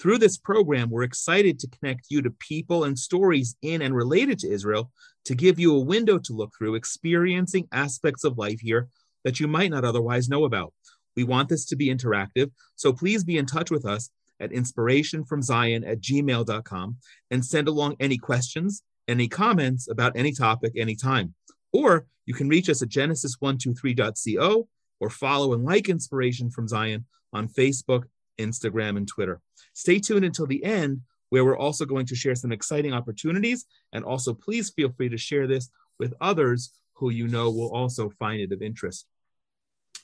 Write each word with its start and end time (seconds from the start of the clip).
Through 0.00 0.16
this 0.16 0.38
program, 0.38 0.88
we're 0.88 1.02
excited 1.02 1.58
to 1.58 1.68
connect 1.68 2.06
you 2.08 2.22
to 2.22 2.30
people 2.30 2.84
and 2.84 2.98
stories 2.98 3.54
in 3.60 3.82
and 3.82 3.94
related 3.94 4.38
to 4.38 4.50
Israel 4.50 4.90
to 5.26 5.34
give 5.34 5.60
you 5.60 5.76
a 5.76 5.80
window 5.80 6.16
to 6.16 6.32
look 6.32 6.54
through, 6.56 6.74
experiencing 6.74 7.68
aspects 7.70 8.24
of 8.24 8.38
life 8.38 8.60
here 8.60 8.88
that 9.24 9.40
you 9.40 9.46
might 9.46 9.70
not 9.70 9.84
otherwise 9.84 10.30
know 10.30 10.44
about. 10.44 10.72
We 11.16 11.24
want 11.24 11.50
this 11.50 11.66
to 11.66 11.76
be 11.76 11.94
interactive, 11.94 12.50
so 12.76 12.94
please 12.94 13.24
be 13.24 13.36
in 13.36 13.44
touch 13.44 13.70
with 13.70 13.84
us 13.84 14.08
at 14.40 14.52
inspirationfromzion 14.52 15.86
at 15.86 16.00
gmail.com 16.00 16.96
and 17.30 17.44
send 17.44 17.68
along 17.68 17.96
any 18.00 18.16
questions, 18.16 18.82
any 19.06 19.28
comments 19.28 19.86
about 19.86 20.16
any 20.16 20.32
topic 20.32 20.72
anytime. 20.76 21.34
Or 21.74 22.06
you 22.24 22.32
can 22.32 22.48
reach 22.48 22.70
us 22.70 22.80
at 22.80 22.88
genesis123.co 22.88 24.68
or 24.98 25.10
follow 25.10 25.52
and 25.52 25.62
like 25.62 25.90
Inspiration 25.90 26.50
from 26.50 26.68
Zion 26.68 27.04
on 27.34 27.48
Facebook, 27.48 28.04
Instagram, 28.40 28.96
and 28.96 29.06
Twitter. 29.06 29.40
Stay 29.74 29.98
tuned 29.98 30.24
until 30.24 30.46
the 30.46 30.64
end, 30.64 31.00
where 31.30 31.44
we're 31.44 31.58
also 31.58 31.84
going 31.84 32.06
to 32.06 32.16
share 32.16 32.34
some 32.34 32.52
exciting 32.52 32.92
opportunities. 32.92 33.66
And 33.92 34.04
also, 34.04 34.34
please 34.34 34.70
feel 34.70 34.90
free 34.90 35.08
to 35.08 35.18
share 35.18 35.46
this 35.46 35.70
with 35.98 36.14
others 36.20 36.72
who 36.94 37.10
you 37.10 37.28
know 37.28 37.50
will 37.50 37.72
also 37.72 38.10
find 38.18 38.40
it 38.40 38.52
of 38.52 38.62
interest. 38.62 39.06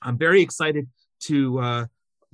I'm 0.02 0.18
very 0.18 0.42
excited 0.42 0.88
to 1.20 1.58
uh, 1.58 1.86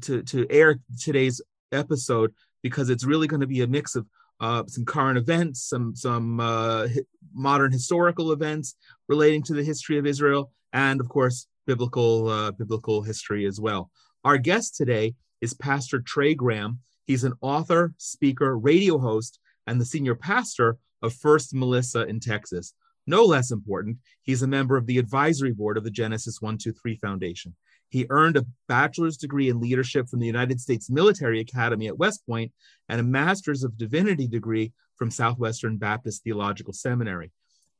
to 0.03 0.23
to 0.23 0.47
air 0.51 0.79
today's 1.01 1.41
episode 1.73 2.33
because 2.63 2.91
it's 2.91 3.05
really 3.05 3.27
going 3.27 3.41
to 3.41 3.47
be 3.47 3.63
a 3.63 3.67
mix 3.67 3.97
of 3.97 4.07
uh, 4.41 4.65
some 4.67 4.85
current 4.85 5.19
events, 5.19 5.63
some 5.63 5.95
some 5.95 6.41
uh, 6.41 6.89
modern 7.33 7.73
historical 7.73 8.33
events 8.33 8.75
relating 9.09 9.43
to 9.45 9.55
the 9.55 9.63
history 9.63 9.99
of 9.99 10.07
Israel, 10.07 10.53
and 10.73 11.01
of 11.01 11.09
course 11.09 11.47
biblical 11.67 12.29
uh, 12.29 12.51
biblical 12.51 13.03
history 13.03 13.47
as 13.47 13.61
well. 13.61 13.91
Our 14.25 14.39
guest 14.39 14.77
today 14.77 15.15
is 15.43 15.53
Pastor 15.53 16.01
Trey 16.01 16.35
Graham. 16.35 16.79
He's 17.05 17.25
an 17.25 17.35
author, 17.43 17.93
speaker, 17.99 18.57
radio 18.57 18.97
host, 18.99 19.41
and 19.67 19.79
the 19.79 19.85
senior 19.85 20.15
pastor 20.15 20.79
of 21.03 21.13
First 21.13 21.53
Melissa 21.53 22.03
in 22.07 22.21
Texas. 22.21 22.75
No 23.09 23.25
less 23.25 23.51
important, 23.51 23.99
he's 24.23 24.43
a 24.43 24.47
member 24.47 24.77
of 24.77 24.87
the 24.87 24.99
advisory 24.99 25.53
board 25.53 25.77
of 25.77 25.83
the 25.83 25.91
Genesis 25.91 26.41
123 26.41 26.97
Foundation. 26.97 27.57
He 27.89 28.07
earned 28.09 28.37
a 28.37 28.47
bachelor's 28.69 29.17
degree 29.17 29.49
in 29.49 29.61
leadership 29.61 30.09
from 30.09 30.21
the 30.21 30.27
United 30.27 30.61
States 30.61 30.89
Military 30.89 31.41
Academy 31.41 31.89
at 31.89 31.99
West 31.99 32.25
Point 32.25 32.53
and 32.89 33.01
a 33.01 33.05
master's 33.05 33.65
of 33.65 33.77
divinity 33.77 34.29
degree 34.29 34.73
from 34.95 35.11
Southwestern 35.11 35.77
Baptist 35.77 36.23
Theological 36.23 36.73
Seminary. 36.73 37.33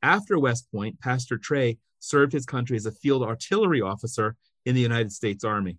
After 0.03 0.37
West 0.37 0.69
Point, 0.69 0.99
Pastor 0.99 1.37
Trey 1.37 1.77
served 1.99 2.33
his 2.33 2.45
country 2.45 2.75
as 2.75 2.85
a 2.85 2.91
field 2.91 3.23
artillery 3.23 3.79
officer 3.79 4.35
in 4.65 4.75
the 4.75 4.81
United 4.81 5.13
States 5.13 5.45
Army. 5.45 5.77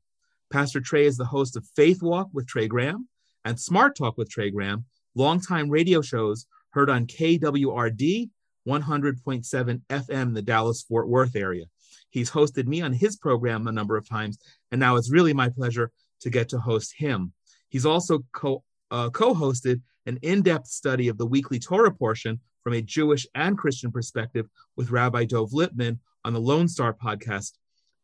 Pastor 0.52 0.80
Trey 0.80 1.06
is 1.06 1.16
the 1.16 1.24
host 1.24 1.56
of 1.56 1.66
Faith 1.74 2.02
Walk 2.02 2.28
with 2.32 2.46
Trey 2.46 2.68
Graham 2.68 3.08
and 3.44 3.58
Smart 3.58 3.96
Talk 3.96 4.16
with 4.16 4.30
Trey 4.30 4.50
Graham, 4.50 4.84
longtime 5.14 5.68
radio 5.68 6.00
shows 6.00 6.46
heard 6.70 6.90
on 6.90 7.06
KWRD 7.06 8.30
100.7 8.66 9.80
FM 9.88 10.34
the 10.34 10.42
Dallas 10.42 10.82
Fort 10.82 11.08
Worth 11.08 11.36
area. 11.36 11.64
He's 12.10 12.30
hosted 12.30 12.66
me 12.66 12.80
on 12.80 12.92
his 12.92 13.16
program 13.16 13.66
a 13.66 13.72
number 13.72 13.96
of 13.96 14.08
times, 14.08 14.38
and 14.70 14.78
now 14.78 14.96
it's 14.96 15.10
really 15.10 15.32
my 15.32 15.48
pleasure 15.48 15.90
to 16.20 16.30
get 16.30 16.48
to 16.50 16.58
host 16.58 16.94
him. 16.96 17.32
He's 17.68 17.86
also 17.86 18.24
co 18.32 18.62
uh, 18.90 19.10
hosted 19.10 19.80
an 20.06 20.18
in 20.22 20.42
depth 20.42 20.68
study 20.68 21.08
of 21.08 21.18
the 21.18 21.26
weekly 21.26 21.58
Torah 21.58 21.92
portion 21.92 22.40
from 22.62 22.74
a 22.74 22.82
Jewish 22.82 23.26
and 23.34 23.58
Christian 23.58 23.90
perspective 23.90 24.46
with 24.76 24.90
Rabbi 24.90 25.24
Dov 25.24 25.50
Lipman 25.50 25.98
on 26.24 26.32
the 26.32 26.40
Lone 26.40 26.68
Star 26.68 26.94
Podcast 26.94 27.52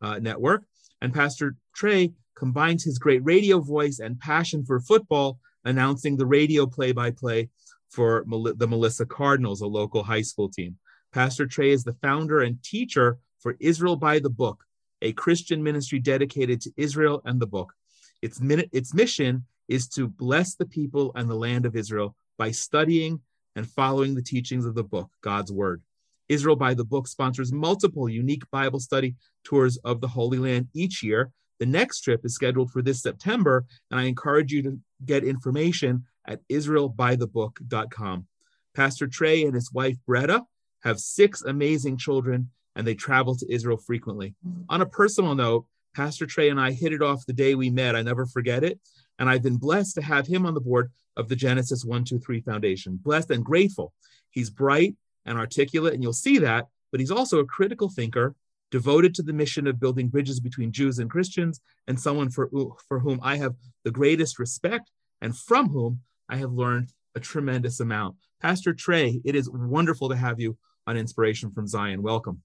uh, 0.02 0.18
Network. 0.18 0.64
And 1.00 1.14
Pastor 1.14 1.56
Trey 1.74 2.12
combines 2.40 2.82
his 2.82 2.98
great 2.98 3.22
radio 3.22 3.60
voice 3.60 3.98
and 3.98 4.18
passion 4.18 4.64
for 4.64 4.80
football, 4.80 5.38
announcing 5.66 6.16
the 6.16 6.24
radio 6.24 6.66
play 6.66 6.90
by 6.90 7.10
play 7.10 7.50
for 7.90 8.24
the 8.26 8.66
Melissa 8.66 9.04
Cardinals, 9.04 9.60
a 9.60 9.66
local 9.66 10.02
high 10.02 10.22
school 10.22 10.48
team. 10.48 10.78
Pastor 11.12 11.46
Trey 11.46 11.70
is 11.70 11.84
the 11.84 11.98
founder 12.00 12.40
and 12.40 12.62
teacher 12.62 13.18
for 13.40 13.56
Israel 13.60 13.94
by 13.94 14.20
the 14.20 14.30
Book, 14.30 14.64
a 15.02 15.12
Christian 15.12 15.62
ministry 15.62 15.98
dedicated 15.98 16.62
to 16.62 16.72
Israel 16.78 17.20
and 17.26 17.38
the 17.38 17.46
book. 17.46 17.74
Its, 18.22 18.40
its 18.72 18.94
mission 18.94 19.44
is 19.68 19.86
to 19.88 20.08
bless 20.08 20.54
the 20.54 20.66
people 20.66 21.12
and 21.16 21.28
the 21.28 21.34
land 21.34 21.66
of 21.66 21.76
Israel 21.76 22.16
by 22.38 22.50
studying 22.52 23.20
and 23.54 23.68
following 23.68 24.14
the 24.14 24.22
teachings 24.22 24.64
of 24.64 24.74
the 24.74 24.84
book, 24.94 25.10
God's 25.20 25.52
Word. 25.52 25.82
Israel 26.30 26.56
by 26.56 26.72
the 26.72 26.84
Book 26.84 27.06
sponsors 27.06 27.52
multiple 27.52 28.08
unique 28.08 28.50
Bible 28.50 28.80
study 28.80 29.14
tours 29.44 29.76
of 29.84 30.00
the 30.00 30.08
Holy 30.08 30.38
Land 30.38 30.68
each 30.72 31.02
year 31.02 31.32
the 31.60 31.66
next 31.66 32.00
trip 32.00 32.24
is 32.24 32.34
scheduled 32.34 32.72
for 32.72 32.82
this 32.82 33.02
September, 33.02 33.66
and 33.90 34.00
I 34.00 34.04
encourage 34.04 34.50
you 34.50 34.62
to 34.62 34.78
get 35.04 35.22
information 35.22 36.04
at 36.26 36.40
israelbythebook.com. 36.48 38.26
Pastor 38.74 39.06
Trey 39.06 39.44
and 39.44 39.54
his 39.54 39.70
wife 39.72 39.96
Bretta 40.08 40.42
have 40.82 40.98
six 40.98 41.42
amazing 41.42 41.98
children, 41.98 42.50
and 42.74 42.86
they 42.86 42.94
travel 42.94 43.36
to 43.36 43.52
Israel 43.52 43.76
frequently. 43.76 44.34
On 44.70 44.80
a 44.80 44.86
personal 44.86 45.34
note, 45.34 45.66
Pastor 45.94 46.24
Trey 46.24 46.48
and 46.48 46.60
I 46.60 46.72
hit 46.72 46.92
it 46.92 47.02
off 47.02 47.26
the 47.26 47.32
day 47.32 47.54
we 47.54 47.68
met. 47.68 47.94
I 47.94 48.02
never 48.02 48.24
forget 48.24 48.64
it. 48.64 48.80
And 49.18 49.28
I've 49.28 49.42
been 49.42 49.58
blessed 49.58 49.96
to 49.96 50.02
have 50.02 50.26
him 50.26 50.46
on 50.46 50.54
the 50.54 50.60
board 50.60 50.90
of 51.16 51.28
the 51.28 51.36
Genesis 51.36 51.84
123 51.84 52.40
Foundation. 52.40 52.98
Blessed 53.02 53.32
and 53.32 53.44
grateful. 53.44 53.92
He's 54.30 54.48
bright 54.48 54.96
and 55.26 55.36
articulate, 55.36 55.92
and 55.92 56.02
you'll 56.02 56.14
see 56.14 56.38
that, 56.38 56.68
but 56.90 57.00
he's 57.00 57.10
also 57.10 57.38
a 57.38 57.44
critical 57.44 57.90
thinker 57.90 58.34
devoted 58.70 59.14
to 59.14 59.22
the 59.22 59.32
mission 59.32 59.66
of 59.66 59.80
building 59.80 60.08
bridges 60.08 60.40
between 60.40 60.72
Jews 60.72 60.98
and 60.98 61.10
Christians, 61.10 61.60
and 61.86 61.98
someone 61.98 62.30
for, 62.30 62.48
for 62.88 63.00
whom 63.00 63.20
I 63.22 63.36
have 63.36 63.54
the 63.84 63.90
greatest 63.90 64.38
respect 64.38 64.90
and 65.20 65.36
from 65.36 65.68
whom 65.70 66.00
I 66.28 66.36
have 66.36 66.52
learned 66.52 66.92
a 67.14 67.20
tremendous 67.20 67.80
amount. 67.80 68.16
Pastor 68.40 68.72
Trey, 68.72 69.20
it 69.24 69.34
is 69.34 69.50
wonderful 69.50 70.08
to 70.08 70.16
have 70.16 70.40
you 70.40 70.56
on 70.86 70.96
Inspiration 70.96 71.50
from 71.52 71.66
Zion. 71.66 72.02
Welcome. 72.02 72.42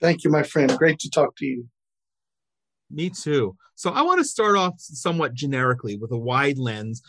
Thank 0.00 0.24
you, 0.24 0.30
my 0.30 0.42
friend. 0.42 0.70
Great 0.78 0.98
to 1.00 1.10
talk 1.10 1.36
to 1.36 1.46
you. 1.46 1.68
Me 2.90 3.10
too. 3.10 3.56
So 3.74 3.90
I 3.90 4.02
want 4.02 4.18
to 4.18 4.24
start 4.24 4.56
off 4.56 4.74
somewhat 4.78 5.34
generically 5.34 5.96
with 5.96 6.10
a 6.12 6.18
wide 6.18 6.58
lens. 6.58 7.02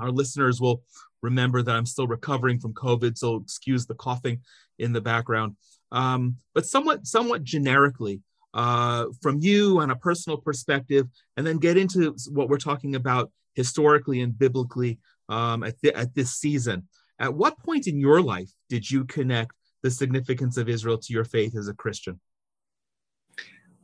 Our 0.00 0.10
listeners 0.10 0.60
will 0.60 0.82
remember 1.22 1.62
that 1.62 1.76
I'm 1.76 1.86
still 1.86 2.06
recovering 2.06 2.58
from 2.58 2.74
COVID, 2.74 3.16
so 3.16 3.36
excuse 3.36 3.86
the 3.86 3.94
coughing 3.94 4.40
in 4.78 4.92
the 4.92 5.00
background 5.00 5.56
um, 5.92 6.36
but 6.54 6.66
somewhat 6.66 7.06
somewhat 7.06 7.44
generically 7.44 8.20
uh, 8.54 9.06
from 9.20 9.38
you 9.38 9.78
on 9.80 9.90
a 9.90 9.96
personal 9.96 10.38
perspective, 10.38 11.06
and 11.36 11.46
then 11.46 11.58
get 11.58 11.76
into 11.76 12.16
what 12.30 12.48
we're 12.48 12.58
talking 12.58 12.96
about 12.96 13.30
historically 13.54 14.22
and 14.22 14.36
biblically 14.36 14.98
um, 15.28 15.62
at, 15.62 15.78
th- 15.80 15.94
at 15.94 16.14
this 16.14 16.32
season. 16.32 16.88
At 17.18 17.34
what 17.34 17.58
point 17.58 17.86
in 17.86 18.00
your 18.00 18.20
life 18.20 18.50
did 18.68 18.90
you 18.90 19.04
connect 19.04 19.52
the 19.82 19.90
significance 19.90 20.56
of 20.56 20.68
Israel 20.68 20.98
to 20.98 21.12
your 21.12 21.24
faith 21.24 21.56
as 21.56 21.68
a 21.68 21.74
Christian? 21.74 22.20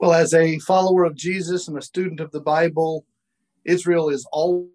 Well, 0.00 0.12
as 0.12 0.32
a 0.32 0.58
follower 0.60 1.04
of 1.04 1.14
Jesus 1.14 1.68
and 1.68 1.76
a 1.76 1.82
student 1.82 2.20
of 2.20 2.30
the 2.30 2.40
Bible, 2.40 3.04
Israel 3.64 4.08
is 4.08 4.26
always 4.32 4.70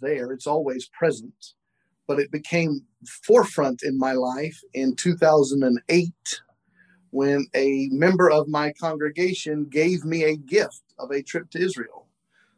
there, 0.00 0.32
it's 0.32 0.46
always 0.46 0.88
present. 0.88 1.54
But 2.06 2.18
it 2.18 2.30
became 2.32 2.82
forefront 3.24 3.82
in 3.82 3.98
my 3.98 4.12
life 4.12 4.60
in 4.74 4.96
2008 4.96 6.12
when 7.10 7.46
a 7.54 7.88
member 7.92 8.30
of 8.30 8.48
my 8.48 8.72
congregation 8.72 9.66
gave 9.66 10.04
me 10.04 10.24
a 10.24 10.36
gift 10.36 10.82
of 10.98 11.10
a 11.10 11.22
trip 11.22 11.50
to 11.50 11.60
Israel. 11.60 12.06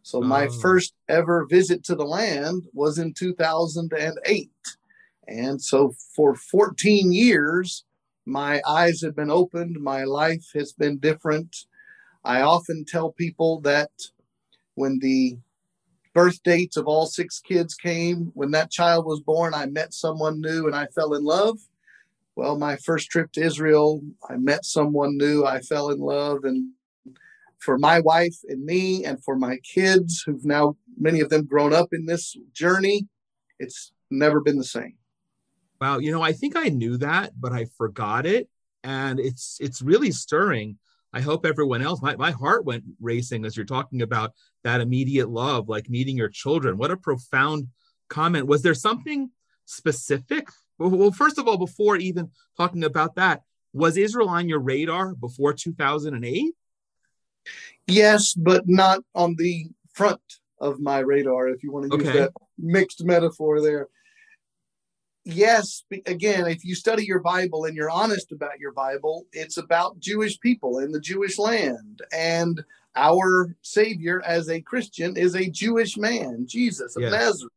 So 0.03 0.21
my 0.21 0.47
oh. 0.47 0.61
first 0.61 0.95
ever 1.09 1.47
visit 1.49 1.83
to 1.85 1.95
the 1.95 2.05
land 2.05 2.67
was 2.73 2.99
in 2.99 3.15
2008. 3.15 4.51
And 5.27 5.61
so 5.61 5.95
for 6.15 6.35
14 6.35 7.13
years, 7.13 7.85
my 8.27 8.61
eyes 8.67 9.01
have 9.03 9.17
been 9.17 9.31
opened, 9.31 9.81
my 9.81 10.05
life 10.05 10.47
has 10.55 10.73
been 10.73 10.99
different. 10.99 11.57
I 12.25 12.43
often 12.43 12.85
tell 12.85 13.13
people 13.13 13.61
that 13.63 13.91
when 14.75 14.99
the 15.01 15.39
birth 16.15 16.43
dates 16.43 16.77
of 16.77 16.87
all 16.87 17.07
six 17.07 17.41
kids 17.41 17.75
came, 17.75 18.31
when 18.35 18.53
that 18.53 18.71
child 18.71 19.05
was 19.05 19.21
born, 19.21 19.53
I 19.53 19.67
met 19.67 19.93
someone 19.93 20.41
new 20.41 20.67
and 20.67 20.75
I 20.75 20.87
fell 20.87 21.15
in 21.15 21.25
love. 21.25 21.59
Well, 22.37 22.57
my 22.57 22.77
first 22.77 23.11
trip 23.11 23.33
to 23.33 23.43
Israel, 23.43 24.01
I 24.29 24.37
met 24.37 24.65
someone 24.65 25.17
new, 25.17 25.45
I 25.45 25.61
fell 25.61 25.91
in 25.91 25.99
love. 25.99 26.45
And 26.45 26.71
for 27.59 27.79
my 27.79 28.01
wife 28.01 28.37
and 28.49 28.65
me, 28.65 29.05
and 29.05 29.23
for 29.23 29.37
my 29.37 29.57
kids, 29.59 30.23
who've 30.25 30.45
now 30.45 30.77
many 30.99 31.21
of 31.21 31.31
them 31.31 31.47
grown 31.47 31.73
up 31.73 31.89
in 31.93 32.07
this 32.07 32.37
journey, 32.53 33.07
it's 33.59 33.93
never 34.11 34.41
been 34.41 34.59
the 34.59 34.65
same. 34.65 34.95
Wow, 35.81 35.99
you 35.99 36.13
know, 36.13 36.23
I 36.23 36.33
think 36.33 36.57
I 36.57 36.69
knew 36.69 36.97
that, 36.99 37.33
but 37.39 37.53
I 37.53 37.67
forgot 37.77 38.27
it, 38.27 38.49
and 38.83 39.19
it's 39.19 39.59
it's 39.61 39.83
really 39.83 40.13
stirring. 40.13 40.79
I 41.13 41.21
hope 41.21 41.47
everyone 41.47 41.83
else, 41.83 42.03
my, 42.03 42.17
my 42.17 42.33
heart 42.33 42.65
went 42.65 42.85
racing 43.01 43.45
as 43.45 43.57
you're 43.57 43.67
talking 43.67 44.03
about 44.03 44.33
that 44.65 44.81
immediate 44.81 45.29
love, 45.29 45.69
like 45.69 45.89
meeting 45.89 46.17
your 46.17 46.29
children. 46.29 46.77
What 46.77 46.91
a 46.91 46.97
profound 46.97 47.69
comment. 48.09 48.47
Was 48.47 48.63
there 48.63 48.75
something 48.75 49.31
specific? 49.67 50.49
Well, 50.79 51.13
first 51.13 51.39
of 51.39 51.47
all, 51.47 51.57
before 51.57 51.97
even 51.97 52.31
talking 52.57 52.83
about 52.83 53.15
that, 53.15 53.43
was 53.73 53.97
Israel 53.97 54.29
on 54.29 54.49
your 54.49 54.61
radar 54.61 55.15
before 55.15 55.53
2008? 55.53 56.55
Yes, 57.87 58.35
but 58.35 58.65
not 58.67 59.01
on 59.15 59.37
the 59.37 59.67
front 59.93 60.21
of 60.61 60.81
my 60.81 61.01
radar, 61.01 61.49
if 61.49 61.63
you 61.63 61.71
want 61.71 61.91
to 61.91 61.99
use 61.99 62.09
okay. 62.09 62.19
that 62.21 62.33
mixed 62.59 63.05
metaphor 63.05 63.61
there. 63.61 63.89
Yes, 65.25 65.85
again, 66.07 66.47
if 66.47 66.65
you 66.65 66.75
study 66.75 67.05
your 67.05 67.21
Bible 67.21 67.65
and 67.65 67.75
you're 67.75 67.91
honest 67.91 68.31
about 68.31 68.59
your 68.59 68.73
Bible, 68.73 69.27
it's 69.33 69.57
about 69.57 69.99
Jewish 69.99 70.39
people 70.39 70.81
in 70.81 70.93
the 70.93 71.01
Jewish 71.01 71.39
land. 71.39 72.03
And 72.13 72.63
our 72.95 73.57
Savior, 73.63 74.23
as 74.27 74.51
a 74.51 74.61
Christian, 74.61 75.17
is 75.17 75.35
a 75.35 75.49
Jewish 75.49 75.97
man, 75.97 76.47
Jesus 76.47 76.95
of 76.97 77.03
yes. 77.03 77.13
Nazareth. 77.13 77.53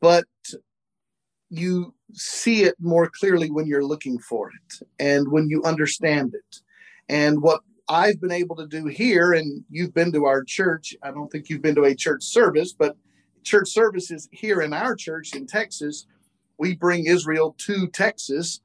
But 0.00 0.26
you 1.50 1.92
see 2.12 2.62
it 2.62 2.76
more 2.78 3.10
clearly 3.10 3.50
when 3.50 3.66
you're 3.66 3.84
looking 3.84 4.18
for 4.18 4.50
it 4.50 4.86
and 5.00 5.30
when 5.30 5.48
you 5.48 5.62
understand 5.64 6.34
it. 6.34 6.60
And 7.08 7.42
what 7.42 7.62
I've 7.88 8.20
been 8.20 8.32
able 8.32 8.56
to 8.56 8.66
do 8.66 8.86
here, 8.86 9.32
and 9.32 9.64
you've 9.68 9.92
been 9.92 10.12
to 10.12 10.24
our 10.24 10.42
church. 10.44 10.94
I 11.02 11.10
don't 11.10 11.30
think 11.30 11.48
you've 11.48 11.62
been 11.62 11.74
to 11.74 11.84
a 11.84 11.94
church 11.94 12.22
service, 12.22 12.72
but 12.72 12.96
church 13.42 13.68
services 13.70 14.28
here 14.32 14.62
in 14.62 14.72
our 14.72 14.94
church 14.94 15.34
in 15.34 15.46
Texas, 15.46 16.06
we 16.64 16.74
bring 16.74 17.04
Israel 17.04 17.54
to 17.58 17.86
Texas. 17.88 18.62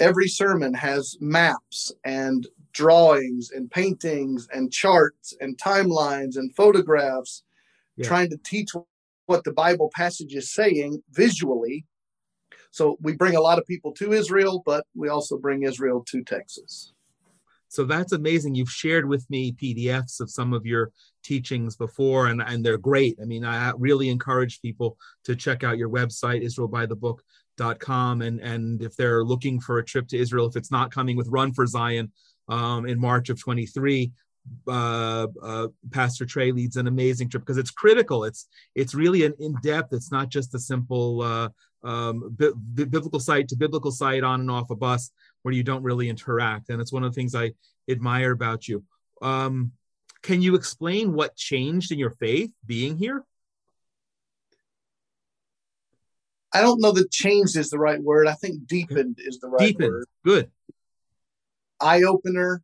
Every 0.00 0.26
sermon 0.26 0.74
has 0.74 1.16
maps 1.20 1.92
and 2.04 2.48
drawings 2.72 3.52
and 3.52 3.70
paintings 3.70 4.48
and 4.52 4.72
charts 4.72 5.34
and 5.40 5.56
timelines 5.56 6.36
and 6.36 6.52
photographs, 6.56 7.44
yeah. 7.96 8.08
trying 8.08 8.28
to 8.30 8.38
teach 8.38 8.70
what 9.26 9.44
the 9.44 9.52
Bible 9.52 9.88
passage 9.94 10.34
is 10.34 10.52
saying 10.52 11.00
visually. 11.12 11.86
So 12.72 12.98
we 13.00 13.12
bring 13.12 13.36
a 13.36 13.40
lot 13.40 13.58
of 13.60 13.66
people 13.66 13.92
to 13.92 14.12
Israel, 14.12 14.64
but 14.66 14.84
we 14.96 15.08
also 15.08 15.38
bring 15.38 15.62
Israel 15.62 16.04
to 16.08 16.24
Texas. 16.24 16.92
So 17.68 17.84
that's 17.84 18.12
amazing. 18.12 18.54
You've 18.54 18.70
shared 18.70 19.06
with 19.06 19.28
me 19.30 19.52
PDFs 19.52 20.20
of 20.20 20.30
some 20.30 20.52
of 20.52 20.64
your 20.66 20.90
teachings 21.22 21.76
before, 21.76 22.26
and, 22.26 22.42
and 22.42 22.64
they're 22.64 22.78
great. 22.78 23.18
I 23.20 23.26
mean, 23.26 23.44
I 23.44 23.72
really 23.76 24.08
encourage 24.08 24.62
people 24.62 24.96
to 25.24 25.36
check 25.36 25.64
out 25.64 25.78
your 25.78 25.90
website, 25.90 26.42
israelbythebook.com. 26.42 28.22
And, 28.22 28.40
and 28.40 28.82
if 28.82 28.96
they're 28.96 29.24
looking 29.24 29.60
for 29.60 29.78
a 29.78 29.84
trip 29.84 30.08
to 30.08 30.18
Israel, 30.18 30.46
if 30.46 30.56
it's 30.56 30.70
not 30.70 30.92
coming 30.92 31.16
with 31.16 31.28
Run 31.28 31.52
for 31.52 31.66
Zion 31.66 32.10
um, 32.48 32.86
in 32.86 32.98
March 32.98 33.28
of 33.28 33.38
23, 33.38 34.12
uh, 34.66 35.26
uh, 35.42 35.68
Pastor 35.90 36.24
Trey 36.24 36.52
leads 36.52 36.76
an 36.76 36.86
amazing 36.86 37.28
trip 37.28 37.42
because 37.42 37.58
it's 37.58 37.70
critical. 37.70 38.24
It's 38.24 38.48
it's 38.74 38.94
really 38.94 39.24
an 39.24 39.34
in 39.38 39.54
depth. 39.62 39.92
It's 39.92 40.10
not 40.10 40.30
just 40.30 40.54
a 40.54 40.58
simple 40.58 41.20
uh, 41.20 41.48
um, 41.84 42.34
bi- 42.38 42.84
biblical 42.84 43.20
site 43.20 43.48
to 43.48 43.56
biblical 43.56 43.90
site 43.90 44.24
on 44.24 44.40
and 44.40 44.50
off 44.50 44.70
a 44.70 44.76
bus 44.76 45.10
where 45.42 45.54
you 45.54 45.62
don't 45.62 45.82
really 45.82 46.08
interact. 46.08 46.68
And 46.68 46.80
it's 46.80 46.92
one 46.92 47.04
of 47.04 47.12
the 47.12 47.20
things 47.20 47.34
I 47.34 47.52
admire 47.88 48.32
about 48.32 48.68
you. 48.68 48.84
Um, 49.22 49.72
can 50.22 50.42
you 50.42 50.54
explain 50.54 51.12
what 51.12 51.36
changed 51.36 51.92
in 51.92 51.98
your 51.98 52.10
faith 52.10 52.50
being 52.66 52.96
here? 52.96 53.24
I 56.52 56.60
don't 56.62 56.80
know 56.80 56.92
that 56.92 57.10
changed 57.10 57.56
is 57.56 57.70
the 57.70 57.78
right 57.78 58.02
word. 58.02 58.26
I 58.26 58.34
think 58.34 58.66
deepened 58.66 59.18
is 59.18 59.38
the 59.38 59.48
right 59.48 59.60
word. 59.60 59.66
deepened. 59.66 59.92
word. 59.92 60.06
Good. 60.24 60.50
Eye 61.80 62.02
opener. 62.02 62.62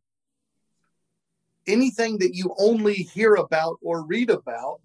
Anything 1.67 2.19
that 2.19 2.35
you 2.35 2.53
only 2.57 2.93
hear 2.93 3.35
about 3.35 3.77
or 3.81 4.05
read 4.05 4.29
about, 4.29 4.81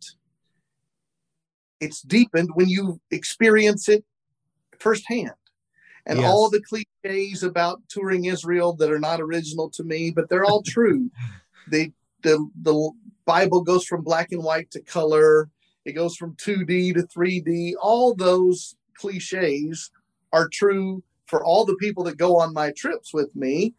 it's 1.81 2.03
deepened 2.03 2.51
when 2.55 2.69
you 2.69 3.01
experience 3.11 3.89
it 3.89 4.05
firsthand. 4.79 5.33
And 6.07 6.21
yes. 6.21 6.31
all 6.31 6.49
the 6.51 6.61
cliches 6.63 6.87
about 7.43 7.83
touring 7.89 8.27
Israel 8.27 8.75
that 8.75 8.91
are 8.91 8.99
not 8.99 9.21
original 9.21 9.71
to 9.71 9.85
me, 9.85 10.11
but 10.11 10.29
they're 10.29 10.45
all 10.45 10.63
true. 10.63 11.11
the, 11.69 11.93
the 12.23 12.49
the 12.63 12.91
Bible 13.25 13.63
goes 13.63 13.85
from 13.85 14.03
black 14.03 14.33
and 14.33 14.43
white 14.43 14.71
to 14.73 14.81
color. 14.81 15.49
It 15.85 15.93
goes 15.93 16.17
from 16.17 16.35
2D 16.35 16.95
to 16.95 17.03
3D. 17.03 17.75
All 17.81 18.15
those 18.15 18.77
cliches 18.95 19.91
are 20.33 20.49
true 20.49 21.03
for 21.27 21.45
all 21.45 21.65
the 21.65 21.77
people 21.77 22.05
that 22.05 22.19
go 22.19 22.37
on 22.39 22.53
my 22.53 22.73
trips 22.77 23.15
with 23.15 23.35
me. 23.35 23.75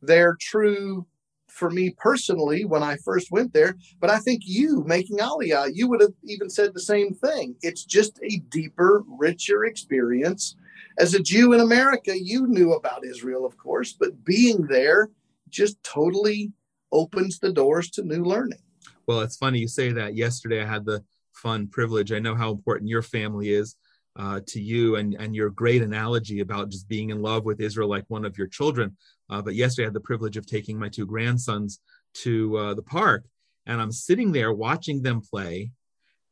They're 0.00 0.36
true 0.40 1.06
for 1.48 1.68
me 1.70 1.90
personally 1.98 2.64
when 2.64 2.82
I 2.82 2.96
first 2.96 3.30
went 3.30 3.52
there. 3.52 3.76
But 4.00 4.10
I 4.10 4.18
think 4.18 4.42
you 4.44 4.82
making 4.86 5.18
Aliyah, 5.18 5.72
you 5.74 5.88
would 5.88 6.00
have 6.00 6.14
even 6.24 6.48
said 6.48 6.72
the 6.72 6.80
same 6.80 7.12
thing. 7.12 7.56
It's 7.60 7.84
just 7.84 8.18
a 8.22 8.38
deeper, 8.48 9.02
richer 9.06 9.64
experience. 9.64 10.56
As 10.98 11.14
a 11.14 11.20
Jew 11.20 11.52
in 11.52 11.60
America, 11.60 12.12
you 12.18 12.46
knew 12.46 12.74
about 12.74 13.04
Israel, 13.04 13.46
of 13.46 13.56
course, 13.56 13.92
but 13.92 14.24
being 14.24 14.66
there 14.66 15.10
just 15.48 15.82
totally 15.82 16.52
opens 16.90 17.38
the 17.38 17.52
doors 17.52 17.90
to 17.90 18.02
new 18.02 18.24
learning. 18.24 18.60
Well, 19.06 19.20
it's 19.20 19.36
funny 19.36 19.58
you 19.58 19.68
say 19.68 19.92
that. 19.92 20.14
Yesterday, 20.14 20.62
I 20.62 20.66
had 20.66 20.84
the 20.84 21.02
fun 21.32 21.66
privilege. 21.66 22.12
I 22.12 22.18
know 22.18 22.34
how 22.34 22.50
important 22.50 22.88
your 22.88 23.02
family 23.02 23.50
is 23.50 23.76
uh, 24.16 24.40
to 24.46 24.60
you 24.60 24.96
and, 24.96 25.14
and 25.14 25.34
your 25.34 25.50
great 25.50 25.82
analogy 25.82 26.40
about 26.40 26.68
just 26.68 26.88
being 26.88 27.10
in 27.10 27.22
love 27.22 27.44
with 27.44 27.60
Israel 27.60 27.88
like 27.88 28.04
one 28.08 28.24
of 28.24 28.36
your 28.36 28.46
children. 28.46 28.96
Uh, 29.30 29.40
but 29.40 29.54
yesterday, 29.54 29.84
I 29.84 29.88
had 29.88 29.94
the 29.94 30.00
privilege 30.00 30.36
of 30.36 30.46
taking 30.46 30.78
my 30.78 30.88
two 30.88 31.06
grandsons 31.06 31.80
to 32.14 32.56
uh, 32.58 32.74
the 32.74 32.82
park, 32.82 33.24
and 33.66 33.80
I'm 33.80 33.92
sitting 33.92 34.32
there 34.32 34.52
watching 34.52 35.02
them 35.02 35.22
play. 35.22 35.72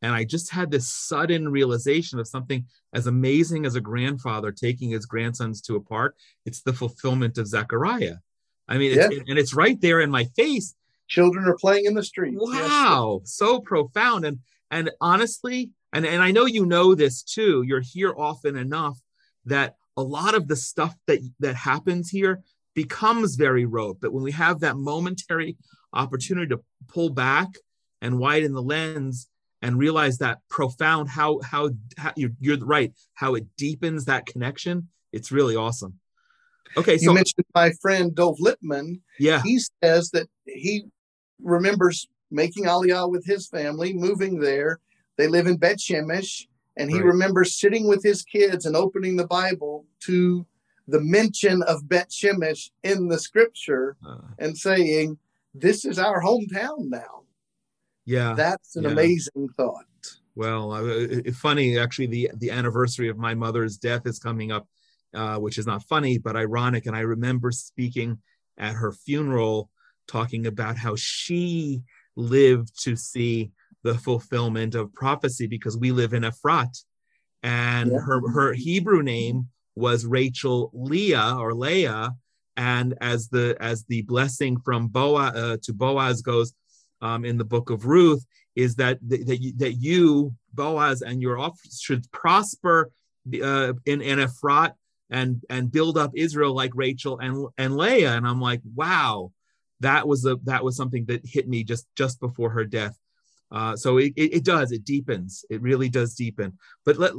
And 0.03 0.15
I 0.15 0.25
just 0.25 0.51
had 0.51 0.71
this 0.71 0.89
sudden 0.89 1.49
realization 1.49 2.19
of 2.19 2.27
something 2.27 2.65
as 2.95 3.07
amazing 3.07 3.67
as 3.67 3.75
a 3.75 3.81
grandfather 3.81 4.51
taking 4.51 4.91
his 4.91 5.07
grandsons 5.07 5.61
to 5.63 5.77
a 5.77 5.81
park. 5.81 6.17
It's 6.47 6.63
the 6.63 6.73
fulfillment 6.73 7.39
of 7.39 7.47
Zechariah. 7.47 8.17
I 8.69 8.79
mean, 8.79 8.99
it's, 8.99 9.29
and 9.29 9.39
it's 9.39 9.53
right 9.53 9.81
there 9.81 10.01
in 10.01 10.11
my 10.11 10.25
face. 10.37 10.75
Children 11.09 11.47
are 11.47 11.57
playing 11.57 11.87
in 11.87 11.95
the 11.95 12.05
street. 12.05 12.35
Wow, 12.37 13.21
yes. 13.23 13.35
so 13.35 13.61
profound. 13.61 14.25
And 14.25 14.39
and 14.71 14.91
honestly, 15.01 15.71
and, 15.93 16.07
and 16.07 16.23
I 16.23 16.31
know 16.31 16.47
you 16.47 16.65
know 16.65 16.95
this 16.95 17.23
too, 17.23 17.63
you're 17.67 17.81
here 17.81 18.15
often 18.17 18.57
enough 18.57 18.99
that 19.47 19.75
a 19.97 20.03
lot 20.03 20.37
of 20.37 20.47
the 20.47 20.55
stuff 20.55 20.95
that 21.09 21.19
that 21.41 21.57
happens 21.57 22.09
here 22.11 22.43
becomes 22.75 23.35
very 23.35 23.67
rote. 23.67 24.01
But 24.01 24.13
when 24.13 24.23
we 24.23 24.33
have 24.33 24.61
that 24.61 24.77
momentary 24.77 25.57
opportunity 25.93 26.49
to 26.49 26.63
pull 26.87 27.11
back 27.11 27.49
and 28.01 28.19
widen 28.19 28.53
the 28.53 28.63
lens 28.63 29.27
and 29.63 29.79
realize 29.79 30.19
that 30.19 30.39
profound 30.49 31.09
how 31.09 31.41
how, 31.41 31.71
how 31.97 32.13
you're, 32.17 32.33
you're 32.41 32.59
right 32.59 32.93
how 33.15 33.35
it 33.35 33.47
deepens 33.57 34.05
that 34.07 34.27
connection 34.27 34.89
it's 35.13 35.33
really 35.33 35.57
awesome. 35.57 35.99
Okay 36.77 36.99
so 36.99 37.11
you 37.11 37.15
mentioned 37.15 37.45
my 37.55 37.73
friend 37.83 38.15
Dov 38.15 38.39
Lipman 38.39 39.01
yeah. 39.19 39.43
He 39.43 39.61
says 39.83 40.11
that 40.11 40.29
he 40.47 40.85
remembers 41.43 42.09
making 42.31 42.65
aliyah 42.65 43.11
with 43.11 43.25
his 43.27 43.49
family 43.49 43.93
moving 43.93 44.39
there. 44.39 44.79
They 45.17 45.27
live 45.27 45.47
in 45.47 45.57
bet 45.57 45.79
shemesh 45.79 46.47
and 46.77 46.89
he 46.89 46.97
right. 46.97 47.05
remembers 47.05 47.59
sitting 47.59 47.89
with 47.89 48.03
his 48.03 48.23
kids 48.23 48.67
and 48.67 48.77
opening 48.77 49.17
the 49.17 49.27
bible 49.27 49.85
to 50.01 50.47
the 50.89 51.01
mention 51.01 51.63
of 51.65 51.89
bet 51.89 52.11
shemesh 52.11 52.71
in 52.83 53.09
the 53.09 53.19
scripture 53.19 53.97
uh, 54.07 54.19
and 54.39 54.57
saying 54.57 55.19
this 55.55 55.85
is 55.85 55.99
our 55.99 56.23
hometown 56.23 56.89
now 56.89 57.23
yeah. 58.11 58.35
That's 58.35 58.77
an 58.77 58.85
yeah. 58.85 58.91
amazing 58.91 59.49
thought. 59.57 59.85
Well 60.35 60.73
uh, 60.73 61.33
funny 61.33 61.79
actually 61.79 62.07
the 62.07 62.31
the 62.37 62.51
anniversary 62.51 63.09
of 63.09 63.19
my 63.19 63.35
mother's 63.35 63.77
death 63.77 64.07
is 64.07 64.19
coming 64.19 64.53
up 64.53 64.67
uh, 65.13 65.37
which 65.37 65.59
is 65.59 65.67
not 65.67 65.83
funny 65.85 66.19
but 66.19 66.37
ironic. 66.37 66.87
And 66.87 66.97
i 66.97 67.01
remember 67.01 67.51
speaking 67.51 68.19
at 68.59 68.75
her 68.75 68.93
funeral 68.93 69.71
talking 70.07 70.47
about 70.47 70.77
how 70.77 70.95
she 70.97 71.83
lived 72.17 72.83
to 72.85 72.97
see 72.97 73.51
the 73.83 73.95
fulfillment 73.95 74.75
of 74.75 74.93
prophecy 74.93 75.47
because 75.47 75.77
we 75.77 75.91
live 75.91 76.13
in 76.13 76.23
Efrat 76.23 76.85
and 77.43 77.93
yeah. 77.93 77.99
her 77.99 78.21
her 78.31 78.53
Hebrew 78.53 79.03
name 79.03 79.49
was 79.77 80.07
Rachel 80.07 80.71
Leah 80.73 81.37
or 81.39 81.55
Leah. 81.55 82.13
And 82.57 82.95
as 83.01 83.29
the 83.29 83.57
as 83.61 83.85
the 83.85 84.03
blessing 84.03 84.59
from 84.61 84.89
Boaz 84.89 85.35
uh, 85.35 85.57
to 85.63 85.73
Boaz 85.73 86.21
goes 86.21 86.53
um, 87.01 87.25
in 87.25 87.39
the 87.39 87.45
book 87.45 87.71
of 87.71 87.87
Ruth 87.87 88.25
is 88.57 88.77
that 88.77 88.99
that 89.09 89.41
you, 89.41 89.53
that 89.57 89.75
you 89.75 90.35
Boaz 90.53 91.03
and 91.03 91.23
your 91.23 91.39
officers 91.39 91.81
should 91.81 92.11
prosper 92.13 92.91
uh, 93.43 93.73
in 93.87 94.01
in 94.03 94.19
Ephrat 94.19 94.75
and 95.11 95.43
and 95.49 95.71
build 95.71 95.97
up 95.99 96.13
Israel 96.15 96.55
like 96.55 96.73
Rachel 96.75 97.19
and 97.19 97.49
and 97.59 97.77
Leah 97.77 98.17
and 98.17 98.27
I'm 98.27 98.41
like 98.41 98.61
wow 98.75 99.33
that 99.81 100.07
was 100.07 100.25
a 100.27 100.37
that 100.45 100.65
was 100.65 100.77
something 100.77 101.05
that 101.07 101.23
hit 101.25 101.49
me 101.49 101.65
just 101.65 101.87
just 101.97 102.21
before 102.21 102.51
her 102.51 102.65
death. 102.65 102.99
Uh, 103.53 103.75
so 103.75 103.97
it, 103.97 104.13
it, 104.17 104.35
it 104.35 104.45
does 104.45 104.73
it 104.73 104.85
deepens 104.85 105.45
it 105.51 105.63
really 105.63 105.89
does 105.89 106.15
deepen. 106.15 106.59
But 106.85 106.99
let 106.99 107.13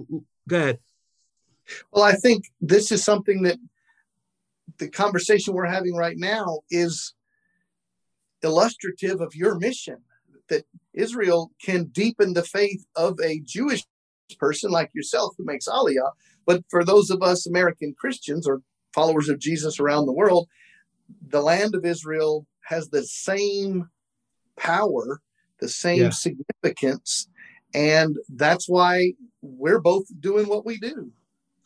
go 0.47 0.57
ahead. 0.57 0.79
Well, 1.91 2.03
I 2.03 2.13
think 2.13 2.45
this 2.59 2.91
is 2.91 3.03
something 3.03 3.43
that 3.43 3.57
the 4.77 4.89
conversation 4.89 5.53
we're 5.53 5.65
having 5.65 5.95
right 5.95 6.17
now 6.17 6.61
is 6.69 7.13
illustrative 8.43 9.21
of 9.21 9.36
your 9.36 9.55
mission 9.55 9.98
that 10.50 10.65
Israel 10.93 11.51
can 11.63 11.86
deepen 11.86 12.33
the 12.33 12.43
faith 12.43 12.86
of 12.95 13.19
a 13.24 13.39
Jewish 13.45 13.83
person 14.39 14.71
like 14.71 14.91
yourself 14.93 15.33
who 15.38 15.45
makes 15.45 15.67
Aliyah. 15.67 16.12
But 16.45 16.63
for 16.69 16.83
those 16.83 17.10
of 17.10 17.21
us 17.21 17.48
American 17.48 17.93
Christians 17.98 18.48
or 18.48 18.62
followers 18.93 19.29
of 19.29 19.39
Jesus 19.39 19.79
around 19.79 20.05
the 20.05 20.13
world, 20.13 20.48
the 21.27 21.41
land 21.41 21.75
of 21.75 21.86
Israel 21.86 22.45
has 22.65 22.89
the 22.89 23.03
same 23.03 23.89
power, 24.57 25.21
the 25.60 25.69
same 25.69 26.03
yeah. 26.03 26.10
significance. 26.10 27.27
And 27.74 28.17
that's 28.29 28.67
why 28.67 29.13
we're 29.41 29.79
both 29.79 30.05
doing 30.19 30.48
what 30.48 30.65
we 30.65 30.77
do. 30.77 31.12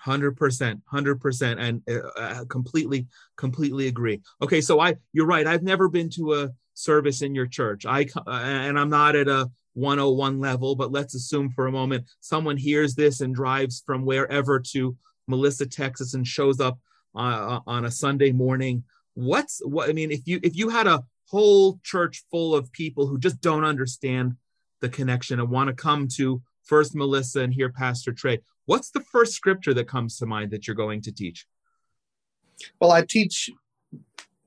Hundred 0.05 0.37
percent, 0.37 0.81
hundred 0.85 1.19
percent, 1.19 1.59
and 1.59 1.81
uh, 1.89 2.07
uh, 2.15 2.45
completely, 2.45 3.07
completely 3.37 3.87
agree. 3.87 4.21
Okay, 4.39 4.61
so 4.61 4.79
I, 4.79 4.97
you're 5.13 5.25
right. 5.25 5.47
I've 5.47 5.63
never 5.63 5.89
been 5.89 6.11
to 6.11 6.35
a 6.35 6.51
service 6.75 7.23
in 7.23 7.33
your 7.33 7.47
church. 7.47 7.87
I 7.87 8.05
uh, 8.15 8.29
and 8.29 8.77
I'm 8.77 8.91
not 8.91 9.15
at 9.15 9.27
a 9.27 9.49
101 9.73 10.39
level, 10.39 10.75
but 10.75 10.91
let's 10.91 11.15
assume 11.15 11.49
for 11.49 11.65
a 11.65 11.71
moment 11.71 12.05
someone 12.19 12.55
hears 12.55 12.93
this 12.93 13.21
and 13.21 13.33
drives 13.33 13.81
from 13.83 14.05
wherever 14.05 14.59
to 14.73 14.95
Melissa, 15.27 15.65
Texas, 15.65 16.13
and 16.13 16.27
shows 16.27 16.59
up 16.59 16.77
uh, 17.15 17.61
on 17.65 17.85
a 17.85 17.91
Sunday 17.91 18.31
morning. 18.31 18.83
What's 19.15 19.59
what? 19.65 19.89
I 19.89 19.93
mean, 19.93 20.11
if 20.11 20.27
you 20.27 20.39
if 20.43 20.55
you 20.55 20.69
had 20.69 20.85
a 20.85 21.03
whole 21.29 21.79
church 21.83 22.25
full 22.29 22.53
of 22.53 22.71
people 22.71 23.07
who 23.07 23.17
just 23.17 23.41
don't 23.41 23.63
understand 23.63 24.35
the 24.81 24.89
connection 24.89 25.39
and 25.39 25.49
want 25.49 25.69
to 25.69 25.73
come 25.73 26.07
to 26.17 26.43
first 26.65 26.95
Melissa 26.95 27.41
and 27.41 27.53
hear 27.53 27.71
Pastor 27.71 28.11
Trey, 28.11 28.41
what's 28.65 28.91
the 28.91 28.99
first 28.99 29.33
scripture 29.33 29.73
that 29.73 29.87
comes 29.87 30.17
to 30.17 30.25
mind 30.25 30.51
that 30.51 30.67
you're 30.67 30.75
going 30.75 31.01
to 31.01 31.11
teach? 31.11 31.47
Well, 32.79 32.91
I 32.91 33.03
teach 33.03 33.49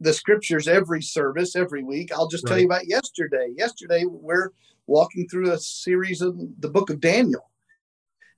the 0.01 0.13
scriptures 0.13 0.69
every 0.69 1.03
service 1.03 1.57
every 1.57 1.83
week. 1.83 2.13
I'll 2.13 2.29
just 2.29 2.45
right. 2.45 2.51
tell 2.51 2.59
you 2.61 2.67
about 2.67 2.87
yesterday. 2.87 3.53
Yesterday, 3.57 4.05
we're 4.07 4.53
walking 4.87 5.29
through 5.29 5.53
a 5.53 5.59
series 5.59 6.23
of 6.23 6.37
the 6.61 6.71
book 6.71 6.91
of 6.91 7.01
Daniel. 7.01 7.51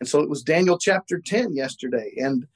And 0.00 0.08
so 0.08 0.20
it 0.20 0.28
was 0.28 0.42
Daniel 0.42 0.78
chapter 0.78 1.20
10 1.20 1.54
yesterday. 1.54 2.14
And 2.16 2.46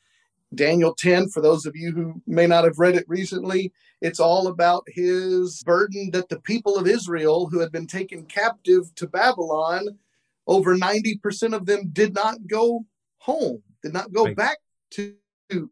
Daniel 0.54 0.94
10, 0.94 1.28
for 1.28 1.40
those 1.40 1.66
of 1.66 1.76
you 1.76 1.92
who 1.92 2.22
may 2.26 2.46
not 2.46 2.64
have 2.64 2.78
read 2.78 2.94
it 2.94 3.04
recently, 3.08 3.72
it's 4.00 4.20
all 4.20 4.48
about 4.48 4.84
his 4.88 5.62
burden 5.64 6.10
that 6.12 6.28
the 6.28 6.40
people 6.40 6.76
of 6.76 6.86
Israel 6.86 7.46
who 7.46 7.60
had 7.60 7.72
been 7.72 7.86
taken 7.86 8.24
captive 8.24 8.94
to 8.96 9.06
Babylon, 9.06 9.98
over 10.46 10.76
90% 10.76 11.54
of 11.54 11.66
them 11.66 11.90
did 11.92 12.14
not 12.14 12.46
go 12.46 12.84
home, 13.18 13.62
did 13.82 13.92
not 13.92 14.12
go 14.12 14.24
right. 14.24 14.36
back 14.36 14.58
to 14.92 15.14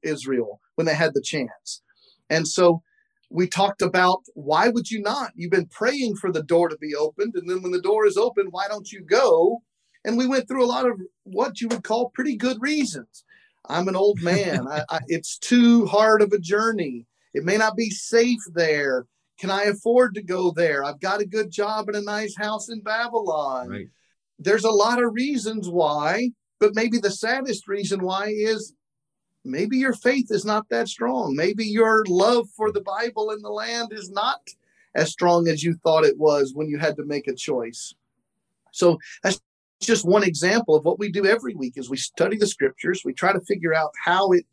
Israel 0.02 0.60
when 0.76 0.86
they 0.86 0.94
had 0.94 1.14
the 1.14 1.22
chance. 1.22 1.82
And 2.30 2.46
so 2.46 2.82
we 3.30 3.46
talked 3.46 3.82
about 3.82 4.20
why 4.34 4.68
would 4.68 4.90
you 4.90 5.00
not? 5.00 5.32
You've 5.34 5.50
been 5.50 5.66
praying 5.66 6.16
for 6.16 6.30
the 6.30 6.42
door 6.42 6.68
to 6.68 6.76
be 6.78 6.94
opened. 6.94 7.34
And 7.34 7.48
then 7.48 7.62
when 7.62 7.72
the 7.72 7.80
door 7.80 8.06
is 8.06 8.16
open, 8.16 8.48
why 8.50 8.68
don't 8.68 8.90
you 8.90 9.02
go? 9.02 9.62
And 10.04 10.18
we 10.18 10.26
went 10.26 10.48
through 10.48 10.64
a 10.64 10.66
lot 10.66 10.86
of 10.86 11.00
what 11.24 11.60
you 11.60 11.68
would 11.68 11.84
call 11.84 12.10
pretty 12.10 12.36
good 12.36 12.60
reasons. 12.60 13.24
I'm 13.68 13.88
an 13.88 13.96
old 13.96 14.20
man. 14.20 14.66
I, 14.68 14.84
I, 14.90 15.00
it's 15.08 15.38
too 15.38 15.86
hard 15.86 16.22
of 16.22 16.32
a 16.32 16.38
journey. 16.38 17.06
It 17.34 17.44
may 17.44 17.56
not 17.56 17.76
be 17.76 17.90
safe 17.90 18.40
there. 18.52 19.06
Can 19.38 19.50
I 19.50 19.64
afford 19.64 20.14
to 20.14 20.22
go 20.22 20.50
there? 20.50 20.84
I've 20.84 21.00
got 21.00 21.20
a 21.20 21.26
good 21.26 21.50
job 21.50 21.88
and 21.88 21.96
a 21.96 22.02
nice 22.02 22.36
house 22.36 22.68
in 22.68 22.80
Babylon. 22.80 23.68
Right. 23.68 23.88
There's 24.44 24.64
a 24.64 24.70
lot 24.70 25.02
of 25.02 25.14
reasons 25.14 25.68
why, 25.68 26.30
but 26.58 26.74
maybe 26.74 26.98
the 26.98 27.10
saddest 27.10 27.68
reason 27.68 28.02
why 28.02 28.26
is 28.28 28.74
maybe 29.44 29.78
your 29.78 29.92
faith 29.92 30.30
is 30.30 30.44
not 30.44 30.68
that 30.70 30.88
strong. 30.88 31.34
Maybe 31.34 31.64
your 31.64 32.04
love 32.08 32.48
for 32.56 32.72
the 32.72 32.82
Bible 32.82 33.30
and 33.30 33.44
the 33.44 33.50
land 33.50 33.92
is 33.92 34.10
not 34.10 34.40
as 34.94 35.10
strong 35.10 35.48
as 35.48 35.62
you 35.62 35.74
thought 35.82 36.04
it 36.04 36.18
was 36.18 36.52
when 36.54 36.68
you 36.68 36.78
had 36.78 36.96
to 36.96 37.04
make 37.04 37.26
a 37.26 37.34
choice. 37.34 37.94
So 38.72 38.98
that's 39.22 39.40
just 39.80 40.06
one 40.06 40.22
example 40.22 40.76
of 40.76 40.84
what 40.84 40.98
we 40.98 41.10
do 41.10 41.26
every 41.26 41.54
week 41.54 41.74
is 41.76 41.90
we 41.90 41.96
study 41.96 42.36
the 42.36 42.46
scriptures, 42.46 43.02
we 43.04 43.12
try 43.12 43.32
to 43.32 43.40
figure 43.40 43.74
out 43.74 43.92
how 44.04 44.32
it 44.32 44.46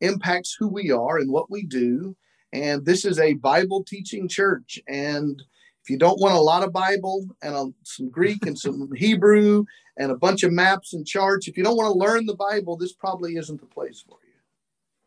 impacts 0.00 0.56
who 0.58 0.68
we 0.68 0.90
are 0.90 1.18
and 1.18 1.30
what 1.30 1.50
we 1.50 1.64
do. 1.64 2.16
And 2.52 2.84
this 2.84 3.04
is 3.04 3.18
a 3.18 3.34
Bible 3.34 3.84
teaching 3.84 4.28
church. 4.28 4.80
And 4.88 5.42
if 5.82 5.90
you 5.90 5.98
don't 5.98 6.20
want 6.20 6.34
a 6.34 6.40
lot 6.40 6.62
of 6.62 6.72
Bible 6.72 7.26
and 7.42 7.54
a, 7.54 7.66
some 7.82 8.08
Greek 8.08 8.46
and 8.46 8.58
some 8.58 8.90
Hebrew 8.96 9.64
and 9.98 10.10
a 10.10 10.16
bunch 10.16 10.42
of 10.42 10.52
maps 10.52 10.94
and 10.94 11.06
charts, 11.06 11.48
if 11.48 11.56
you 11.56 11.64
don't 11.64 11.76
want 11.76 11.92
to 11.92 11.98
learn 11.98 12.26
the 12.26 12.36
Bible, 12.36 12.76
this 12.76 12.92
probably 12.92 13.36
isn't 13.36 13.60
the 13.60 13.66
place 13.66 14.04
for 14.08 14.18
you. 14.24 14.32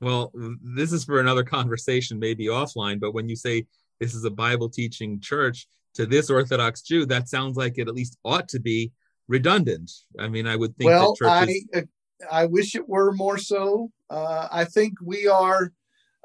Well, 0.02 0.32
this 0.62 0.92
is 0.92 1.06
for 1.06 1.20
another 1.20 1.44
conversation, 1.44 2.20
maybe 2.20 2.48
offline. 2.48 3.00
But 3.00 3.14
when 3.14 3.30
you 3.30 3.36
say 3.36 3.66
this 4.00 4.14
is 4.14 4.26
a 4.26 4.30
Bible 4.30 4.70
teaching 4.70 5.20
church 5.20 5.68
to 5.94 6.06
this 6.06 6.30
Orthodox 6.30 6.82
Jew, 6.82 7.06
that 7.06 7.30
sounds 7.30 7.56
like 7.56 7.78
it 7.78 7.88
at 7.88 7.96
least 7.96 8.18
ought 8.26 8.50
to 8.50 8.60
be 8.60 8.92
redundant. 9.28 9.92
I 10.20 10.28
mean, 10.28 10.48
I 10.48 10.58
would 10.58 10.76
think. 10.76 10.90
Well, 10.90 11.16
churches... 11.16 11.66
I 11.74 11.84
I 12.32 12.46
wish 12.46 12.76
it 12.76 12.88
were 12.88 13.12
more 13.14 13.38
so. 13.38 13.92
Uh, 14.10 14.48
I 14.52 14.66
think 14.66 14.94
we 15.02 15.28
are, 15.28 15.74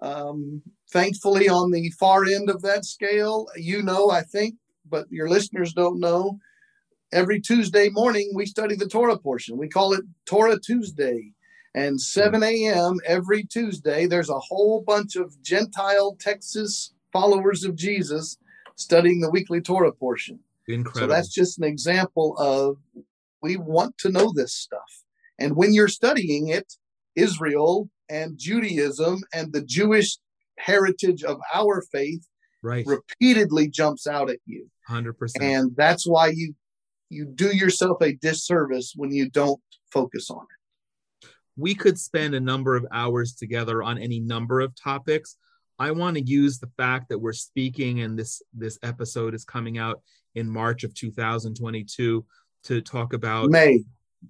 um, 0.01 0.63
thankfully, 0.93 1.49
on 1.49 1.71
the 1.71 1.91
far 1.91 2.25
end 2.25 2.51
of 2.51 2.63
that 2.63 2.85
scale. 2.85 3.49
You 3.57 3.83
know, 3.83 4.11
I 4.11 4.23
think, 4.23 4.57
but 4.89 5.11
your 5.11 5.29
listeners 5.29 5.73
don't 5.73 6.01
know. 6.01 6.39
Every 7.13 7.41
Tuesday 7.41 7.89
morning, 7.89 8.31
we 8.35 8.47
study 8.47 8.77
the 8.77 8.89
Torah 8.89 9.19
portion. 9.19 9.57
We 9.57 9.69
call 9.69 9.93
it 9.95 10.05
Torah 10.27 10.59
Tuesday. 10.61 11.33
And 11.75 12.01
7 12.01 12.43
a.m. 12.43 12.99
every 13.07 13.45
Tuesday, 13.45 14.07
there's 14.07 14.31
a 14.31 14.39
whole 14.39 14.83
bunch 14.85 15.15
of 15.17 15.41
Gentile 15.43 16.17
Texas 16.19 16.93
followers 17.13 17.65
of 17.65 17.77
Jesus 17.77 18.39
studying 18.75 19.21
the 19.21 19.31
weekly 19.31 19.61
Torah 19.61 19.93
portion. 19.93 20.41
Incredible. 20.67 21.01
So 21.01 21.07
that's 21.07 21.33
just 21.33 21.59
an 21.59 21.65
example 21.65 22.37
of 22.39 22.79
we 23.43 23.57
want 23.57 23.99
to 23.99 24.11
know 24.11 24.33
this 24.35 24.53
stuff. 24.55 25.05
And 25.39 25.57
when 25.57 25.73
you're 25.73 25.89
studying 25.89 26.49
it, 26.49 26.75
Israel 27.17 27.89
and 28.09 28.39
Judaism 28.39 29.23
and 29.33 29.53
the 29.53 29.63
Jewish 29.63 30.19
heritage 30.61 31.23
of 31.25 31.41
our 31.55 31.83
faith 31.93 32.27
right. 32.63 32.87
repeatedly 32.87 33.69
jumps 33.69 34.07
out 34.07 34.31
at 34.31 34.39
you. 34.47 34.69
100%. 34.89 35.15
And 35.41 35.75
that's 35.77 36.07
why 36.07 36.29
you 36.29 36.55
you 37.13 37.25
do 37.25 37.55
yourself 37.55 38.01
a 38.03 38.13
disservice 38.13 38.93
when 38.95 39.11
you 39.11 39.29
don't 39.29 39.61
focus 39.93 40.31
on 40.31 40.43
it 40.43 40.61
we 41.61 41.75
could 41.75 41.99
spend 41.99 42.35
a 42.35 42.41
number 42.41 42.75
of 42.75 42.87
hours 42.93 43.35
together 43.35 43.83
on 43.83 43.99
any 43.99 44.19
number 44.19 44.61
of 44.61 44.75
topics. 44.75 45.37
I 45.79 45.91
want 45.93 46.17
to 46.17 46.23
use 46.23 46.59
the 46.59 46.71
fact 46.77 47.09
that 47.09 47.19
we're 47.19 47.33
speaking 47.33 48.01
and 48.01 48.19
this 48.19 48.43
this 48.53 48.79
episode 48.83 49.35
is 49.35 49.45
coming 49.45 49.79
out 49.79 50.03
in 50.35 50.49
March 50.49 50.85
of 50.85 50.95
2022 50.95 52.25
to 52.65 52.81
talk 52.81 53.13
about 53.13 53.51
May. 53.51 53.85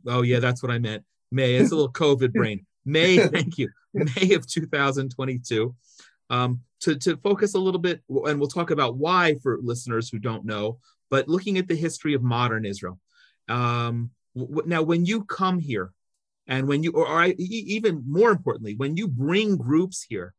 Oh 0.06 0.22
yeah, 0.22 0.40
that's 0.40 0.62
what 0.62 0.72
I 0.72 0.78
meant. 0.78 1.04
May. 1.30 1.54
It's 1.54 1.72
a 1.72 1.76
little 1.76 1.92
COVID 1.92 2.32
brain. 2.34 2.66
May, 2.84 3.18
thank 3.28 3.58
you. 3.58 3.68
May 3.94 4.34
of 4.34 4.46
2022. 4.46 5.74
Um, 6.30 6.60
to, 6.80 6.96
to 6.96 7.16
focus 7.18 7.54
a 7.54 7.58
little 7.58 7.80
bit, 7.80 8.02
and 8.08 8.38
we'll 8.38 8.48
talk 8.48 8.70
about 8.70 8.96
why 8.96 9.34
for 9.42 9.58
listeners 9.60 10.08
who 10.08 10.18
don't 10.18 10.46
know, 10.46 10.78
but 11.10 11.28
looking 11.28 11.58
at 11.58 11.68
the 11.68 11.74
history 11.74 12.14
of 12.14 12.22
modern 12.22 12.64
Israel. 12.64 12.98
Um, 13.48 14.12
w- 14.34 14.62
now, 14.66 14.82
when 14.82 15.04
you 15.04 15.24
come 15.24 15.58
here, 15.58 15.92
and 16.46 16.66
when 16.66 16.82
you, 16.82 16.92
or, 16.92 17.06
or 17.06 17.20
I, 17.20 17.34
even 17.38 18.02
more 18.06 18.30
importantly, 18.30 18.76
when 18.76 18.96
you 18.96 19.08
bring 19.08 19.56
groups 19.56 20.06
here, 20.08 20.34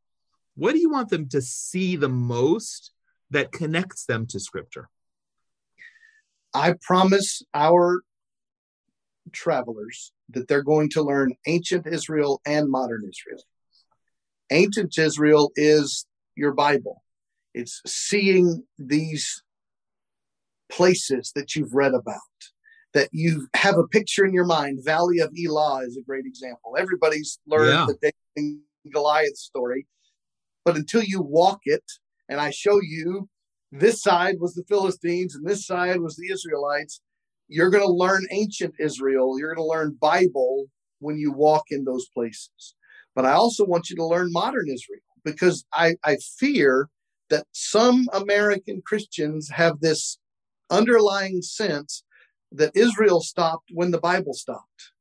what 0.55 0.73
do 0.73 0.79
you 0.79 0.89
want 0.89 1.09
them 1.09 1.29
to 1.29 1.41
see 1.41 1.95
the 1.95 2.09
most 2.09 2.91
that 3.29 3.51
connects 3.51 4.05
them 4.05 4.25
to 4.27 4.39
Scripture? 4.39 4.89
I 6.53 6.75
promise 6.81 7.43
our 7.53 8.01
travelers 9.31 10.11
that 10.29 10.47
they're 10.47 10.63
going 10.63 10.89
to 10.91 11.03
learn 11.03 11.33
ancient 11.47 11.87
Israel 11.87 12.41
and 12.45 12.69
modern 12.69 13.03
Israel. 13.07 13.43
Ancient 14.51 14.97
Israel 14.97 15.51
is 15.55 16.05
your 16.35 16.53
Bible, 16.53 17.03
it's 17.53 17.81
seeing 17.85 18.63
these 18.77 19.43
places 20.69 21.31
that 21.35 21.55
you've 21.55 21.73
read 21.73 21.93
about 21.93 22.19
that 22.93 23.09
you 23.11 23.47
have 23.55 23.77
a 23.77 23.87
picture 23.87 24.25
in 24.25 24.33
your 24.33 24.45
mind. 24.45 24.79
Valley 24.83 25.19
of 25.19 25.31
Elah 25.37 25.83
is 25.85 25.97
a 25.97 26.03
great 26.03 26.25
example. 26.25 26.75
Everybody's 26.77 27.39
learned 27.47 27.69
yeah. 27.69 27.85
the 27.87 27.97
David 28.01 28.15
and 28.35 28.59
Goliath 28.91 29.37
story, 29.37 29.87
but 30.65 30.75
until 30.75 31.03
you 31.03 31.21
walk 31.21 31.59
it, 31.65 31.83
and 32.29 32.39
I 32.39 32.49
show 32.49 32.79
you 32.81 33.29
this 33.71 34.01
side 34.01 34.35
was 34.39 34.53
the 34.53 34.65
Philistines 34.67 35.35
and 35.35 35.47
this 35.47 35.65
side 35.65 36.01
was 36.01 36.15
the 36.15 36.31
Israelites, 36.31 37.01
you're 37.47 37.69
going 37.69 37.85
to 37.85 37.91
learn 37.91 38.25
ancient 38.31 38.75
Israel. 38.79 39.37
You're 39.37 39.53
going 39.53 39.65
to 39.65 39.71
learn 39.71 39.97
Bible 39.99 40.65
when 40.99 41.17
you 41.17 41.31
walk 41.31 41.65
in 41.69 41.83
those 41.83 42.07
places. 42.13 42.75
But 43.15 43.25
I 43.25 43.33
also 43.33 43.65
want 43.65 43.89
you 43.89 43.95
to 43.97 44.05
learn 44.05 44.31
modern 44.31 44.67
Israel 44.69 45.01
because 45.23 45.65
I, 45.73 45.95
I 46.03 46.17
fear 46.37 46.89
that 47.29 47.47
some 47.51 48.07
American 48.13 48.81
Christians 48.85 49.49
have 49.49 49.79
this 49.79 50.17
underlying 50.69 51.41
sense 51.41 52.03
that 52.51 52.75
Israel 52.75 53.21
stopped 53.21 53.69
when 53.73 53.91
the 53.91 53.99
Bible 53.99 54.33
stopped. 54.33 54.91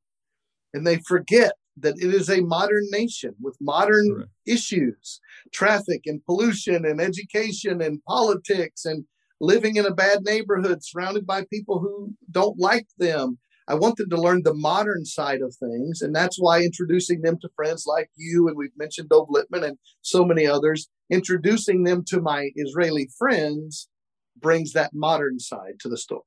And 0.73 0.87
they 0.87 0.97
forget 1.07 1.53
that 1.77 1.95
it 1.97 2.13
is 2.13 2.29
a 2.29 2.41
modern 2.41 2.87
nation 2.91 3.33
with 3.41 3.57
modern 3.59 4.09
right. 4.11 4.25
issues 4.45 5.19
traffic 5.53 6.01
and 6.05 6.23
pollution 6.25 6.85
and 6.85 7.01
education 7.01 7.81
and 7.81 8.03
politics 8.03 8.85
and 8.85 9.05
living 9.39 9.75
in 9.75 9.85
a 9.85 9.93
bad 9.93 10.23
neighborhood 10.23 10.83
surrounded 10.83 11.25
by 11.25 11.45
people 11.45 11.79
who 11.79 12.13
don't 12.29 12.59
like 12.59 12.87
them. 12.97 13.39
I 13.67 13.75
want 13.75 13.97
them 13.97 14.09
to 14.09 14.21
learn 14.21 14.43
the 14.43 14.53
modern 14.53 15.05
side 15.05 15.41
of 15.41 15.55
things. 15.55 16.01
And 16.01 16.15
that's 16.15 16.39
why 16.39 16.61
introducing 16.61 17.21
them 17.21 17.37
to 17.41 17.49
friends 17.55 17.85
like 17.85 18.09
you, 18.15 18.47
and 18.47 18.57
we've 18.57 18.75
mentioned 18.77 19.09
Dov 19.09 19.29
Lipman 19.29 19.63
and 19.63 19.77
so 20.01 20.25
many 20.25 20.47
others, 20.47 20.89
introducing 21.09 21.83
them 21.83 22.03
to 22.05 22.21
my 22.21 22.51
Israeli 22.55 23.09
friends 23.17 23.87
brings 24.39 24.73
that 24.73 24.93
modern 24.93 25.39
side 25.39 25.79
to 25.79 25.89
the 25.89 25.97
story. 25.97 26.23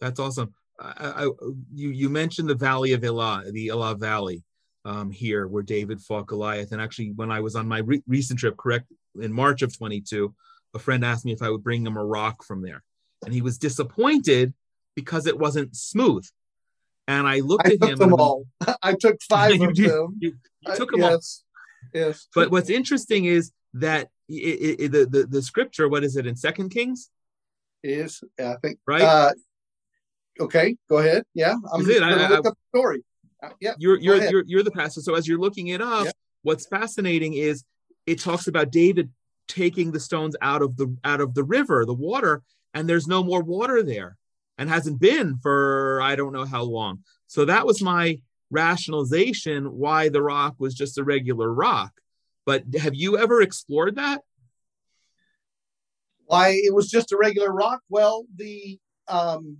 That's 0.00 0.20
awesome. 0.20 0.54
I, 0.78 1.24
I, 1.24 1.30
you 1.74 1.90
you 1.90 2.08
mentioned 2.08 2.48
the 2.48 2.54
Valley 2.54 2.92
of 2.92 3.04
Elah, 3.04 3.44
the 3.50 3.68
Elah 3.68 3.96
Valley 3.96 4.42
um, 4.84 5.10
here, 5.10 5.46
where 5.46 5.62
David 5.62 6.00
fought 6.00 6.26
Goliath. 6.26 6.72
And 6.72 6.80
actually, 6.80 7.12
when 7.12 7.30
I 7.30 7.40
was 7.40 7.54
on 7.54 7.68
my 7.68 7.78
re- 7.78 8.02
recent 8.06 8.38
trip, 8.38 8.56
correct 8.56 8.86
in 9.20 9.32
March 9.32 9.62
of 9.62 9.76
22, 9.76 10.34
a 10.74 10.78
friend 10.78 11.04
asked 11.04 11.24
me 11.24 11.32
if 11.32 11.42
I 11.42 11.50
would 11.50 11.64
bring 11.64 11.84
him 11.84 11.96
a 11.96 12.04
rock 12.04 12.44
from 12.44 12.62
there, 12.62 12.82
and 13.24 13.34
he 13.34 13.42
was 13.42 13.58
disappointed 13.58 14.54
because 14.94 15.26
it 15.26 15.38
wasn't 15.38 15.76
smooth. 15.76 16.26
And 17.08 17.26
I 17.26 17.40
looked 17.40 17.66
I 17.66 17.72
at 17.72 17.80
took 17.80 17.90
him. 17.90 17.98
Them 17.98 18.14
all. 18.14 18.46
I 18.82 18.94
took 18.94 19.20
five 19.28 19.60
of 19.60 19.74
did, 19.74 19.90
them. 19.90 20.16
You, 20.20 20.34
you 20.60 20.74
took 20.74 20.90
them 20.90 21.00
yes, 21.00 21.10
all. 21.12 22.00
Yes. 22.00 22.28
But 22.34 22.50
what's 22.50 22.70
interesting 22.70 23.24
is 23.24 23.52
that 23.74 24.08
it, 24.28 24.80
it, 24.80 24.92
the, 24.92 25.06
the 25.06 25.26
the 25.26 25.42
scripture. 25.42 25.88
What 25.88 26.04
is 26.04 26.16
it 26.16 26.26
in 26.26 26.36
Second 26.36 26.70
Kings? 26.70 27.10
Is 27.82 28.22
I 28.38 28.56
think 28.62 28.78
right. 28.86 29.02
Uh, 29.02 29.32
okay, 30.38 30.76
go 30.88 30.98
ahead. 30.98 31.24
Yeah, 31.34 31.54
I'm 31.72 31.84
just 31.84 31.98
going 31.98 32.12
to 32.12 32.16
look 32.16 32.30
I, 32.30 32.34
up 32.36 32.44
the 32.44 32.78
story. 32.78 33.02
Uh, 33.42 33.50
yeah, 33.60 33.72
you're 33.78 33.98
you're, 33.98 34.22
you're 34.30 34.44
you're 34.46 34.62
the 34.62 34.70
pastor. 34.70 35.00
So 35.00 35.14
as 35.14 35.26
you're 35.26 35.38
looking 35.38 35.68
it 35.68 35.80
up, 35.80 36.04
yeah. 36.04 36.12
what's 36.42 36.66
fascinating 36.66 37.34
is 37.34 37.64
it 38.06 38.20
talks 38.20 38.46
about 38.46 38.70
David 38.70 39.10
taking 39.48 39.90
the 39.92 40.00
stones 40.00 40.36
out 40.40 40.62
of 40.62 40.76
the 40.76 40.94
out 41.04 41.20
of 41.20 41.34
the 41.34 41.44
river, 41.44 41.84
the 41.84 41.94
water, 41.94 42.42
and 42.74 42.88
there's 42.88 43.08
no 43.08 43.24
more 43.24 43.42
water 43.42 43.82
there, 43.82 44.16
and 44.60 44.68
hasn't 44.68 45.00
been 45.00 45.38
for 45.42 46.02
I 46.02 46.14
don't 46.14 46.34
know 46.34 46.44
how 46.44 46.62
long. 46.62 47.00
So 47.26 47.46
that 47.46 47.66
was 47.66 47.82
my 47.82 48.18
rationalization 48.50 49.64
why 49.64 50.10
the 50.10 50.22
rock 50.22 50.56
was 50.58 50.74
just 50.74 50.98
a 50.98 51.04
regular 51.04 51.52
rock. 51.52 51.92
But 52.44 52.64
have 52.78 52.94
you 52.94 53.16
ever 53.16 53.40
explored 53.40 53.96
that? 53.96 54.20
Why 56.26 56.50
it 56.50 56.74
was 56.74 56.90
just 56.90 57.10
a 57.10 57.16
regular 57.16 57.50
rock? 57.50 57.80
Well, 57.88 58.26
the 58.36 58.78
um, 59.08 59.58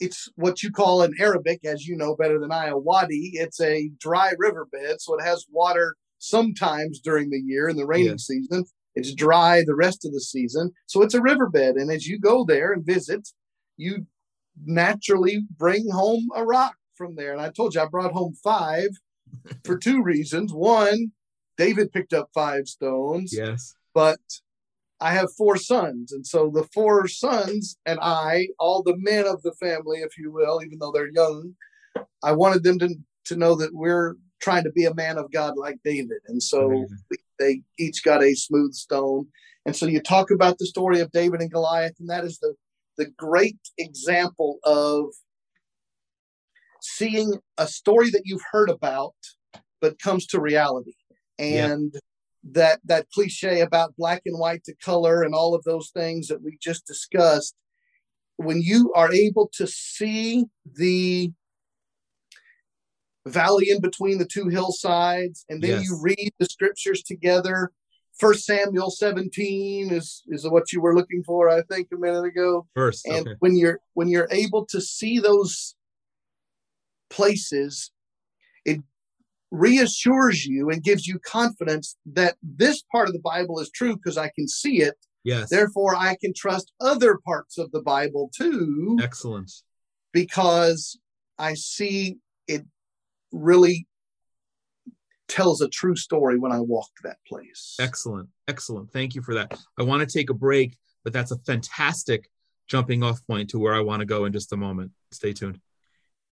it's 0.00 0.28
what 0.34 0.62
you 0.62 0.72
call 0.72 1.02
in 1.02 1.12
Arabic, 1.20 1.60
as 1.64 1.86
you 1.86 1.94
know 1.94 2.16
better 2.16 2.40
than 2.40 2.50
I, 2.50 2.68
a 2.68 2.78
wadi. 2.78 3.32
It's 3.34 3.60
a 3.60 3.90
dry 3.98 4.32
riverbed, 4.38 5.00
so 5.00 5.14
it 5.18 5.22
has 5.22 5.44
water 5.50 5.94
sometimes 6.18 7.00
during 7.00 7.28
the 7.28 7.40
year 7.40 7.68
in 7.68 7.76
the 7.76 7.86
rainy 7.86 8.08
yeah. 8.08 8.16
season. 8.16 8.64
It's 8.94 9.14
dry 9.14 9.62
the 9.64 9.76
rest 9.76 10.06
of 10.06 10.12
the 10.12 10.20
season, 10.20 10.72
so 10.86 11.02
it's 11.02 11.14
a 11.14 11.20
riverbed. 11.20 11.76
And 11.76 11.90
as 11.92 12.06
you 12.06 12.18
go 12.18 12.46
there 12.46 12.72
and 12.72 12.84
visit, 12.84 13.28
you 13.80 14.06
naturally 14.64 15.42
bring 15.56 15.90
home 15.90 16.28
a 16.34 16.44
rock 16.44 16.76
from 16.94 17.16
there. 17.16 17.32
And 17.32 17.40
I 17.40 17.50
told 17.50 17.74
you 17.74 17.80
I 17.80 17.86
brought 17.86 18.12
home 18.12 18.34
five 18.42 18.90
for 19.64 19.78
two 19.78 20.02
reasons. 20.02 20.52
One, 20.52 21.12
David 21.56 21.92
picked 21.92 22.12
up 22.12 22.30
five 22.34 22.68
stones. 22.68 23.32
Yes. 23.36 23.74
But 23.94 24.20
I 25.00 25.14
have 25.14 25.32
four 25.32 25.56
sons. 25.56 26.12
And 26.12 26.26
so 26.26 26.50
the 26.52 26.68
four 26.74 27.08
sons 27.08 27.78
and 27.86 27.98
I, 28.02 28.48
all 28.58 28.82
the 28.82 28.96
men 28.98 29.26
of 29.26 29.42
the 29.42 29.52
family, 29.52 30.00
if 30.00 30.18
you 30.18 30.30
will, 30.30 30.60
even 30.62 30.78
though 30.78 30.92
they're 30.92 31.10
young, 31.10 31.54
I 32.22 32.32
wanted 32.32 32.62
them 32.62 32.78
to, 32.80 32.94
to 33.26 33.36
know 33.36 33.54
that 33.56 33.74
we're 33.74 34.16
trying 34.40 34.64
to 34.64 34.72
be 34.72 34.84
a 34.84 34.94
man 34.94 35.16
of 35.16 35.32
God 35.32 35.54
like 35.56 35.78
David. 35.84 36.18
And 36.28 36.42
so 36.42 36.86
they 37.38 37.62
each 37.78 38.04
got 38.04 38.22
a 38.22 38.34
smooth 38.34 38.74
stone. 38.74 39.28
And 39.66 39.74
so 39.74 39.86
you 39.86 40.00
talk 40.00 40.30
about 40.30 40.58
the 40.58 40.66
story 40.66 41.00
of 41.00 41.12
David 41.12 41.40
and 41.40 41.50
Goliath, 41.50 41.94
and 41.98 42.08
that 42.08 42.24
is 42.24 42.38
the, 42.38 42.54
the 43.00 43.10
great 43.16 43.58
example 43.78 44.58
of 44.62 45.06
seeing 46.82 47.38
a 47.56 47.66
story 47.66 48.10
that 48.10 48.22
you've 48.26 48.44
heard 48.52 48.68
about, 48.68 49.14
but 49.80 49.98
comes 49.98 50.26
to 50.26 50.40
reality. 50.40 50.92
And 51.38 51.94
that 52.52 52.80
that 52.84 53.06
cliche 53.10 53.60
about 53.60 53.96
black 53.96 54.22
and 54.26 54.38
white 54.38 54.64
to 54.64 54.74
color 54.76 55.22
and 55.22 55.34
all 55.34 55.54
of 55.54 55.64
those 55.64 55.90
things 55.90 56.28
that 56.28 56.42
we 56.42 56.58
just 56.60 56.86
discussed 56.86 57.54
when 58.36 58.60
you 58.60 58.92
are 58.94 59.12
able 59.12 59.50
to 59.54 59.66
see 59.66 60.44
the 60.76 61.30
valley 63.26 63.68
in 63.68 63.80
between 63.80 64.16
the 64.18 64.24
two 64.24 64.48
hillsides 64.48 65.44
and 65.50 65.62
then 65.62 65.80
yes. 65.80 65.84
you 65.84 66.00
read 66.02 66.32
the 66.38 66.46
scriptures 66.46 67.02
together 67.02 67.70
first 68.20 68.44
samuel 68.44 68.90
17 68.90 69.90
is 69.92 70.22
is 70.28 70.48
what 70.48 70.72
you 70.72 70.80
were 70.80 70.94
looking 70.94 71.22
for 71.24 71.48
i 71.48 71.62
think 71.62 71.88
a 71.92 71.96
minute 71.96 72.24
ago 72.24 72.66
first 72.74 73.06
and 73.06 73.26
okay. 73.26 73.36
when 73.40 73.56
you're 73.56 73.80
when 73.94 74.08
you're 74.08 74.28
able 74.30 74.66
to 74.66 74.80
see 74.80 75.18
those 75.18 75.74
places 77.08 77.90
it 78.64 78.80
reassures 79.50 80.46
you 80.46 80.70
and 80.70 80.82
gives 80.82 81.06
you 81.06 81.18
confidence 81.18 81.96
that 82.06 82.36
this 82.42 82.82
part 82.92 83.08
of 83.08 83.14
the 83.14 83.20
Bible 83.20 83.58
is 83.60 83.70
true 83.70 83.96
because 83.96 84.16
I 84.16 84.30
can 84.34 84.46
see 84.46 84.80
it. 84.80 84.94
Yes. 85.24 85.50
Therefore, 85.50 85.94
I 85.96 86.16
can 86.20 86.32
trust 86.34 86.72
other 86.80 87.18
parts 87.24 87.58
of 87.58 87.70
the 87.72 87.82
Bible 87.82 88.30
too. 88.34 88.98
Excellent. 89.02 89.52
Because 90.12 90.98
I 91.38 91.54
see 91.54 92.18
it 92.46 92.64
really 93.32 93.86
tells 95.30 95.62
a 95.62 95.68
true 95.68 95.96
story 95.96 96.38
when 96.38 96.52
I 96.52 96.60
walked 96.60 97.02
that 97.04 97.18
place. 97.26 97.76
Excellent. 97.80 98.28
Excellent. 98.48 98.92
Thank 98.92 99.14
you 99.14 99.22
for 99.22 99.34
that. 99.34 99.58
I 99.78 99.82
want 99.82 100.06
to 100.06 100.18
take 100.18 100.28
a 100.28 100.34
break, 100.34 100.76
but 101.04 101.12
that's 101.12 101.30
a 101.30 101.38
fantastic 101.38 102.28
jumping 102.68 103.02
off 103.02 103.26
point 103.26 103.50
to 103.50 103.58
where 103.58 103.74
I 103.74 103.80
want 103.80 104.00
to 104.00 104.06
go 104.06 104.26
in 104.26 104.32
just 104.32 104.52
a 104.52 104.56
moment. 104.56 104.92
Stay 105.12 105.32
tuned. 105.32 105.58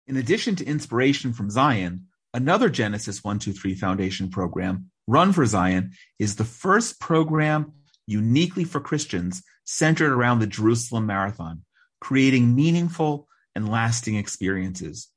In 0.06 0.16
addition 0.16 0.56
to 0.56 0.64
inspiration 0.64 1.32
from 1.32 1.50
Zion, 1.50 2.06
Another 2.34 2.68
Genesis 2.68 3.22
123 3.22 3.76
Foundation 3.76 4.28
program, 4.28 4.90
Run 5.06 5.32
for 5.32 5.46
Zion, 5.46 5.92
is 6.18 6.34
the 6.34 6.44
first 6.44 6.98
program 6.98 7.72
uniquely 8.08 8.64
for 8.64 8.80
Christians 8.80 9.44
centered 9.64 10.12
around 10.12 10.40
the 10.40 10.48
Jerusalem 10.48 11.06
Marathon, 11.06 11.62
creating 12.00 12.56
meaningful 12.56 13.28
and 13.54 13.68
lasting 13.68 14.16
experiences. 14.16 15.08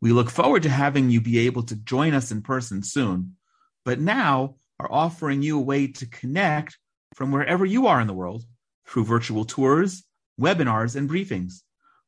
We 0.00 0.12
look 0.12 0.30
forward 0.30 0.62
to 0.62 0.70
having 0.70 1.10
you 1.10 1.20
be 1.20 1.40
able 1.40 1.62
to 1.64 1.76
join 1.76 2.14
us 2.14 2.30
in 2.30 2.42
person 2.42 2.82
soon, 2.82 3.36
but 3.84 4.00
now 4.00 4.56
are 4.78 4.90
offering 4.90 5.42
you 5.42 5.58
a 5.58 5.62
way 5.62 5.88
to 5.88 6.06
connect 6.06 6.78
from 7.14 7.32
wherever 7.32 7.66
you 7.66 7.86
are 7.86 8.00
in 8.00 8.06
the 8.06 8.14
world 8.14 8.44
through 8.86 9.04
virtual 9.04 9.44
tours, 9.44 10.04
webinars, 10.40 10.96
and 10.96 11.08
briefings. 11.08 11.60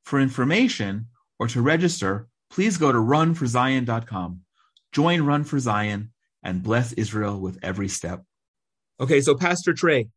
For 0.04 0.20
information 0.20 1.08
or 1.38 1.48
to 1.48 1.60
register, 1.60 2.28
please 2.50 2.78
go 2.78 2.90
to 2.90 2.98
runforzion.com. 2.98 4.40
Join 4.92 5.22
Run 5.22 5.44
for 5.44 5.58
Zion 5.58 6.12
and 6.42 6.62
bless 6.62 6.92
Israel 6.94 7.38
with 7.38 7.58
every 7.62 7.88
step. 7.88 8.24
Okay, 9.00 9.20
so 9.20 9.34
Pastor 9.34 9.74
Trey, 9.74 10.08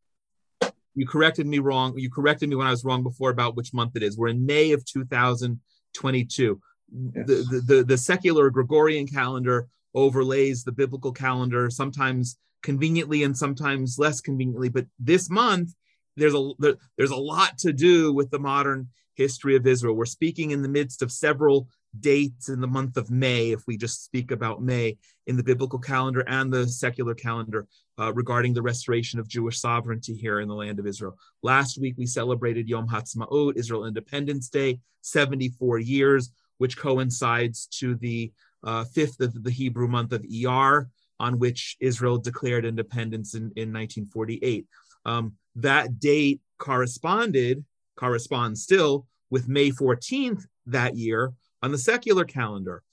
you 0.96 1.06
corrected 1.06 1.46
me 1.46 1.60
wrong. 1.60 1.98
You 1.98 2.10
corrected 2.10 2.50
me 2.50 2.56
when 2.56 2.68
I 2.68 2.72
was 2.72 2.84
wrong 2.86 3.04
before 3.04 3.30
about 3.30 3.56
which 3.56 3.74
month 3.74 3.96
it 3.96 4.04
is. 4.04 4.18
We're 4.18 4.30
in 4.30 4.46
May 4.46 4.72
of 4.72 4.86
2022. 4.86 6.62
Yes. 6.92 7.28
The, 7.28 7.64
the, 7.66 7.84
the 7.84 7.98
secular 7.98 8.50
Gregorian 8.50 9.08
calendar 9.08 9.68
overlays 9.94 10.64
the 10.64 10.72
biblical 10.72 11.12
calendar, 11.12 11.70
sometimes 11.70 12.38
conveniently 12.62 13.24
and 13.24 13.38
sometimes 13.38 13.98
less 13.98 14.22
conveniently. 14.22 14.70
But 14.70 14.86
this 15.00 15.30
month, 15.30 15.74
there's 16.18 16.36
a 16.36 16.52
there, 16.60 16.76
there's 16.98 17.12
a 17.12 17.16
lot 17.16 17.58
to 17.60 17.74
do 17.74 18.14
with 18.14 18.30
the 18.30 18.40
modern 18.40 18.90
history 19.16 19.56
of 19.56 19.66
Israel. 19.66 19.96
We're 19.96 20.06
speaking 20.06 20.52
in 20.52 20.62
the 20.62 20.70
midst 20.70 21.02
of 21.02 21.12
several 21.12 21.68
dates 22.00 22.50
in 22.50 22.60
the 22.60 22.68
month 22.68 22.98
of 22.98 23.10
May, 23.10 23.52
if 23.52 23.62
we 23.68 23.78
just 23.78 24.04
speak 24.04 24.32
about 24.32 24.62
May 24.62 24.98
in 25.28 25.38
the 25.38 25.44
biblical 25.44 25.80
calendar 25.80 26.24
and 26.28 26.52
the 26.52 26.68
secular 26.68 27.14
calendar 27.14 27.68
uh, 27.98 28.14
regarding 28.14 28.54
the 28.54 28.62
restoration 28.62 29.20
of 29.20 29.28
Jewish 29.28 29.60
sovereignty 29.60 30.14
here 30.14 30.42
in 30.42 30.48
the 30.48 30.56
land 30.56 30.80
of 30.80 30.88
Israel. 30.88 31.18
Last 31.42 31.80
week, 31.80 31.96
we 31.98 32.06
celebrated 32.06 32.68
Yom 32.68 32.88
Ha'atzmaut, 32.88 33.56
Israel 33.56 33.86
Independence 33.86 34.50
Day, 34.50 34.80
74 35.02 35.80
years, 35.80 36.32
which 36.58 36.78
coincides 36.78 37.68
to 37.80 37.96
the 37.96 38.32
uh, 38.64 38.84
fifth 38.86 39.20
of 39.20 39.44
the 39.44 39.52
Hebrew 39.52 39.88
month 39.88 40.12
of 40.12 40.24
Iyar, 40.24 40.88
on 41.20 41.40
which 41.40 41.78
Israel 41.80 42.18
declared 42.18 42.66
independence 42.66 43.36
in, 43.36 43.44
in 43.56 43.72
1948. 43.72 44.66
Um, 45.06 45.34
that 45.56 46.00
date 46.00 46.42
corresponded, 46.58 47.64
corresponds 47.96 48.64
still, 48.64 49.06
with 49.30 49.48
May 49.48 49.72
14th 49.72 50.46
that 50.66 50.96
year, 50.96 51.34
on 51.62 51.72
the 51.72 51.78
secular 51.78 52.26
calendar. 52.26 52.84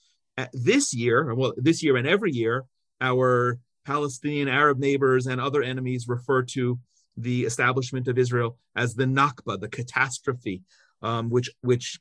this 0.52 0.94
year, 0.94 1.34
well, 1.34 1.52
this 1.56 1.82
year 1.82 1.96
and 1.96 2.06
every 2.06 2.32
year, 2.32 2.64
our 3.00 3.58
Palestinian 3.84 4.48
Arab 4.48 4.78
neighbors 4.78 5.26
and 5.26 5.40
other 5.40 5.62
enemies 5.62 6.08
refer 6.08 6.42
to 6.42 6.78
the 7.16 7.44
establishment 7.44 8.08
of 8.08 8.18
Israel 8.18 8.56
as 8.76 8.94
the 8.94 9.04
Nakba, 9.04 9.60
the 9.60 9.68
catastrophe, 9.68 10.62
um, 11.02 11.28
which 11.28 11.50
which 11.60 12.00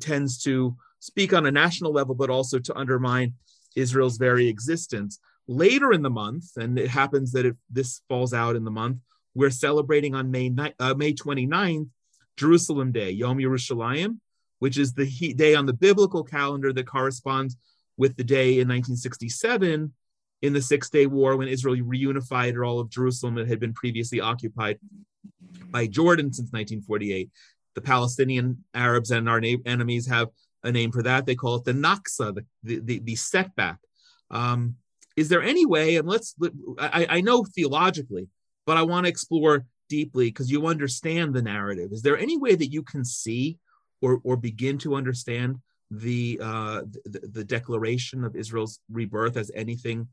tends 0.00 0.42
to 0.44 0.76
speak 1.02 1.32
on 1.32 1.46
a 1.46 1.50
national 1.50 1.92
level, 1.92 2.14
but 2.14 2.30
also 2.30 2.60
to 2.60 2.78
undermine 2.78 3.34
Israel's 3.74 4.18
very 4.18 4.46
existence. 4.46 5.18
Later 5.48 5.92
in 5.92 6.02
the 6.02 6.10
month, 6.10 6.56
and 6.56 6.78
it 6.78 6.88
happens 6.88 7.32
that 7.32 7.44
if 7.44 7.56
this 7.68 8.02
falls 8.08 8.32
out 8.32 8.54
in 8.54 8.62
the 8.62 8.70
month, 8.70 8.98
we're 9.34 9.50
celebrating 9.50 10.14
on 10.14 10.30
May, 10.30 10.54
uh, 10.78 10.94
May 10.94 11.12
29th, 11.12 11.88
Jerusalem 12.36 12.92
Day, 12.92 13.10
Yom 13.10 13.38
Yerushalayim, 13.38 14.18
which 14.60 14.78
is 14.78 14.94
the 14.94 15.34
day 15.34 15.56
on 15.56 15.66
the 15.66 15.72
biblical 15.72 16.22
calendar 16.22 16.72
that 16.72 16.86
corresponds 16.86 17.56
with 17.96 18.16
the 18.16 18.22
day 18.22 18.60
in 18.60 18.68
1967 18.68 19.92
in 20.42 20.52
the 20.52 20.62
Six 20.62 20.88
Day 20.88 21.06
War 21.06 21.36
when 21.36 21.48
Israel 21.48 21.76
reunified 21.76 22.64
all 22.64 22.78
of 22.78 22.90
Jerusalem 22.90 23.34
that 23.34 23.48
had 23.48 23.58
been 23.58 23.74
previously 23.74 24.20
occupied 24.20 24.78
by 25.70 25.88
Jordan 25.88 26.32
since 26.32 26.52
1948. 26.52 27.28
The 27.74 27.80
Palestinian 27.80 28.62
Arabs 28.72 29.10
and 29.10 29.28
our 29.28 29.42
enemies 29.66 30.06
have 30.06 30.28
a 30.64 30.72
name 30.72 30.92
for 30.92 31.02
that. 31.02 31.26
They 31.26 31.34
call 31.34 31.56
it 31.56 31.64
the 31.64 31.72
Naksa, 31.72 32.44
the, 32.62 32.80
the, 32.80 33.00
the 33.00 33.16
setback. 33.16 33.78
Um, 34.30 34.76
is 35.16 35.28
there 35.28 35.42
any 35.42 35.66
way, 35.66 35.96
and 35.96 36.08
let's, 36.08 36.34
I, 36.78 37.06
I 37.08 37.20
know 37.20 37.44
theologically, 37.44 38.28
but 38.64 38.76
I 38.76 38.82
want 38.82 39.04
to 39.04 39.10
explore 39.10 39.66
deeply 39.88 40.28
because 40.28 40.50
you 40.50 40.66
understand 40.66 41.34
the 41.34 41.42
narrative. 41.42 41.92
Is 41.92 42.02
there 42.02 42.16
any 42.16 42.38
way 42.38 42.54
that 42.54 42.72
you 42.72 42.82
can 42.82 43.04
see 43.04 43.58
or, 44.00 44.20
or 44.24 44.36
begin 44.36 44.78
to 44.78 44.94
understand 44.94 45.56
the, 45.90 46.40
uh, 46.42 46.82
the, 47.04 47.20
the 47.20 47.44
declaration 47.44 48.24
of 48.24 48.34
Israel's 48.34 48.80
rebirth 48.90 49.36
as 49.36 49.50
anything 49.54 50.08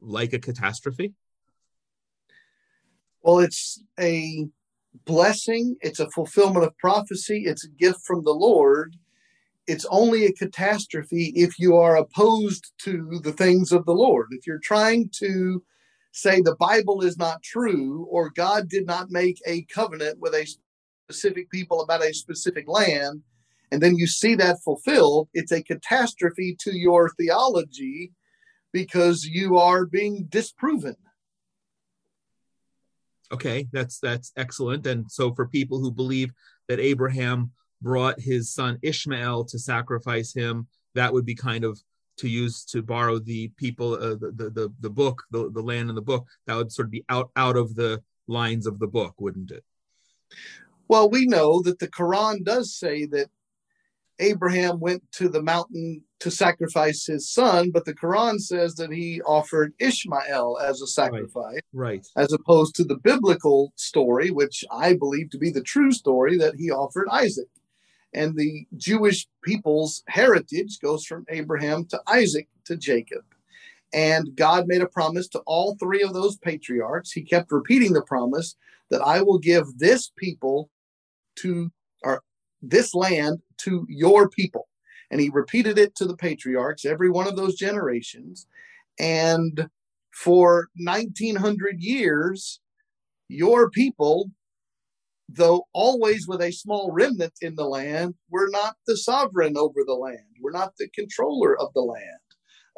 like 0.00 0.32
a 0.32 0.38
catastrophe? 0.38 1.12
Well, 3.20 3.40
it's 3.40 3.82
a 4.00 4.46
blessing, 5.04 5.76
it's 5.82 6.00
a 6.00 6.08
fulfillment 6.10 6.64
of 6.64 6.76
prophecy, 6.78 7.42
it's 7.44 7.66
a 7.66 7.70
gift 7.70 8.00
from 8.06 8.24
the 8.24 8.32
Lord. 8.32 8.96
It's 9.68 9.84
only 9.90 10.24
a 10.24 10.32
catastrophe 10.32 11.30
if 11.36 11.58
you 11.58 11.76
are 11.76 11.98
opposed 11.98 12.72
to 12.78 13.20
the 13.22 13.34
things 13.34 13.70
of 13.70 13.84
the 13.84 13.92
Lord. 13.92 14.28
If 14.30 14.46
you're 14.46 14.58
trying 14.58 15.10
to 15.16 15.62
say 16.10 16.40
the 16.40 16.56
Bible 16.56 17.02
is 17.02 17.18
not 17.18 17.42
true 17.42 18.08
or 18.10 18.30
God 18.30 18.70
did 18.70 18.86
not 18.86 19.10
make 19.10 19.38
a 19.46 19.62
covenant 19.64 20.18
with 20.20 20.32
a 20.32 20.48
specific 21.04 21.50
people 21.50 21.82
about 21.82 22.02
a 22.02 22.14
specific 22.14 22.66
land, 22.66 23.20
and 23.70 23.82
then 23.82 23.96
you 23.96 24.06
see 24.06 24.34
that 24.36 24.62
fulfilled, 24.64 25.28
it's 25.34 25.52
a 25.52 25.62
catastrophe 25.62 26.56
to 26.60 26.74
your 26.74 27.10
theology 27.10 28.12
because 28.72 29.26
you 29.26 29.58
are 29.58 29.84
being 29.84 30.24
disproven. 30.30 30.96
Okay, 33.30 33.68
that's 33.70 33.98
that's 33.98 34.32
excellent. 34.34 34.86
And 34.86 35.12
so 35.12 35.34
for 35.34 35.46
people 35.46 35.78
who 35.80 35.92
believe 35.92 36.30
that 36.68 36.80
Abraham 36.80 37.52
brought 37.82 38.20
his 38.20 38.52
son 38.52 38.78
Ishmael 38.82 39.44
to 39.46 39.58
sacrifice 39.58 40.32
him, 40.32 40.66
that 40.94 41.12
would 41.12 41.24
be 41.24 41.34
kind 41.34 41.64
of 41.64 41.80
to 42.18 42.28
use 42.28 42.64
to 42.64 42.82
borrow 42.82 43.18
the 43.18 43.48
people 43.56 43.94
uh, 43.94 44.16
the, 44.16 44.32
the, 44.34 44.50
the 44.50 44.72
the 44.80 44.90
book 44.90 45.22
the, 45.30 45.50
the 45.50 45.62
land 45.62 45.88
in 45.88 45.94
the 45.94 46.02
book. 46.02 46.26
That 46.46 46.56
would 46.56 46.72
sort 46.72 46.86
of 46.86 46.92
be 46.92 47.04
out 47.08 47.30
out 47.36 47.56
of 47.56 47.74
the 47.74 48.02
lines 48.26 48.66
of 48.66 48.78
the 48.78 48.86
book 48.86 49.14
wouldn't 49.18 49.50
it? 49.50 49.64
Well 50.88 51.10
we 51.10 51.26
know 51.26 51.62
that 51.62 51.78
the 51.78 51.88
quran 51.88 52.44
does 52.44 52.74
say 52.74 53.06
that 53.06 53.28
abraham 54.20 54.80
went 54.80 55.02
to 55.12 55.28
the 55.28 55.42
mountain 55.42 56.02
to 56.20 56.30
sacrifice 56.30 57.06
his 57.06 57.30
son 57.30 57.70
but 57.70 57.84
the 57.84 57.94
quran 57.94 58.38
says 58.38 58.74
that 58.74 58.92
he 58.92 59.22
offered 59.22 59.72
ishmael 59.78 60.58
as 60.60 60.80
a 60.80 60.86
sacrifice 60.86 61.60
right, 61.72 62.04
right. 62.04 62.06
as 62.16 62.32
opposed 62.32 62.74
to 62.74 62.84
the 62.84 62.96
biblical 62.96 63.72
story 63.76 64.30
which 64.30 64.64
i 64.72 64.92
believe 64.94 65.30
to 65.30 65.38
be 65.38 65.50
the 65.50 65.62
true 65.62 65.92
story 65.92 66.36
that 66.36 66.54
he 66.56 66.70
offered 66.70 67.06
isaac 67.12 67.48
and 68.14 68.36
the 68.36 68.66
Jewish 68.76 69.26
people's 69.42 70.02
heritage 70.08 70.78
goes 70.80 71.04
from 71.04 71.26
Abraham 71.28 71.84
to 71.86 72.00
Isaac 72.06 72.48
to 72.64 72.76
Jacob. 72.76 73.22
And 73.92 74.36
God 74.36 74.66
made 74.66 74.82
a 74.82 74.86
promise 74.86 75.28
to 75.28 75.40
all 75.40 75.76
three 75.76 76.02
of 76.02 76.12
those 76.12 76.36
patriarchs. 76.38 77.12
He 77.12 77.22
kept 77.22 77.52
repeating 77.52 77.92
the 77.92 78.02
promise 78.02 78.56
that 78.90 79.02
I 79.02 79.22
will 79.22 79.38
give 79.38 79.78
this 79.78 80.10
people 80.16 80.70
to, 81.36 81.70
or 82.02 82.22
this 82.62 82.94
land 82.94 83.40
to 83.58 83.86
your 83.88 84.28
people. 84.28 84.68
And 85.10 85.20
he 85.20 85.30
repeated 85.30 85.78
it 85.78 85.94
to 85.96 86.04
the 86.04 86.16
patriarchs, 86.16 86.84
every 86.84 87.08
one 87.08 87.26
of 87.26 87.36
those 87.36 87.54
generations. 87.54 88.46
And 88.98 89.68
for 90.10 90.68
1900 90.76 91.80
years, 91.80 92.60
your 93.28 93.70
people 93.70 94.30
though 95.28 95.64
always 95.74 96.26
with 96.26 96.40
a 96.40 96.52
small 96.52 96.90
remnant 96.92 97.34
in 97.42 97.54
the 97.54 97.66
land, 97.66 98.14
we're 98.30 98.50
not 98.50 98.76
the 98.86 98.96
sovereign 98.96 99.56
over 99.56 99.80
the 99.86 99.94
land. 99.94 100.18
We're 100.40 100.52
not 100.52 100.74
the 100.78 100.88
controller 100.88 101.58
of 101.60 101.72
the 101.74 101.82
land 101.82 102.20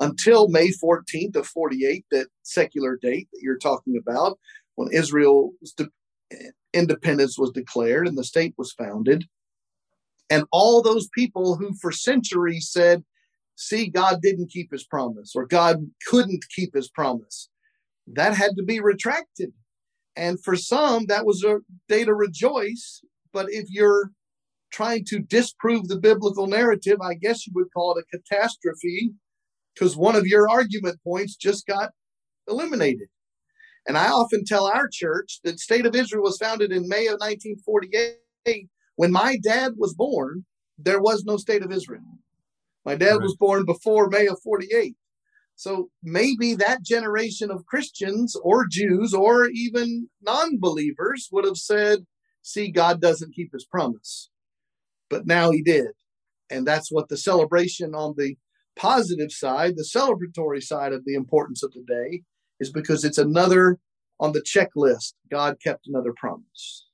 until 0.01 0.49
May 0.49 0.69
14th 0.69 1.37
of 1.37 1.47
48, 1.47 2.07
that 2.11 2.29
secular 2.43 2.99
date 3.01 3.29
that 3.33 3.41
you're 3.43 3.59
talking 3.59 3.97
about, 4.01 4.39
when 4.75 4.91
Israel's 4.93 5.75
de- 5.77 5.91
independence 6.73 7.39
was 7.39 7.51
declared 7.51 8.09
and 8.09 8.17
the 8.17 8.25
state 8.25 8.55
was 8.57 8.73
founded. 8.73 9.27
And 10.31 10.45
all 10.53 10.83
those 10.83 11.09
people 11.09 11.57
who 11.57 11.75
for 11.75 11.93
centuries 11.93 12.71
said, 12.71 13.05
see, 13.57 13.89
God 13.89 14.21
didn't 14.23 14.51
keep 14.51 14.73
his 14.73 14.85
promise 14.85 15.33
or 15.35 15.47
God 15.47 15.91
couldn't 16.09 16.45
keep 16.55 16.75
his 16.75 16.89
promise, 16.89 17.49
that 18.07 18.35
had 18.35 18.53
to 18.57 18.63
be 18.63 18.81
retracted 18.81 19.53
and 20.21 20.39
for 20.45 20.55
some, 20.55 21.07
that 21.07 21.25
was 21.25 21.43
a 21.45 21.61
day 21.89 22.05
to 22.05 22.13
rejoice. 22.13 23.01
But 23.33 23.47
if 23.49 23.71
you're 23.71 24.11
trying 24.71 25.07
to 25.07 25.19
disprove 25.19 25.89
the 25.89 25.99
biblical 25.99 26.47
narrative, 26.47 26.99
I 27.01 27.15
guess 27.15 27.47
you 27.47 27.55
would 27.57 27.73
call 27.73 27.97
it 27.97 28.05
a 28.05 28.19
catastrophe 28.19 29.13
because 29.75 29.97
one 29.97 30.17
of 30.17 30.27
your 30.27 30.47
argument 30.51 30.99
points 31.03 31.37
just 31.37 31.67
got 31.67 31.93
eliminated. 32.47 33.09
And 33.89 33.97
I 33.97 34.09
often 34.09 34.45
tell 34.45 34.67
our 34.67 34.91
church 34.93 35.41
that 35.45 35.59
state 35.59 35.87
of 35.87 35.97
Israel 35.97 36.25
was 36.25 36.37
founded 36.37 36.71
in 36.71 36.87
May 36.87 37.07
of 37.07 37.19
1948. 37.21 38.69
When 38.97 39.11
my 39.11 39.39
dad 39.43 39.73
was 39.79 39.95
born, 39.95 40.45
there 40.77 41.01
was 41.01 41.25
no 41.25 41.39
state 41.39 41.63
of 41.63 41.73
Israel. 41.73 42.03
My 42.85 42.95
dad 42.95 43.13
right. 43.13 43.23
was 43.23 43.37
born 43.37 43.65
before 43.65 44.11
May 44.11 44.27
of 44.27 44.39
48. 44.45 44.95
So 45.61 45.91
maybe 46.03 46.55
that 46.55 46.83
generation 46.83 47.51
of 47.51 47.67
Christians 47.67 48.35
or 48.35 48.67
Jews 48.67 49.13
or 49.13 49.45
even 49.51 50.09
non 50.23 50.59
believers 50.59 51.29
would 51.33 51.45
have 51.45 51.59
said, 51.59 52.07
see, 52.41 52.71
God 52.71 53.03
doesn't 53.03 53.35
keep 53.35 53.53
his 53.53 53.67
promise. 53.67 54.31
But 55.11 55.27
now 55.27 55.51
he 55.51 55.61
did. 55.61 55.89
And 56.49 56.67
that's 56.67 56.91
what 56.91 57.11
the 57.11 57.19
celebration 57.19 57.95
on 57.95 58.15
the 58.17 58.39
positive 58.75 59.31
side, 59.31 59.77
the 59.77 59.83
celebratory 59.83 60.63
side 60.63 60.95
of 60.95 61.05
the 61.05 61.13
importance 61.13 61.63
of 61.63 61.75
the 61.75 61.85
day, 61.87 62.23
is 62.59 62.73
because 62.73 63.05
it's 63.05 63.19
another 63.19 63.79
on 64.19 64.33
the 64.33 64.41
checklist. 64.41 65.13
God 65.31 65.59
kept 65.63 65.89
another 65.89 66.15
promise. 66.17 66.87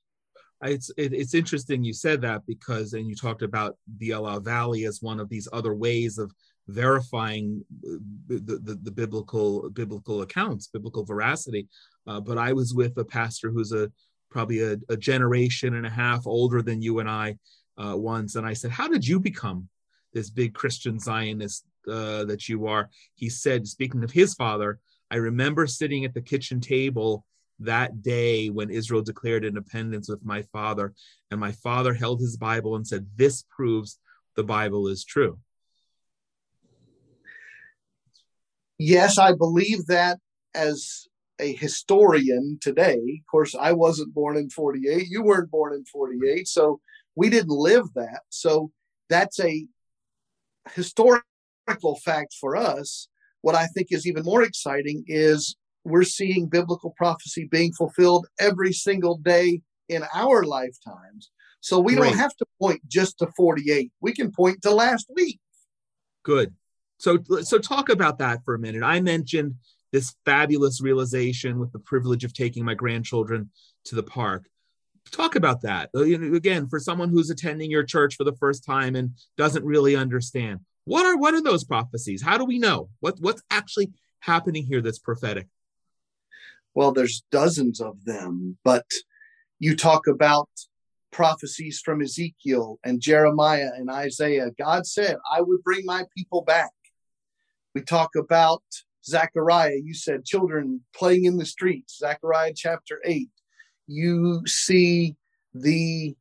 It's 0.61 0.91
it, 0.97 1.13
it's 1.13 1.33
interesting 1.33 1.85
you 1.85 1.93
said 1.93 2.19
that 2.23 2.41
because 2.45 2.91
and 2.91 3.07
you 3.07 3.15
talked 3.15 3.43
about 3.43 3.77
the 3.99 4.11
Elah 4.11 4.41
Valley 4.41 4.83
as 4.83 5.01
one 5.01 5.21
of 5.21 5.29
these 5.29 5.47
other 5.53 5.73
ways 5.73 6.17
of 6.17 6.33
verifying 6.67 7.63
uh, 7.85 7.97
the, 8.27 8.59
the, 8.63 8.79
the, 8.83 8.91
biblical 8.91 9.69
biblical 9.69 10.21
accounts, 10.21 10.67
biblical 10.67 11.05
veracity. 11.05 11.67
Uh, 12.05 12.19
but 12.19 12.37
I 12.37 12.53
was 12.53 12.73
with 12.73 12.97
a 12.97 13.05
pastor 13.05 13.51
who's 13.51 13.71
a 13.71 13.91
probably 14.29 14.61
a, 14.61 14.77
a, 14.89 14.97
generation 14.97 15.75
and 15.75 15.85
a 15.85 15.89
half 15.89 16.27
older 16.27 16.61
than 16.61 16.81
you 16.81 16.99
and 16.99 17.09
I 17.09 17.37
uh, 17.77 17.95
once, 17.95 18.35
and 18.35 18.45
I 18.45 18.53
said, 18.53 18.71
"How 18.71 18.87
did 18.87 19.07
you 19.07 19.19
become 19.19 19.69
this 20.13 20.29
big 20.29 20.53
Christian 20.53 20.99
Zionist 20.99 21.65
uh, 21.87 22.25
that 22.25 22.49
you 22.49 22.67
are?" 22.67 22.89
He 23.15 23.29
said, 23.29 23.67
speaking 23.67 24.03
of 24.03 24.11
his 24.11 24.33
father, 24.33 24.79
I 25.09 25.17
remember 25.17 25.67
sitting 25.67 26.03
at 26.03 26.13
the 26.13 26.21
kitchen 26.21 26.59
table 26.59 27.25
that 27.59 28.01
day 28.03 28.49
when 28.49 28.69
Israel 28.69 29.01
declared 29.01 29.45
independence 29.45 30.09
with 30.09 30.23
my 30.23 30.41
father, 30.53 30.93
and 31.31 31.39
my 31.39 31.53
father 31.53 31.93
held 31.93 32.19
his 32.19 32.35
Bible 32.35 32.75
and 32.75 32.85
said, 32.85 33.07
"This 33.15 33.45
proves 33.55 33.99
the 34.35 34.43
Bible 34.43 34.89
is 34.89 35.05
true." 35.05 35.39
Yes, 38.77 39.17
I 39.17 39.33
believe 39.33 39.87
that 39.87 40.19
as 40.53 41.07
a 41.39 41.53
historian 41.53 42.57
today. 42.61 42.95
Of 42.95 43.29
course, 43.29 43.55
I 43.55 43.73
wasn't 43.73 44.13
born 44.13 44.37
in 44.37 44.49
48. 44.49 45.07
You 45.07 45.23
weren't 45.23 45.51
born 45.51 45.73
in 45.73 45.85
48. 45.85 46.47
So 46.47 46.79
we 47.15 47.29
didn't 47.29 47.49
live 47.49 47.93
that. 47.95 48.21
So 48.29 48.71
that's 49.09 49.39
a 49.39 49.67
historical 50.73 51.23
fact 52.03 52.35
for 52.39 52.55
us. 52.55 53.07
What 53.41 53.55
I 53.55 53.67
think 53.67 53.87
is 53.91 54.07
even 54.07 54.23
more 54.23 54.43
exciting 54.43 55.03
is 55.07 55.55
we're 55.83 56.03
seeing 56.03 56.47
biblical 56.47 56.93
prophecy 56.97 57.47
being 57.49 57.71
fulfilled 57.73 58.27
every 58.39 58.73
single 58.73 59.17
day 59.17 59.61
in 59.89 60.03
our 60.13 60.43
lifetimes. 60.43 61.31
So 61.61 61.79
we 61.79 61.95
Great. 61.95 62.09
don't 62.09 62.17
have 62.17 62.35
to 62.37 62.45
point 62.59 62.81
just 62.87 63.19
to 63.19 63.27
48. 63.37 63.91
We 64.01 64.13
can 64.13 64.31
point 64.31 64.61
to 64.63 64.71
last 64.71 65.07
week. 65.15 65.39
Good. 66.23 66.53
So, 66.97 67.19
so 67.41 67.57
talk 67.59 67.89
about 67.89 68.17
that 68.19 68.43
for 68.43 68.55
a 68.55 68.59
minute. 68.59 68.83
I 68.83 68.99
mentioned 69.01 69.55
this 69.91 70.15
fabulous 70.25 70.81
realization 70.81 71.59
with 71.59 71.71
the 71.71 71.79
privilege 71.79 72.23
of 72.23 72.33
taking 72.33 72.65
my 72.65 72.73
grandchildren 72.73 73.49
to 73.85 73.95
the 73.95 74.03
park. 74.03 74.47
Talk 75.11 75.35
about 75.35 75.61
that. 75.61 75.89
Uh, 75.95 76.01
again, 76.01 76.67
for 76.67 76.79
someone 76.79 77.09
who's 77.09 77.29
attending 77.29 77.71
your 77.71 77.83
church 77.83 78.15
for 78.15 78.25
the 78.25 78.35
first 78.35 78.65
time 78.65 78.95
and 78.95 79.11
doesn't 79.37 79.63
really 79.63 79.95
understand, 79.95 80.59
what 80.83 81.05
are 81.05 81.17
what 81.17 81.33
are 81.33 81.41
those 81.41 81.63
prophecies? 81.63 82.21
How 82.21 82.37
do 82.37 82.45
we 82.45 82.59
know 82.59 82.89
what 82.99 83.15
what's 83.19 83.41
actually 83.49 83.91
happening 84.19 84.65
here 84.65 84.81
that's 84.81 84.99
prophetic? 84.99 85.47
Well, 86.73 86.91
there's 86.91 87.23
dozens 87.31 87.79
of 87.79 88.03
them, 88.05 88.57
but 88.63 88.85
you 89.59 89.75
talk 89.75 90.07
about 90.07 90.49
prophecies 91.11 91.79
from 91.83 92.01
Ezekiel 92.01 92.79
and 92.83 93.01
Jeremiah 93.01 93.69
and 93.75 93.89
Isaiah. 93.89 94.51
God 94.59 94.85
said, 94.85 95.17
I 95.33 95.41
would 95.41 95.63
bring 95.63 95.85
my 95.85 96.03
people 96.15 96.41
back. 96.41 96.71
We 97.77 97.83
talk 97.83 98.15
about 98.15 98.63
Zechariah. 99.05 99.77
You 99.83 99.93
said 99.93 100.25
children 100.25 100.81
playing 100.95 101.25
in 101.25 101.37
the 101.37 101.45
streets, 101.45 101.99
Zechariah 101.99 102.53
chapter 102.55 102.99
8. 103.05 103.29
You 103.85 104.41
see 104.47 105.15
the 105.53 106.15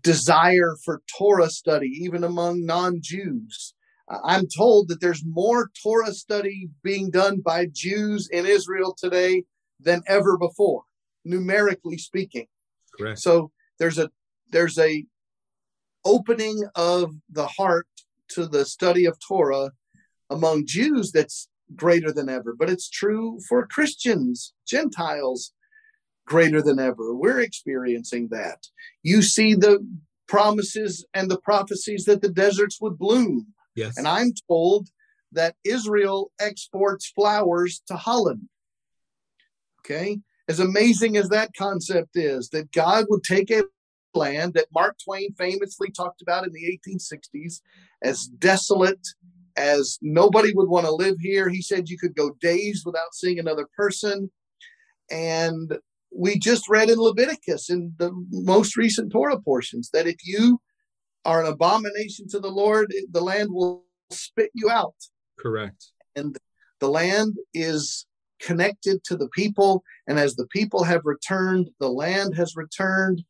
desire 0.00 0.76
for 0.82 1.02
Torah 1.18 1.50
study, 1.50 1.88
even 1.88 2.24
among 2.24 2.64
non 2.64 3.02
Jews. 3.02 3.74
I'm 4.24 4.46
told 4.48 4.88
that 4.88 5.02
there's 5.02 5.22
more 5.26 5.70
Torah 5.82 6.14
study 6.14 6.70
being 6.82 7.10
done 7.10 7.40
by 7.40 7.66
Jews 7.66 8.30
in 8.32 8.46
Israel 8.46 8.96
today 8.98 9.44
than 9.78 10.02
ever 10.06 10.38
before, 10.38 10.84
numerically 11.26 11.98
speaking. 11.98 12.46
Correct. 12.98 13.18
So 13.18 13.50
there's 13.78 13.98
a 13.98 14.08
there's 14.48 14.78
a 14.78 15.04
opening 16.06 16.64
of 16.76 17.14
the 17.28 17.46
heart 17.46 17.86
to 18.28 18.46
the 18.46 18.64
study 18.64 19.04
of 19.04 19.18
Torah 19.20 19.70
among 20.30 20.66
Jews 20.66 21.12
that's 21.12 21.48
greater 21.74 22.12
than 22.12 22.28
ever. 22.28 22.54
But 22.58 22.70
it's 22.70 22.88
true 22.88 23.38
for 23.48 23.66
Christians, 23.66 24.54
Gentiles, 24.66 25.52
greater 26.26 26.62
than 26.62 26.78
ever. 26.78 27.14
We're 27.14 27.40
experiencing 27.40 28.28
that. 28.30 28.66
You 29.02 29.22
see 29.22 29.54
the 29.54 29.86
promises 30.28 31.06
and 31.14 31.30
the 31.30 31.40
prophecies 31.40 32.04
that 32.04 32.22
the 32.22 32.28
deserts 32.28 32.78
would 32.80 32.98
bloom. 32.98 33.48
Yes. 33.74 33.96
And 33.96 34.06
I'm 34.06 34.32
told 34.48 34.88
that 35.32 35.56
Israel 35.64 36.30
exports 36.40 37.10
flowers 37.14 37.82
to 37.88 37.94
Holland. 37.96 38.48
Okay. 39.80 40.20
As 40.48 40.60
amazing 40.60 41.16
as 41.16 41.28
that 41.28 41.50
concept 41.56 42.10
is, 42.14 42.48
that 42.50 42.72
God 42.72 43.06
would 43.08 43.22
take 43.22 43.50
a 43.50 43.64
land 44.14 44.54
that 44.54 44.66
Mark 44.72 44.96
Twain 45.02 45.34
famously 45.34 45.90
talked 45.90 46.22
about 46.22 46.46
in 46.46 46.52
the 46.52 46.80
1860s 46.86 47.60
as 48.02 48.24
desolate 48.24 49.06
as 49.58 49.98
nobody 50.00 50.52
would 50.54 50.68
want 50.68 50.86
to 50.86 50.92
live 50.92 51.16
here. 51.20 51.48
He 51.48 51.60
said 51.60 51.88
you 51.88 51.98
could 51.98 52.14
go 52.14 52.30
days 52.40 52.84
without 52.86 53.12
seeing 53.12 53.38
another 53.38 53.66
person. 53.76 54.30
And 55.10 55.76
we 56.14 56.38
just 56.38 56.68
read 56.68 56.88
in 56.88 56.98
Leviticus 56.98 57.68
in 57.68 57.92
the 57.98 58.12
most 58.30 58.76
recent 58.76 59.12
Torah 59.12 59.40
portions 59.40 59.90
that 59.92 60.06
if 60.06 60.16
you 60.24 60.60
are 61.24 61.42
an 61.42 61.52
abomination 61.52 62.28
to 62.28 62.38
the 62.38 62.50
Lord, 62.50 62.94
the 63.10 63.20
land 63.20 63.50
will 63.52 63.84
spit 64.10 64.50
you 64.54 64.70
out. 64.70 64.94
Correct. 65.38 65.86
And 66.14 66.38
the 66.80 66.88
land 66.88 67.34
is 67.52 68.06
connected 68.40 69.02
to 69.04 69.16
the 69.16 69.28
people. 69.30 69.82
And 70.06 70.18
as 70.18 70.36
the 70.36 70.46
people 70.46 70.84
have 70.84 71.02
returned, 71.04 71.70
the 71.80 71.90
land 71.90 72.36
has 72.36 72.54
returned. 72.56 73.24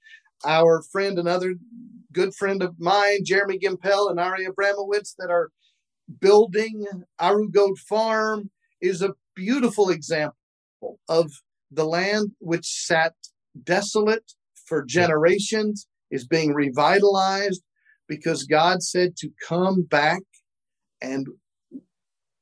Our 0.44 0.82
friend, 0.92 1.18
another 1.18 1.54
good 2.12 2.34
friend 2.34 2.62
of 2.62 2.78
mine, 2.78 3.24
Jeremy 3.24 3.58
Gimpel 3.58 4.10
and 4.10 4.20
Ari 4.20 4.46
Abramowitz, 4.46 5.14
that 5.18 5.30
are 5.30 5.50
building 6.20 6.86
Arugot 7.20 7.78
Farm, 7.78 8.50
is 8.80 9.02
a 9.02 9.14
beautiful 9.34 9.90
example 9.90 10.36
of 11.08 11.30
the 11.70 11.84
land 11.84 12.32
which 12.38 12.66
sat 12.66 13.14
desolate 13.64 14.32
for 14.66 14.84
generations 14.84 15.86
is 16.10 16.26
being 16.26 16.54
revitalized 16.54 17.62
because 18.06 18.44
God 18.44 18.82
said 18.82 19.16
to 19.18 19.30
come 19.46 19.82
back. 19.82 20.22
And 21.00 21.26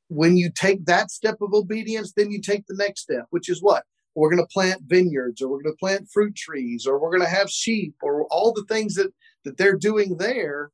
when 0.09 0.37
you 0.37 0.50
take 0.50 0.87
that 0.87 1.11
step 1.11 1.37
of 1.40 1.52
obedience, 1.52 2.12
then 2.16 2.31
you 2.31 2.40
take 2.40 2.66
the 2.66 2.76
next 2.76 3.02
step, 3.02 3.26
which 3.31 3.48
is 3.48 3.62
what? 3.62 3.85
We're 4.14 4.31
going 4.31 4.42
to 4.42 4.52
plant 4.52 4.83
vineyards 4.87 5.42
or 5.42 5.48
we're 5.48 5.62
going 5.62 5.74
to 5.74 5.79
plant 5.79 6.09
fruit 6.11 6.35
trees 6.37 6.87
or 6.87 6.98
we're 6.98 7.11
going 7.11 7.29
to 7.29 7.37
have 7.37 7.50
sheep 7.50 7.94
or 8.02 8.26
all 8.31 8.52
the 8.52 8.64
things 8.68 8.94
that, 8.94 9.12
that 9.44 9.59
they're 9.59 9.76
doing 9.76 10.16
there. 10.16 10.70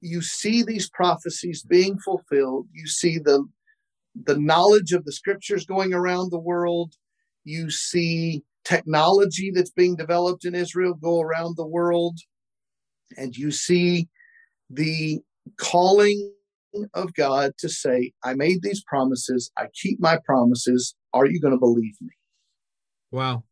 You 0.00 0.22
see 0.22 0.62
these 0.62 0.88
prophecies 0.90 1.62
being 1.62 1.98
fulfilled. 1.98 2.66
You 2.72 2.86
see 2.86 3.18
the, 3.18 3.46
the 4.24 4.38
knowledge 4.38 4.92
of 4.92 5.04
the 5.04 5.12
scriptures 5.12 5.66
going 5.66 5.92
around 5.92 6.30
the 6.30 6.38
world 6.38 6.94
you 7.44 7.70
see 7.70 8.42
technology 8.64 9.50
that's 9.50 9.70
being 9.70 9.96
developed 9.96 10.44
in 10.44 10.54
Israel 10.54 10.94
go 10.94 11.20
around 11.20 11.56
the 11.56 11.66
world, 11.66 12.18
and 13.16 13.36
you 13.36 13.50
see 13.50 14.08
the 14.68 15.20
calling 15.56 16.32
of 16.94 17.12
God 17.14 17.52
to 17.58 17.68
say, 17.68 18.12
I 18.22 18.34
made 18.34 18.62
these 18.62 18.84
promises, 18.84 19.50
I 19.58 19.66
keep 19.74 20.00
my 20.00 20.18
promises. 20.24 20.94
Are 21.12 21.26
you 21.26 21.40
going 21.40 21.54
to 21.54 21.58
believe 21.58 21.94
me? 22.00 22.10
Wow. 23.10 23.44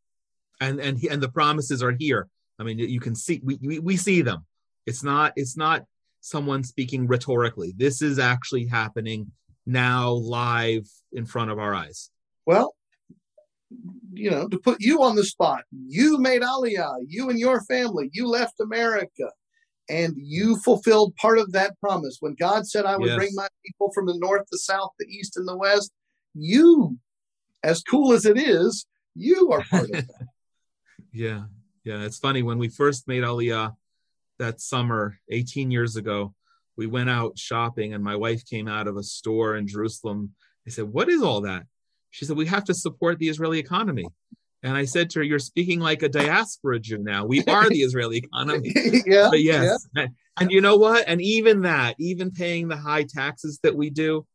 And 0.61 0.79
and 0.79 1.01
and 1.03 1.21
the 1.21 1.29
promises 1.29 1.81
are 1.83 1.95
here. 1.97 2.27
I 2.57 2.63
mean, 2.63 2.79
you 2.79 2.99
can 2.99 3.15
see 3.15 3.41
we, 3.43 3.57
we, 3.61 3.79
we 3.79 3.97
see 3.97 4.21
them. 4.21 4.45
It's 4.85 5.03
not 5.03 5.33
it's 5.35 5.57
not 5.57 5.83
someone 6.21 6.63
speaking 6.63 7.07
rhetorically. 7.07 7.73
This 7.75 8.01
is 8.01 8.19
actually 8.19 8.65
happening 8.65 9.31
now 9.65 10.11
live 10.11 10.87
in 11.11 11.25
front 11.25 11.51
of 11.51 11.59
our 11.59 11.73
eyes. 11.73 12.09
Well, 12.45 12.75
you 14.13 14.31
know, 14.31 14.47
to 14.47 14.57
put 14.57 14.81
you 14.81 15.03
on 15.03 15.15
the 15.15 15.23
spot. 15.23 15.63
You 15.71 16.17
made 16.17 16.41
Aliyah, 16.41 17.05
you 17.07 17.29
and 17.29 17.39
your 17.39 17.61
family, 17.65 18.09
you 18.13 18.27
left 18.27 18.59
America, 18.59 19.31
and 19.89 20.13
you 20.17 20.57
fulfilled 20.57 21.15
part 21.15 21.37
of 21.39 21.51
that 21.51 21.79
promise. 21.79 22.17
When 22.19 22.35
God 22.35 22.67
said, 22.67 22.85
I 22.85 22.97
would 22.97 23.07
yes. 23.07 23.17
bring 23.17 23.31
my 23.33 23.47
people 23.65 23.91
from 23.93 24.07
the 24.07 24.17
north, 24.17 24.47
the 24.51 24.57
south, 24.57 24.91
the 24.99 25.07
east, 25.07 25.37
and 25.37 25.47
the 25.47 25.57
west, 25.57 25.91
you, 26.33 26.97
as 27.63 27.81
cool 27.83 28.13
as 28.13 28.25
it 28.25 28.37
is, 28.37 28.85
you 29.15 29.51
are 29.51 29.63
part 29.69 29.85
of 29.85 29.91
that. 29.91 30.27
yeah. 31.11 31.43
Yeah. 31.83 32.03
It's 32.03 32.19
funny. 32.19 32.43
When 32.43 32.57
we 32.57 32.67
first 32.69 33.07
made 33.07 33.23
Aliyah 33.23 33.75
that 34.39 34.61
summer, 34.61 35.19
18 35.29 35.71
years 35.71 35.95
ago, 35.95 36.33
we 36.77 36.87
went 36.87 37.09
out 37.09 37.37
shopping, 37.37 37.93
and 37.93 38.03
my 38.03 38.15
wife 38.15 38.45
came 38.45 38.67
out 38.67 38.87
of 38.87 38.97
a 38.97 39.03
store 39.03 39.57
in 39.57 39.67
Jerusalem. 39.67 40.31
I 40.65 40.71
said, 40.71 40.85
What 40.85 41.09
is 41.09 41.21
all 41.21 41.41
that? 41.41 41.63
She 42.09 42.25
said, 42.25 42.37
We 42.37 42.47
have 42.47 42.63
to 42.65 42.73
support 42.73 43.19
the 43.19 43.29
Israeli 43.29 43.59
economy. 43.59 44.05
And 44.63 44.75
I 44.75 44.85
said 44.85 45.09
to 45.11 45.19
her, 45.19 45.23
You're 45.23 45.39
speaking 45.39 45.79
like 45.79 46.03
a 46.03 46.09
diaspora 46.09 46.79
Jew 46.79 46.97
now. 46.97 47.25
We 47.25 47.43
are 47.45 47.69
the 47.69 47.81
Israeli 47.81 48.17
economy. 48.23 48.73
yeah. 49.05 49.27
But 49.29 49.41
yes. 49.41 49.87
Yeah. 49.95 50.03
And, 50.03 50.15
and, 50.39 50.51
you 50.51 50.61
know 50.61 50.77
what? 50.77 51.03
And 51.07 51.21
even 51.21 51.61
that, 51.61 51.95
even 51.99 52.31
paying 52.31 52.67
the 52.67 52.77
high 52.77 53.03
taxes 53.03 53.59
that 53.63 53.75
we 53.75 53.89
do, 53.89 54.25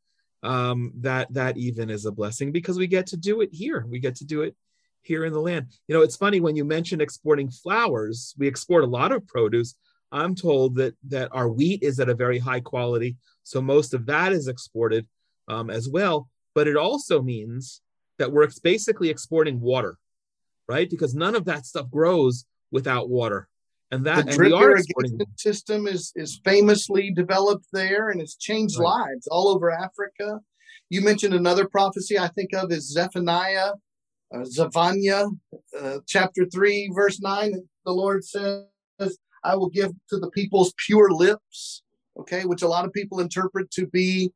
um, 0.42 0.92
that 1.00 1.32
that 1.32 1.56
even 1.56 1.88
is 1.88 2.04
a 2.04 2.12
blessing 2.12 2.52
because 2.52 2.76
we 2.76 2.86
get 2.86 3.06
to 3.08 3.16
do 3.16 3.40
it 3.40 3.48
here. 3.52 3.86
We 3.88 3.98
get 3.98 4.16
to 4.16 4.26
do 4.26 4.42
it 4.42 4.54
here 5.00 5.24
in 5.24 5.32
the 5.32 5.40
land. 5.40 5.68
You 5.88 5.94
know, 5.94 6.02
it's 6.02 6.16
funny 6.16 6.40
when 6.40 6.56
you 6.56 6.64
mention 6.64 7.00
exporting 7.00 7.50
flowers, 7.50 8.34
we 8.38 8.48
export 8.48 8.84
a 8.84 8.88
lot 8.88 9.12
of 9.12 9.26
produce. 9.26 9.74
I'm 10.14 10.35
told 10.35 10.77
that 10.77 10.94
that 11.09 11.29
our 11.33 11.48
wheat 11.48 11.83
is 11.83 12.00
at 12.00 12.09
a 12.09 12.14
very 12.14 12.38
high 12.38 12.61
quality. 12.61 13.16
So 13.42 13.61
most 13.61 13.92
of 13.92 14.07
that 14.07 14.33
is 14.33 14.48
exported 14.48 15.07
um, 15.48 15.68
as 15.68 15.88
well 15.88 16.29
but 16.55 16.68
it 16.68 16.77
also 16.77 17.20
means 17.20 17.83
that 18.18 18.33
we're 18.33 18.48
basically 18.62 19.11
exporting 19.11 19.61
water, 19.61 19.98
right? 20.68 20.88
Because 20.88 21.14
none 21.14 21.35
of 21.35 21.44
that 21.46 21.66
stuff 21.66 21.90
grows 21.90 22.44
without 22.70 23.11
water. 23.11 23.48
And 23.90 24.07
that 24.07 24.27
the 24.27 24.33
drip 24.33 24.53
irrigation 24.53 25.27
system 25.37 25.87
is 25.87 26.11
is 26.16 26.40
famously 26.44 27.11
developed 27.11 27.66
there, 27.72 28.09
and 28.09 28.20
it's 28.20 28.35
changed 28.35 28.79
right. 28.79 28.87
lives 28.87 29.29
all 29.29 29.48
over 29.48 29.70
Africa. 29.70 30.40
You 30.90 31.03
mentioned 31.03 31.35
another 31.35 31.68
prophecy 31.68 32.18
I 32.18 32.29
think 32.29 32.55
of 32.55 32.72
is 32.72 32.90
Zephaniah, 32.90 33.72
uh, 34.35 34.44
Zephaniah, 34.44 35.27
uh, 35.79 35.98
chapter 36.07 36.46
three, 36.46 36.90
verse 36.92 37.20
nine. 37.20 37.53
The 37.85 37.92
Lord 37.92 38.24
says, 38.24 38.64
"I 39.44 39.57
will 39.57 39.70
give 39.70 39.92
to 40.11 40.18
the 40.18 40.30
people's 40.30 40.72
pure 40.87 41.11
lips." 41.11 41.83
Okay, 42.18 42.44
which 42.44 42.62
a 42.62 42.68
lot 42.68 42.85
of 42.85 42.92
people 42.92 43.20
interpret 43.20 43.70
to 43.72 43.87
be 43.87 44.33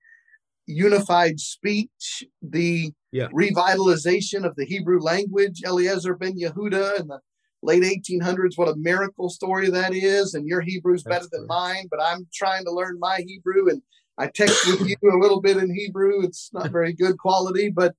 unified 0.67 1.41
speech, 1.41 2.25
the 2.43 2.93
yeah. 3.11 3.29
revitalization 3.29 4.45
of 4.45 4.55
the 4.57 4.67
Hebrew 4.67 5.01
language, 5.01 5.63
Eliezer 5.65 6.15
ben 6.15 6.39
Yehuda 6.39 7.01
in 7.01 7.09
the 7.09 7.21
late 7.63 7.83
1800s. 7.83 8.57
What 8.57 8.69
a 8.69 8.77
miracle 8.77 9.31
story 9.31 9.71
that 9.71 9.95
is. 9.95 10.35
And 10.35 10.47
your 10.47 10.61
Hebrew's 10.61 11.03
That's 11.03 11.27
better 11.27 11.29
than 11.33 11.47
mine, 11.47 11.89
but 11.91 12.01
I'm 12.03 12.27
trying 12.33 12.65
to 12.65 12.71
learn 12.71 12.99
my 12.99 13.21
Hebrew 13.27 13.69
and 13.71 13.83
I 14.19 14.27
text 14.27 14.67
with 14.67 14.89
you 14.89 14.97
a 15.11 15.17
little 15.17 15.41
bit 15.41 15.57
in 15.57 15.73
Hebrew. 15.73 16.23
It's 16.23 16.51
not 16.53 16.71
very 16.73 16.93
good 16.93 17.19
quality, 17.19 17.71
but 17.71 17.95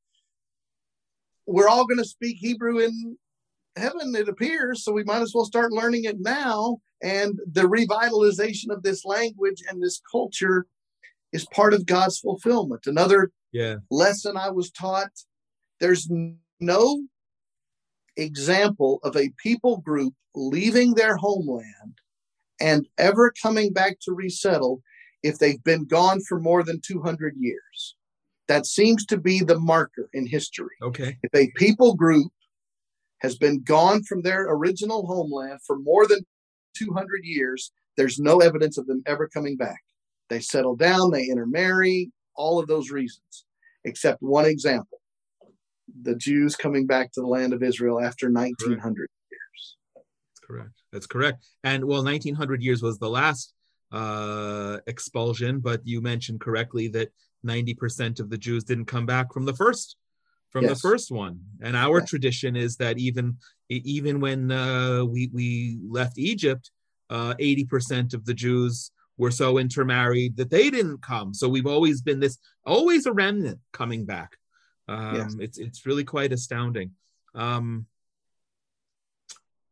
we're 1.45 1.69
all 1.69 1.88
going 1.88 1.98
to 1.98 2.06
speak 2.06 2.38
Hebrew 2.39 2.80
in 2.80 3.17
heaven, 3.80 4.13
it 4.15 4.30
appears. 4.30 4.84
So 4.84 4.92
we 4.92 5.04
might 5.04 5.22
as 5.22 5.34
well 5.34 5.46
start 5.46 5.72
learning 5.72 6.06
it 6.06 6.18
now. 6.20 6.78
And 7.02 7.39
the 7.52 7.62
revitalization 7.62 8.70
of 8.70 8.84
this 8.84 9.06
language 9.06 9.63
and 9.70 9.82
this 9.82 10.02
culture 10.12 10.68
is 11.32 11.48
part 11.54 11.74
of 11.74 11.86
God's 11.86 12.20
fulfillment. 12.20 12.88
Another 12.88 13.32
yeah. 13.52 13.78
lesson 13.89 14.38
I 14.38 14.50
was 14.50 14.72
taught 14.72 15.12
there's 15.80 16.10
no 16.60 17.04
example 18.18 19.00
of 19.04 19.15
a 19.15 19.32
people 19.42 19.78
group 19.78 20.13
leaving 20.36 20.94
their 20.94 21.15
homeland 21.15 22.00
and 22.60 22.88
ever 22.98 23.34
coming 23.42 23.72
back 23.72 23.98
to 24.02 24.13
resettle 24.13 24.82
if 25.24 25.39
they've 25.39 25.63
been 25.63 25.86
gone 25.86 26.20
for 26.28 26.39
more 26.39 26.63
than 26.63 26.82
200 26.82 27.36
years. 27.38 27.96
That 28.48 28.65
seems 28.65 29.06
to 29.06 29.18
be 29.18 29.42
the 29.42 29.60
marker 29.60 30.10
in 30.13 30.26
history. 30.26 30.76
Okay. 30.82 31.18
If 31.24 31.34
a 31.36 31.52
people 31.56 31.96
group 31.96 32.32
has 33.21 33.38
been 33.38 33.62
gone 33.62 34.03
from 34.03 34.21
their 34.21 34.49
original 34.49 35.05
homeland 35.05 35.60
for 35.65 35.77
more 35.77 36.08
than 36.08 36.25
200 36.75 37.23
years, 37.23 37.71
there's 37.97 38.19
no 38.19 38.39
evidence 38.39 38.77
of 38.77 38.88
them 38.88 39.03
ever 39.05 39.27
coming 39.27 39.58
back. 39.58 39.82
They 40.29 40.39
settle 40.39 40.75
down, 40.75 41.12
they 41.12 41.25
intermarry, 41.25 42.12
all 42.36 42.60
of 42.60 42.67
those 42.67 42.91
reasons, 42.91 43.45
except 43.84 44.21
one 44.21 44.45
example 44.45 44.99
the 46.01 46.15
Jews 46.15 46.55
coming 46.55 46.86
back 46.86 47.12
to 47.13 47.21
the 47.21 47.27
land 47.27 47.53
of 47.53 47.63
Israel 47.63 47.99
after 47.99 48.32
1900 48.32 48.79
correct. 48.79 49.12
years. 49.32 49.77
That's 49.95 50.39
correct. 50.45 50.82
That's 50.91 51.08
correct. 51.08 51.45
And 51.63 51.86
well, 51.86 52.03
1900 52.03 52.62
years 52.62 52.82
was 52.82 52.99
the 52.99 53.10
last 53.10 53.53
uh, 53.91 54.77
expulsion, 54.88 55.60
but 55.60 55.82
you 55.86 56.01
mentioned 56.01 56.41
correctly 56.41 56.88
that 56.89 57.12
90% 57.45 58.19
of 58.19 58.29
the 58.29 58.38
Jews 58.38 58.63
didn't 58.63 58.86
come 58.86 59.05
back 59.05 59.34
from 59.34 59.45
the 59.45 59.53
first 59.53 59.95
from 60.52 60.64
yes. 60.64 60.74
the 60.74 60.88
first 60.88 61.12
one. 61.12 61.40
And 61.62 61.76
our 61.76 62.02
tradition 62.02 62.56
is 62.56 62.78
that 62.78 62.98
even 62.98 63.38
even 63.70 64.20
when 64.20 64.52
uh, 64.52 65.04
we 65.06 65.30
we 65.34 65.80
left 65.88 66.18
Egypt, 66.18 66.72
uh, 67.10 67.36
80% 67.36 68.14
of 68.14 68.26
the 68.26 68.34
Jews 68.34 68.92
were 69.18 69.32
so 69.32 69.60
intermarried 69.60 70.38
that 70.38 70.50
they 70.50 70.70
didn't 70.70 71.02
come. 71.02 71.34
So 71.34 71.48
we've 71.50 71.68
always 71.68 72.02
been 72.02 72.20
this 72.20 72.38
always 72.66 73.06
a 73.06 73.12
remnant 73.12 73.60
coming 73.74 74.06
back. 74.06 74.38
Um, 74.88 75.16
yes. 75.16 75.36
It's 75.40 75.58
it's 75.60 75.86
really 75.86 76.04
quite 76.04 76.34
astounding. 76.34 76.92
Um, 77.36 77.86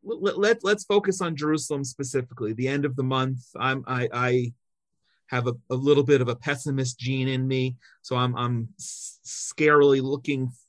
let, 0.04 0.38
let 0.38 0.63
let's 0.63 0.84
focus 0.84 1.22
on 1.22 1.36
Jerusalem 1.36 1.84
specifically. 1.84 2.54
The 2.54 2.68
end 2.68 2.86
of 2.86 2.96
the 2.96 3.04
month. 3.04 3.40
I'm 3.56 3.84
I 3.88 4.10
I 4.13 4.54
have 5.28 5.48
a, 5.48 5.54
a 5.70 5.76
little 5.76 6.04
bit 6.04 6.22
of 6.22 6.30
a 6.30 6.36
pessimist 6.36 7.00
gene 7.00 7.28
in 7.28 7.48
me, 7.48 7.78
so 8.02 8.16
I'm 8.16 8.36
I'm 8.36 8.70
scarily 8.80 10.02
looking 10.02 10.52
uh, 10.52 10.52
uh, 10.52 10.66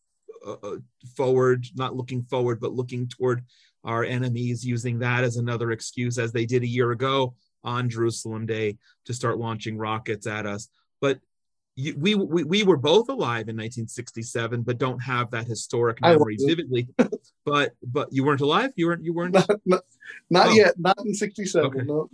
forward, 1.16 1.66
not 1.74 1.96
looking 1.96 2.22
forward, 2.22 2.60
but 2.60 2.72
looking 2.72 3.08
toward 3.08 3.44
our 3.84 4.04
enemies, 4.04 4.64
using 4.64 4.98
that 4.98 5.24
as 5.24 5.36
another 5.36 5.70
excuse, 5.70 6.18
as 6.18 6.32
they 6.32 6.46
did 6.46 6.62
a 6.62 6.68
year 6.68 6.90
ago 6.92 7.34
on 7.64 7.88
Jerusalem 7.88 8.46
Day, 8.46 8.76
to 9.06 9.14
start 9.14 9.38
launching 9.38 9.78
rockets 9.78 10.26
at 10.26 10.46
us. 10.46 10.68
But 11.00 11.20
you, 11.78 11.94
we, 11.96 12.14
we 12.16 12.42
we 12.42 12.64
were 12.64 12.76
both 12.76 13.08
alive 13.08 13.48
in 13.48 13.56
1967, 13.56 14.62
but 14.62 14.78
don't 14.78 14.98
have 14.98 15.30
that 15.30 15.46
historic 15.46 16.00
memory 16.00 16.36
vividly. 16.40 16.88
but 17.46 17.72
but 17.86 18.08
you 18.12 18.24
weren't 18.24 18.40
alive. 18.40 18.72
You 18.74 18.88
weren't. 18.88 19.04
You 19.04 19.12
weren't. 19.12 19.34
Not, 19.34 19.50
not, 19.64 19.82
not 20.28 20.48
oh. 20.48 20.54
yet. 20.54 20.74
Not 20.76 20.98
in 21.04 21.14
'67. 21.14 21.66
Okay. 21.66 21.86
No. 21.86 22.10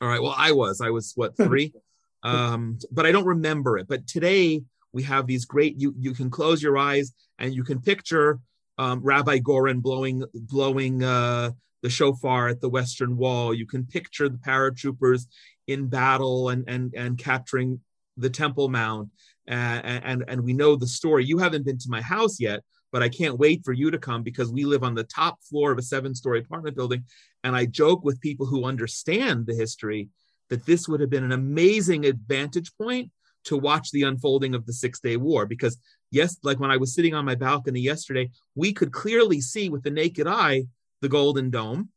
All 0.00 0.08
right. 0.08 0.22
Well, 0.22 0.34
I 0.36 0.52
was. 0.52 0.80
I 0.80 0.88
was 0.88 1.12
what 1.14 1.36
three, 1.36 1.74
um, 2.22 2.78
but 2.90 3.04
I 3.04 3.12
don't 3.12 3.26
remember 3.26 3.76
it. 3.76 3.86
But 3.86 4.06
today 4.06 4.62
we 4.92 5.02
have 5.04 5.26
these 5.26 5.44
great. 5.44 5.80
You 5.80 5.94
you 5.98 6.14
can 6.14 6.30
close 6.30 6.62
your 6.62 6.78
eyes 6.78 7.12
and 7.38 7.54
you 7.54 7.64
can 7.64 7.80
picture 7.80 8.40
um, 8.78 9.00
Rabbi 9.02 9.38
Goren 9.38 9.80
blowing 9.80 10.24
blowing 10.34 11.02
uh, 11.02 11.50
the 11.82 11.90
shofar 11.90 12.48
at 12.48 12.60
the 12.60 12.68
Western 12.68 13.16
Wall. 13.16 13.54
You 13.54 13.66
can 13.66 13.84
picture 13.84 14.28
the 14.28 14.38
paratroopers 14.38 15.26
in 15.66 15.88
battle 15.88 16.48
and 16.48 16.64
and 16.68 16.94
and 16.94 17.18
capturing 17.18 17.80
the 18.16 18.30
Temple 18.30 18.68
Mount, 18.68 19.08
and 19.46 20.24
and 20.26 20.40
we 20.42 20.52
know 20.52 20.76
the 20.76 20.86
story. 20.86 21.24
You 21.24 21.38
haven't 21.38 21.64
been 21.64 21.78
to 21.78 21.90
my 21.90 22.02
house 22.02 22.40
yet, 22.40 22.60
but 22.92 23.02
I 23.02 23.08
can't 23.08 23.38
wait 23.38 23.62
for 23.64 23.72
you 23.72 23.90
to 23.90 23.98
come 23.98 24.22
because 24.22 24.50
we 24.50 24.64
live 24.64 24.82
on 24.82 24.94
the 24.94 25.04
top 25.04 25.42
floor 25.42 25.72
of 25.72 25.78
a 25.78 25.82
seven-story 25.82 26.40
apartment 26.40 26.76
building, 26.76 27.04
and 27.44 27.54
I 27.54 27.66
joke 27.66 28.04
with 28.04 28.20
people 28.20 28.46
who 28.46 28.64
understand 28.64 29.46
the 29.46 29.54
history 29.54 30.08
that 30.48 30.66
this 30.66 30.88
would 30.88 31.00
have 31.00 31.10
been 31.10 31.24
an 31.24 31.32
amazing 31.32 32.04
advantage 32.04 32.72
point 32.76 33.10
to 33.44 33.56
watch 33.56 33.90
the 33.90 34.02
unfolding 34.02 34.54
of 34.54 34.66
the 34.66 34.72
Six 34.72 35.00
Day 35.00 35.16
War 35.16 35.46
because 35.46 35.78
yes, 36.10 36.36
like 36.42 36.60
when 36.60 36.70
I 36.70 36.76
was 36.76 36.94
sitting 36.94 37.14
on 37.14 37.24
my 37.24 37.34
balcony 37.34 37.80
yesterday, 37.80 38.30
we 38.54 38.72
could 38.72 38.92
clearly 38.92 39.40
see 39.40 39.68
with 39.68 39.82
the 39.82 39.90
naked 39.90 40.26
eye 40.26 40.64
the 41.00 41.08
Golden 41.08 41.50
Dome 41.50 41.90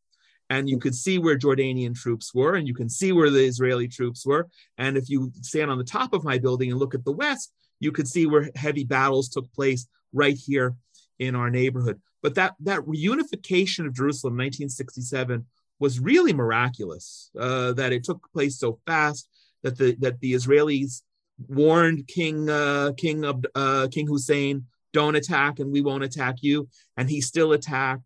and 0.50 0.70
you 0.70 0.78
could 0.78 0.96
see 0.96 1.18
where 1.18 1.38
Jordanian 1.38 1.96
troops 1.96 2.34
were, 2.34 2.56
and 2.56 2.68
you 2.68 2.74
can 2.74 2.90
see 2.90 3.12
where 3.12 3.30
the 3.30 3.44
Israeli 3.44 3.88
troops 3.88 4.26
were. 4.26 4.48
And 4.78 4.98
if 4.98 5.10
you 5.10 5.32
stand 5.42 5.72
on 5.72 5.78
the 5.78 5.84
top 5.84 6.14
of 6.14 6.24
my 6.24 6.38
building 6.38 6.70
and 6.70 6.80
look 6.80 6.94
at 6.94 7.06
the 7.06 7.12
west, 7.12 7.52
you 7.80 7.92
could 7.92 8.08
see 8.08 8.26
where 8.26 8.50
heavy 8.56 8.84
battles 8.84 9.30
took 9.30 9.52
place 9.54 9.88
right 10.12 10.38
here 10.38 10.76
in 11.18 11.36
our 11.36 11.50
neighborhood. 11.50 12.02
But 12.22 12.36
that 12.36 12.56
that 12.62 12.82
reunification 12.82 13.86
of 13.86 13.96
Jerusalem, 13.96 14.34
in 14.34 14.46
1967, 14.46 15.46
was 15.80 16.00
really 16.00 16.34
miraculous. 16.34 17.32
Uh, 17.38 17.74
that 17.74 17.92
it 17.92 18.04
took 18.04 18.32
place 18.32 18.60
so 18.60 18.80
fast 18.86 19.28
that 19.64 19.78
the 19.78 19.96
that 20.00 20.20
the 20.20 20.34
Israelis 20.34 21.02
warned 21.48 22.08
King 22.08 22.50
uh, 22.50 22.92
King 22.98 23.26
uh, 23.26 23.88
King 23.92 24.08
Hussein, 24.08 24.66
"Don't 24.92 25.16
attack, 25.16 25.60
and 25.60 25.72
we 25.72 25.82
won't 25.82 26.04
attack 26.04 26.38
you," 26.42 26.68
and 26.98 27.10
he 27.10 27.22
still 27.22 27.54
attacked. 27.54 28.04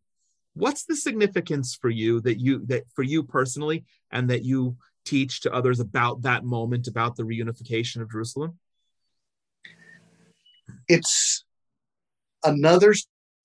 What's 0.54 0.86
the 0.86 0.96
significance 0.96 1.78
for 1.80 1.90
you 1.90 2.22
that 2.22 2.40
you 2.40 2.66
that 2.68 2.84
for 2.96 3.04
you 3.04 3.24
personally 3.24 3.86
and 4.12 4.30
that 4.30 4.44
you 4.44 4.78
teach 5.06 5.42
to 5.42 5.54
others 5.54 5.80
about 5.80 6.24
that 6.24 6.44
moment 6.44 6.88
about 6.88 7.16
the 7.16 7.24
reunification 7.24 8.02
of 8.02 8.12
jerusalem? 8.12 8.60
It's 10.88 11.46
another 12.44 12.94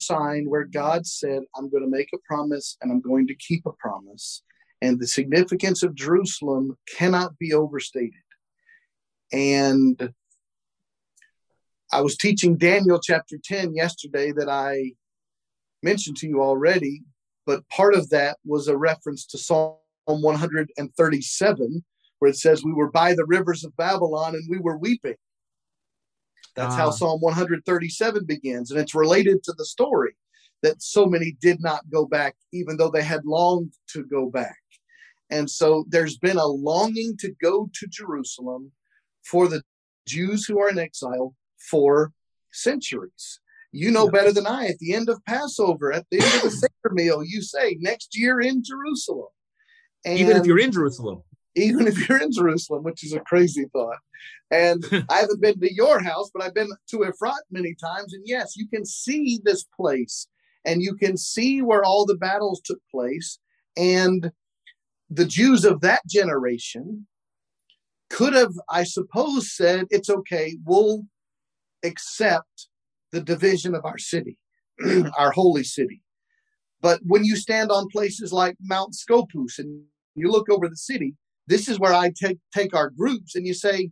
sign 0.01 0.47
where 0.49 0.65
god 0.65 1.07
said 1.07 1.43
i'm 1.57 1.71
going 1.71 1.83
to 1.83 1.89
make 1.89 2.09
a 2.13 2.19
promise 2.27 2.77
and 2.83 2.91
i'm 2.91 3.01
going 3.01 3.27
to 3.29 3.35
keep 3.35 3.65
a 3.67 3.73
promise. 3.73 4.43
And 4.81 4.99
the 4.99 5.07
significance 5.07 5.83
of 5.85 5.95
jerusalem 5.95 6.77
cannot 6.97 7.39
be 7.39 7.53
overstated 7.53 8.25
and 9.33 10.13
i 11.93 12.01
was 12.01 12.17
teaching 12.17 12.57
daniel 12.57 13.01
chapter 13.03 13.37
10 13.43 13.75
yesterday 13.75 14.33
that 14.33 14.49
i 14.49 14.93
mentioned 15.83 16.17
to 16.19 16.29
you 16.29 16.43
already, 16.43 17.03
but 17.47 17.69
part 17.69 17.95
of 17.95 18.09
that 18.11 18.39
was 18.45 18.69
a 18.69 18.77
reference 18.77 19.27
to 19.27 19.39
Psalm 19.39 19.77
137, 20.07 21.85
where 22.19 22.31
it 22.31 22.37
says, 22.37 22.65
We 22.65 22.73
were 22.73 22.91
by 22.91 23.15
the 23.15 23.27
rivers 23.27 23.65
of 23.65 23.77
Babylon 23.77 24.35
and 24.35 24.45
we 24.49 24.59
were 24.59 24.77
weeping. 24.77 25.17
That's 26.55 26.75
how 26.75 26.89
ah. 26.89 26.93
Psalm 26.93 27.21
137 27.21 28.25
begins. 28.25 28.71
And 28.71 28.79
it's 28.79 28.95
related 28.95 29.43
to 29.45 29.55
the 29.57 29.65
story 29.65 30.15
that 30.63 30.83
so 30.83 31.07
many 31.07 31.37
did 31.41 31.61
not 31.61 31.91
go 31.91 32.07
back, 32.07 32.37
even 32.53 32.77
though 32.77 32.91
they 32.91 33.03
had 33.03 33.25
longed 33.25 33.73
to 33.89 34.05
go 34.05 34.31
back. 34.31 34.59
And 35.31 35.51
so 35.51 35.85
there's 35.89 36.19
been 36.19 36.37
a 36.37 36.47
longing 36.47 37.17
to 37.19 37.33
go 37.43 37.71
to 37.73 37.87
Jerusalem 37.89 38.71
for 39.25 39.49
the 39.49 39.63
Jews 40.07 40.45
who 40.45 40.61
are 40.61 40.69
in 40.69 40.79
exile 40.79 41.35
for 41.71 42.13
centuries. 42.53 43.41
You 43.73 43.91
know 43.91 44.11
better 44.11 44.33
than 44.33 44.47
I. 44.47 44.67
At 44.67 44.79
the 44.79 44.93
end 44.93 45.09
of 45.09 45.25
Passover, 45.25 45.93
at 45.93 46.07
the 46.11 46.21
end 46.21 46.35
of 46.35 46.43
the 46.43 46.51
Seder 46.51 46.93
meal, 46.93 47.23
you 47.25 47.41
say 47.43 47.79
next 47.81 48.17
year 48.19 48.41
in 48.41 48.63
Jerusalem. 48.63 49.29
And 50.05 50.19
even 50.19 50.37
if 50.37 50.47
you're 50.47 50.59
in 50.59 50.73
Jerusalem. 50.73 51.23
Even 51.55 51.87
if 51.87 52.09
you're 52.09 52.21
in 52.21 52.33
Jerusalem, 52.33 52.83
which 52.83 53.05
is 53.05 53.15
a 53.15 53.21
crazy 53.21 53.67
thought. 53.73 53.99
And 54.51 54.85
I 55.11 55.17
haven't 55.17 55.41
been 55.41 55.59
to 55.61 55.75
your 55.75 56.03
house, 56.03 56.31
but 56.33 56.43
I've 56.43 56.55
been 56.55 56.71
to 56.91 56.97
Efrat 56.99 57.41
many 57.51 57.75
times. 57.75 58.13
And 58.13 58.23
yes, 58.27 58.55
you 58.57 58.69
can 58.69 58.85
see 58.85 59.41
this 59.43 59.65
place 59.75 60.29
and 60.65 60.83
you 60.83 60.95
can 60.95 61.17
see 61.17 61.63
where 61.63 61.83
all 61.83 62.05
the 62.05 62.17
battles 62.17 62.61
took 62.65 62.81
place. 62.91 63.39
And 63.77 64.31
the 65.11 65.25
Jews 65.25 65.65
of 65.65 65.81
that 65.81 66.03
generation 66.07 67.07
could 68.13 68.35
have, 68.35 68.53
I 68.69 68.85
suppose, 68.85 69.57
said, 69.57 69.87
it's 69.91 70.11
okay, 70.11 70.59
we'll 70.65 71.05
accept 71.83 72.69
the 73.11 73.23
division 73.23 73.75
of 73.75 73.85
our 73.87 73.99
city, 73.99 74.39
our 75.19 75.31
holy 75.31 75.65
city. 75.65 76.03
But 76.83 77.01
when 77.05 77.25
you 77.25 77.37
stand 77.37 77.73
on 77.73 77.89
places 77.89 78.33
like 78.33 78.57
Mount 78.61 78.95
Scopus 78.95 79.59
and 79.59 79.83
you 80.15 80.31
look 80.31 80.51
over 80.51 80.69
the 80.69 80.77
city, 80.77 81.15
this 81.47 81.69
is 81.69 81.81
where 81.81 81.95
I 81.95 82.11
take, 82.11 82.39
take 82.55 82.75
our 82.75 82.91
groups 82.91 83.35
and 83.35 83.47
you 83.47 83.55
say, 83.55 83.91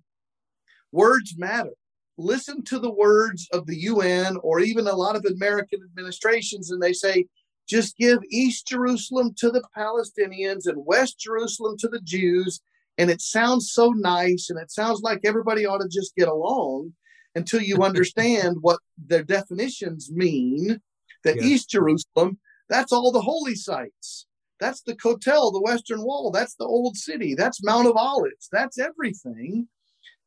words 0.93 1.35
matter. 1.39 1.73
Listen 2.19 2.63
to 2.65 2.79
the 2.79 2.93
words 2.93 3.49
of 3.53 3.67
the 3.67 3.77
UN 3.77 4.37
or 4.43 4.61
even 4.61 4.87
a 4.87 4.95
lot 4.95 5.17
of 5.17 5.25
American 5.25 5.81
administrations, 5.83 6.71
and 6.71 6.83
they 6.83 6.93
say, 6.93 7.25
just 7.67 7.97
give 7.97 8.19
East 8.31 8.67
Jerusalem 8.67 9.33
to 9.39 9.51
the 9.51 9.63
Palestinians 9.75 10.67
and 10.67 10.85
West 10.85 11.19
Jerusalem 11.19 11.79
to 11.79 11.89
the 11.89 12.01
Jews. 12.01 12.61
And 13.01 13.11
it 13.11 13.21
sounds 13.21 13.73
so 13.73 13.91
nice 13.91 14.51
and 14.51 14.61
it 14.61 14.71
sounds 14.71 15.01
like 15.01 15.21
everybody 15.25 15.65
ought 15.65 15.81
to 15.81 15.89
just 15.89 16.15
get 16.17 16.29
along 16.29 16.93
until 17.35 17.63
you 17.63 17.77
understand 17.83 18.59
what 18.61 18.79
their 18.99 19.25
definitions 19.25 20.11
mean. 20.13 20.81
That 21.25 21.37
yeah. 21.37 21.49
East 21.49 21.69
Jerusalem, 21.69 22.39
that's 22.69 22.93
all 22.93 23.13
the 23.13 23.21
holy 23.21 23.55
sites. 23.55 24.27
That's 24.59 24.83
the 24.83 24.95
Kotel, 24.95 25.53
the 25.53 25.61
Western 25.63 26.03
Wall. 26.03 26.31
That's 26.31 26.55
the 26.55 26.65
Old 26.65 26.97
City. 26.97 27.35
That's 27.35 27.63
Mount 27.63 27.89
of 27.89 27.97
Olives. 27.97 28.49
That's 28.51 28.79
everything 28.79 29.69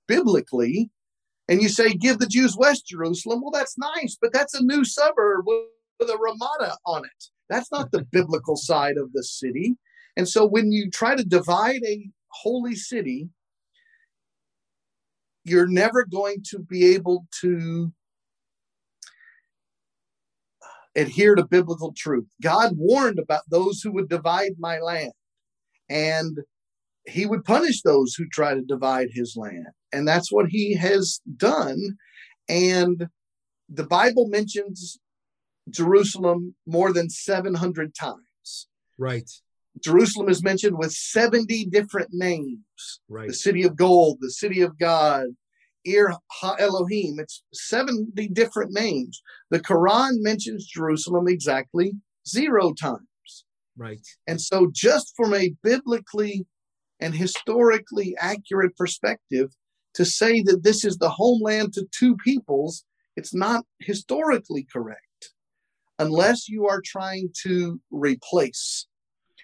biblically. 0.07 0.91
And 1.47 1.61
you 1.61 1.69
say, 1.69 1.93
give 1.93 2.19
the 2.19 2.27
Jews 2.27 2.55
West 2.55 2.87
Jerusalem. 2.87 3.41
Well, 3.41 3.51
that's 3.51 3.77
nice, 3.77 4.17
but 4.21 4.33
that's 4.33 4.53
a 4.53 4.63
new 4.63 4.85
suburb 4.85 5.45
with 5.47 5.65
with 5.99 6.09
a 6.09 6.17
Ramada 6.17 6.77
on 6.85 7.05
it. 7.05 7.23
That's 7.49 7.71
not 7.71 7.91
the 7.91 8.03
biblical 8.11 8.55
side 8.55 8.97
of 8.97 9.13
the 9.13 9.23
city. 9.23 9.75
And 10.15 10.27
so 10.27 10.45
when 10.45 10.71
you 10.71 10.89
try 10.89 11.15
to 11.15 11.23
divide 11.23 11.81
a 11.85 12.09
holy 12.33 12.75
city, 12.75 13.29
you're 15.43 15.67
never 15.67 16.05
going 16.05 16.43
to 16.51 16.59
be 16.59 16.93
able 16.95 17.25
to 17.41 17.91
adhere 20.95 21.35
to 21.35 21.45
biblical 21.45 21.93
truth. 21.95 22.27
God 22.41 22.73
warned 22.75 23.19
about 23.19 23.43
those 23.49 23.81
who 23.81 23.91
would 23.93 24.09
divide 24.09 24.53
my 24.59 24.79
land, 24.79 25.13
and 25.89 26.39
he 27.05 27.25
would 27.25 27.43
punish 27.43 27.81
those 27.81 28.13
who 28.15 28.25
try 28.27 28.53
to 28.53 28.61
divide 28.61 29.09
his 29.11 29.35
land. 29.35 29.67
And 29.91 30.07
that's 30.07 30.31
what 30.31 30.47
he 30.47 30.75
has 30.75 31.21
done. 31.35 31.97
And 32.47 33.07
the 33.69 33.83
Bible 33.83 34.27
mentions 34.27 34.99
Jerusalem 35.69 36.55
more 36.65 36.93
than 36.93 37.09
700 37.09 37.93
times. 37.95 38.67
Right. 38.97 39.29
Jerusalem 39.81 40.29
is 40.29 40.43
mentioned 40.43 40.77
with 40.77 40.91
70 40.91 41.65
different 41.65 42.09
names. 42.11 42.61
Right. 43.09 43.27
The 43.27 43.33
city 43.33 43.63
of 43.63 43.75
gold, 43.75 44.17
the 44.21 44.31
city 44.31 44.61
of 44.61 44.77
God, 44.77 45.27
Ir 45.85 46.13
Ha 46.31 46.55
Elohim. 46.59 47.19
It's 47.19 47.43
70 47.53 48.29
different 48.29 48.71
names. 48.71 49.21
The 49.49 49.59
Quran 49.59 50.21
mentions 50.21 50.65
Jerusalem 50.65 51.27
exactly 51.27 51.93
zero 52.27 52.73
times. 52.73 53.45
Right. 53.75 54.05
And 54.27 54.39
so, 54.39 54.69
just 54.71 55.13
from 55.15 55.33
a 55.33 55.55
biblically 55.63 56.45
and 56.99 57.13
historically 57.13 58.15
accurate 58.19 58.75
perspective, 58.77 59.51
to 59.95 60.05
say 60.05 60.41
that 60.43 60.63
this 60.63 60.85
is 60.85 60.97
the 60.97 61.09
homeland 61.09 61.73
to 61.73 61.87
two 61.91 62.15
peoples, 62.17 62.85
it's 63.15 63.33
not 63.33 63.65
historically 63.79 64.65
correct 64.71 64.99
unless 65.99 66.49
you 66.49 66.67
are 66.67 66.81
trying 66.83 67.29
to 67.43 67.79
replace. 67.91 68.87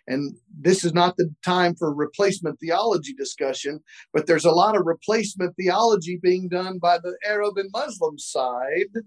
And 0.07 0.35
this 0.59 0.83
is 0.83 0.93
not 0.93 1.17
the 1.17 1.33
time 1.43 1.75
for 1.75 1.93
replacement 1.93 2.59
theology 2.59 3.13
discussion, 3.13 3.81
but 4.13 4.25
there's 4.25 4.45
a 4.45 4.51
lot 4.51 4.75
of 4.75 4.85
replacement 4.85 5.55
theology 5.55 6.19
being 6.21 6.49
done 6.49 6.79
by 6.79 6.97
the 6.97 7.15
Arab 7.25 7.57
and 7.57 7.69
Muslim 7.71 8.17
side 8.17 9.03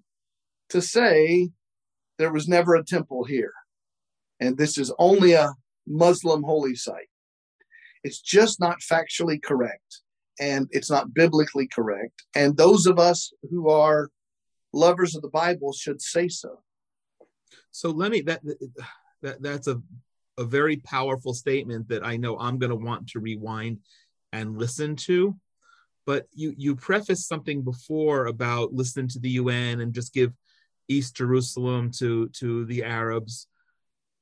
to 0.68 0.80
say 0.80 1.51
there 2.18 2.32
was 2.32 2.49
never 2.49 2.74
a 2.74 2.84
temple 2.84 3.24
here. 3.24 3.53
And 4.40 4.57
this 4.57 4.78
is 4.78 4.93
only 4.99 5.32
a 5.32 5.55
Muslim 5.86 6.43
holy 6.43 6.74
site. 6.74 7.09
It's 8.05 8.20
just 8.20 8.61
not 8.61 8.80
factually 8.80 9.43
correct 9.43 10.03
and 10.40 10.66
it's 10.70 10.90
not 10.90 11.14
biblically 11.14 11.68
correct. 11.68 12.24
And 12.34 12.57
those 12.57 12.86
of 12.86 12.99
us 12.99 13.32
who 13.51 13.68
are 13.68 14.11
lovers 14.72 15.14
of 15.14 15.22
the 15.22 15.28
Bible 15.28 15.72
should 15.72 16.01
say 16.01 16.28
so. 16.28 16.62
So 17.70 17.90
let 17.90 18.11
me 18.11 18.20
that 18.22 18.43
that 19.22 19.43
that's 19.43 19.68
a 19.68 19.80
a 20.39 20.45
very 20.45 20.76
powerful 20.76 21.35
statement 21.35 21.89
that 21.89 22.05
I 22.05 22.16
know 22.16 22.39
I'm 22.39 22.59
going 22.59 22.70
to 22.70 22.76
want 22.76 23.09
to 23.11 23.20
rewind 23.20 23.78
and 24.33 24.59
listen 24.59 24.97
to. 24.97 25.37
But 26.05 26.26
you 26.33 26.53
you 26.57 26.74
prefaced 26.74 27.28
something 27.28 27.62
before 27.62 28.26
about 28.26 28.72
listening 28.72 29.09
to 29.09 29.20
the 29.20 29.30
UN 29.30 29.80
and 29.80 29.93
just 29.93 30.12
give 30.12 30.33
East 30.89 31.16
Jerusalem 31.16 31.91
to 31.99 32.28
to 32.30 32.64
the 32.64 32.83
Arabs. 32.83 33.47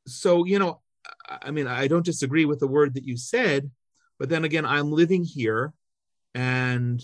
So 0.06 0.44
you 0.44 0.58
know, 0.58 0.82
I 1.28 1.50
mean, 1.50 1.66
I 1.66 1.86
don't 1.86 2.04
disagree 2.04 2.44
with 2.44 2.60
the 2.60 2.66
word 2.66 2.94
that 2.94 3.04
you 3.04 3.16
said, 3.16 3.70
but 4.18 4.28
then 4.28 4.44
again, 4.44 4.66
I'm 4.66 4.92
living 4.92 5.24
here, 5.24 5.72
and 6.34 7.02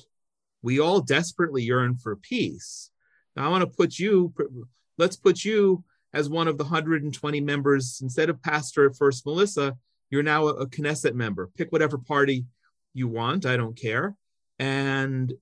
we 0.63 0.79
all 0.79 1.01
desperately 1.01 1.63
yearn 1.63 1.97
for 1.97 2.17
peace. 2.17 2.91
Now 3.35 3.47
I 3.47 3.49
want 3.49 3.63
to 3.63 3.77
put 3.77 3.99
you. 3.99 4.35
Let's 4.99 5.17
put 5.17 5.45
you 5.45 5.85
as 6.17 6.31
one 6.31 6.49
of 6.49 6.57
the 6.57 6.65
120 6.65 7.41
members, 7.43 8.01
instead 8.03 8.31
of 8.31 8.43
pastor 8.43 8.87
at 8.87 8.97
First 8.97 9.27
Melissa, 9.27 9.77
you're 10.09 10.23
now 10.23 10.47
a, 10.47 10.67
Knesset 10.67 11.15
member. 11.15 11.51
Pick 11.59 11.71
whatever 11.71 11.99
party 11.99 12.47
you 12.95 13.07
want. 13.07 13.45
I 13.45 13.59
don't 13.59 13.77
care. 13.77 14.17
And 14.59 15.33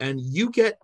and 0.00 0.20
you 0.20 0.50
get 0.50 0.78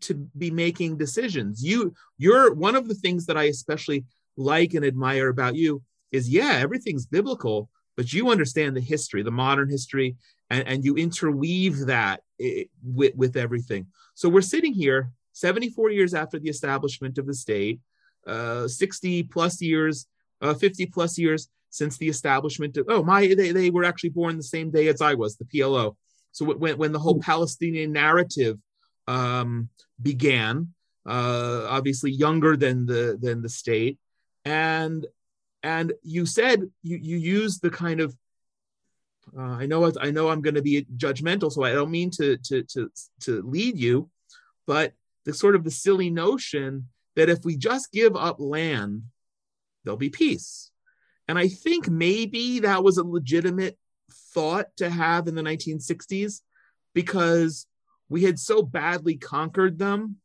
to 0.00 0.14
be 0.14 0.50
making 0.50 0.96
decisions. 0.96 1.64
You 1.64 1.94
you're 2.18 2.52
one 2.54 2.74
of 2.74 2.88
the 2.88 2.94
things 2.96 3.26
that 3.26 3.38
I 3.38 3.44
especially 3.44 4.04
like 4.36 4.74
and 4.74 4.84
admire 4.84 5.28
about 5.28 5.54
you 5.54 5.82
is 6.10 6.28
yeah, 6.28 6.54
everything's 6.54 7.06
biblical, 7.06 7.70
but 7.96 8.12
you 8.12 8.30
understand 8.30 8.76
the 8.76 8.80
history, 8.80 9.22
the 9.22 9.30
modern 9.30 9.70
history, 9.70 10.16
and, 10.50 10.66
and 10.66 10.84
you 10.84 10.96
interweave 10.96 11.86
that 11.86 12.22
eh, 12.40 12.64
with, 12.82 13.14
with 13.14 13.36
everything. 13.36 13.86
So 14.14 14.28
we're 14.28 14.40
sitting 14.40 14.74
here 14.74 15.12
74 15.34 15.90
years 15.90 16.14
after 16.14 16.40
the 16.40 16.48
establishment 16.48 17.16
of 17.18 17.26
the 17.26 17.34
state 17.34 17.80
uh, 18.26 18.68
60 18.68 19.24
plus 19.24 19.60
years, 19.60 20.06
uh, 20.40 20.54
50 20.54 20.86
plus 20.86 21.18
years 21.18 21.48
since 21.70 21.96
the 21.98 22.08
establishment 22.08 22.76
of, 22.76 22.86
oh, 22.88 23.02
my, 23.02 23.26
they, 23.26 23.52
they 23.52 23.70
were 23.70 23.84
actually 23.84 24.10
born 24.10 24.36
the 24.36 24.42
same 24.42 24.70
day 24.70 24.88
as 24.88 25.00
I 25.00 25.14
was, 25.14 25.36
the 25.36 25.44
PLO. 25.44 25.96
So 26.32 26.44
when, 26.44 26.78
when 26.78 26.92
the 26.92 26.98
whole 26.98 27.18
Palestinian 27.20 27.92
narrative 27.92 28.58
um, 29.06 29.68
began, 30.00 30.74
uh, 31.06 31.66
obviously 31.68 32.10
younger 32.10 32.56
than 32.56 32.84
the 32.84 33.16
than 33.20 33.40
the 33.40 33.48
state, 33.48 33.98
and 34.44 35.06
and 35.62 35.92
you 36.02 36.26
said 36.26 36.62
you 36.82 36.96
you 36.96 37.16
used 37.16 37.62
the 37.62 37.70
kind 37.70 38.00
of 38.00 38.14
uh, 39.36 39.40
I 39.40 39.66
know 39.66 39.92
I 40.00 40.10
know 40.10 40.28
I'm 40.28 40.42
going 40.42 40.54
to 40.56 40.62
be 40.62 40.86
judgmental, 40.96 41.50
so 41.50 41.62
I 41.62 41.72
don't 41.72 41.90
mean 41.90 42.10
to 42.12 42.36
to 42.38 42.62
to 42.64 42.90
to 43.20 43.42
lead 43.42 43.78
you, 43.78 44.10
but 44.66 44.92
the 45.24 45.32
sort 45.32 45.54
of 45.54 45.64
the 45.64 45.70
silly 45.70 46.10
notion 46.10 46.88
that 47.16 47.28
if 47.28 47.44
we 47.44 47.56
just 47.56 47.92
give 47.92 48.14
up 48.14 48.36
land, 48.38 49.02
there'll 49.84 49.96
be 49.96 50.10
peace. 50.10 50.70
And 51.28 51.38
I 51.38 51.48
think 51.48 51.88
maybe 51.88 52.60
that 52.60 52.84
was 52.84 52.98
a 52.98 53.04
legitimate 53.04 53.76
thought 54.10 54.68
to 54.76 54.88
have 54.88 55.26
in 55.26 55.34
the 55.34 55.42
1960s 55.42 56.42
because 56.94 57.66
we 58.08 58.22
had 58.22 58.38
so 58.38 58.62
badly 58.62 59.16
conquered 59.16 59.78
them 59.78 60.16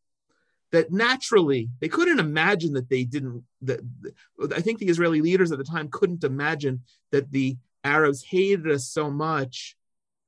that 0.71 0.91
naturally 0.91 1.69
they 1.79 1.87
couldn't 1.87 2.19
imagine 2.19 2.73
that 2.73 2.89
they 2.89 3.03
didn't 3.03 3.43
that 3.61 3.79
i 4.55 4.61
think 4.61 4.79
the 4.79 4.87
israeli 4.87 5.21
leaders 5.21 5.51
at 5.51 5.57
the 5.57 5.63
time 5.63 5.89
couldn't 5.89 6.23
imagine 6.23 6.81
that 7.11 7.31
the 7.31 7.57
arabs 7.83 8.23
hated 8.23 8.69
us 8.69 8.87
so 8.87 9.09
much 9.09 9.75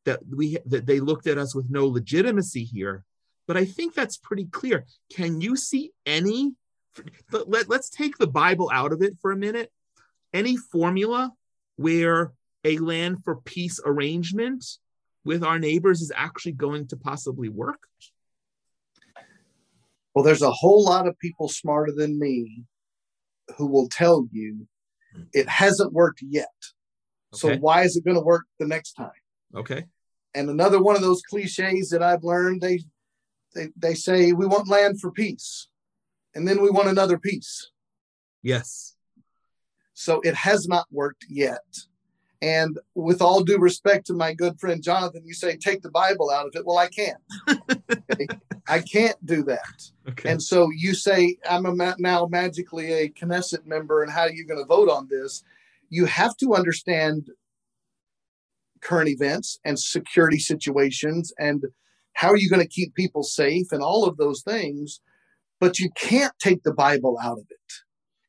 that 0.05 0.19
we 0.29 0.57
that 0.65 0.85
they 0.85 0.99
looked 0.99 1.27
at 1.27 1.37
us 1.37 1.55
with 1.55 1.69
no 1.69 1.87
legitimacy 1.87 2.63
here 2.63 3.05
but 3.47 3.57
I 3.57 3.65
think 3.65 3.93
that's 3.93 4.17
pretty 4.17 4.45
clear. 4.45 4.85
Can 5.11 5.41
you 5.41 5.55
see 5.55 5.91
any? 6.05 6.53
Let, 7.31 7.69
let's 7.69 7.89
take 7.89 8.17
the 8.17 8.27
Bible 8.27 8.69
out 8.71 8.93
of 8.93 9.01
it 9.01 9.17
for 9.21 9.31
a 9.31 9.37
minute. 9.37 9.71
Any 10.33 10.57
formula 10.57 11.31
where 11.75 12.33
a 12.63 12.77
land 12.77 13.23
for 13.23 13.37
peace 13.37 13.79
arrangement 13.85 14.65
with 15.25 15.43
our 15.43 15.59
neighbors 15.59 16.01
is 16.01 16.11
actually 16.15 16.53
going 16.53 16.87
to 16.87 16.97
possibly 16.97 17.49
work? 17.49 17.87
Well, 20.13 20.23
there's 20.23 20.41
a 20.41 20.51
whole 20.51 20.85
lot 20.85 21.07
of 21.07 21.17
people 21.19 21.49
smarter 21.49 21.91
than 21.95 22.19
me 22.19 22.63
who 23.57 23.67
will 23.67 23.89
tell 23.89 24.27
you 24.31 24.67
hmm. 25.15 25.23
it 25.33 25.49
hasn't 25.49 25.93
worked 25.93 26.21
yet. 26.21 26.47
Okay. 27.33 27.55
So 27.55 27.55
why 27.57 27.83
is 27.83 27.97
it 27.97 28.05
going 28.05 28.17
to 28.17 28.23
work 28.23 28.45
the 28.59 28.67
next 28.67 28.93
time? 28.93 29.09
Okay. 29.55 29.85
And 30.35 30.49
another 30.49 30.81
one 30.81 30.95
of 30.95 31.01
those 31.01 31.21
cliches 31.21 31.89
that 31.89 32.03
I've 32.03 32.23
learned, 32.23 32.61
they 32.61 32.79
they, 33.53 33.69
they 33.75 33.93
say 33.93 34.31
we 34.31 34.45
want 34.45 34.67
land 34.67 34.99
for 34.99 35.11
peace 35.11 35.67
and 36.35 36.47
then 36.47 36.61
we 36.61 36.69
want 36.69 36.89
another 36.89 37.17
peace. 37.17 37.71
Yes. 38.41 38.95
So 39.93 40.21
it 40.21 40.35
has 40.35 40.67
not 40.67 40.85
worked 40.91 41.25
yet. 41.29 41.63
And 42.41 42.77
with 42.93 43.21
all 43.21 43.43
due 43.43 43.57
respect 43.57 44.07
to 44.07 44.13
my 44.13 44.33
good 44.33 44.59
friend 44.59 44.83
jonathan 44.83 45.23
you 45.25 45.33
say 45.33 45.55
take 45.55 45.81
the 45.81 45.91
bible 45.91 46.29
out 46.29 46.45
of 46.45 46.55
it. 46.55 46.65
Well 46.65 46.77
i 46.77 46.87
can't. 46.87 47.21
I 48.67 48.79
can't 48.79 49.25
do 49.25 49.43
that. 49.43 49.91
Okay. 50.09 50.29
and 50.29 50.41
so 50.41 50.69
you 50.75 50.93
say 50.93 51.37
i'm 51.49 51.65
a 51.65 51.75
ma- 51.75 51.95
now 51.99 52.27
magically 52.29 52.91
a 52.91 53.09
knesset 53.09 53.65
member 53.65 54.03
and 54.03 54.11
how 54.11 54.21
are 54.23 54.31
you 54.31 54.45
going 54.45 54.59
to 54.59 54.65
vote 54.65 54.89
on 54.89 55.07
this? 55.09 55.43
You 55.89 56.05
have 56.05 56.35
to 56.37 56.55
understand 56.55 57.29
current 58.81 59.09
events 59.09 59.59
and 59.63 59.79
security 59.79 60.39
situations 60.39 61.31
and 61.39 61.63
how 62.13 62.29
are 62.29 62.37
you 62.37 62.49
going 62.49 62.61
to 62.61 62.67
keep 62.67 62.93
people 62.95 63.23
safe 63.23 63.71
and 63.71 63.81
all 63.81 64.05
of 64.05 64.17
those 64.17 64.41
things 64.41 65.01
but 65.59 65.79
you 65.79 65.89
can't 65.95 66.33
take 66.39 66.63
the 66.63 66.73
bible 66.73 67.17
out 67.23 67.37
of 67.37 67.45
it 67.49 67.73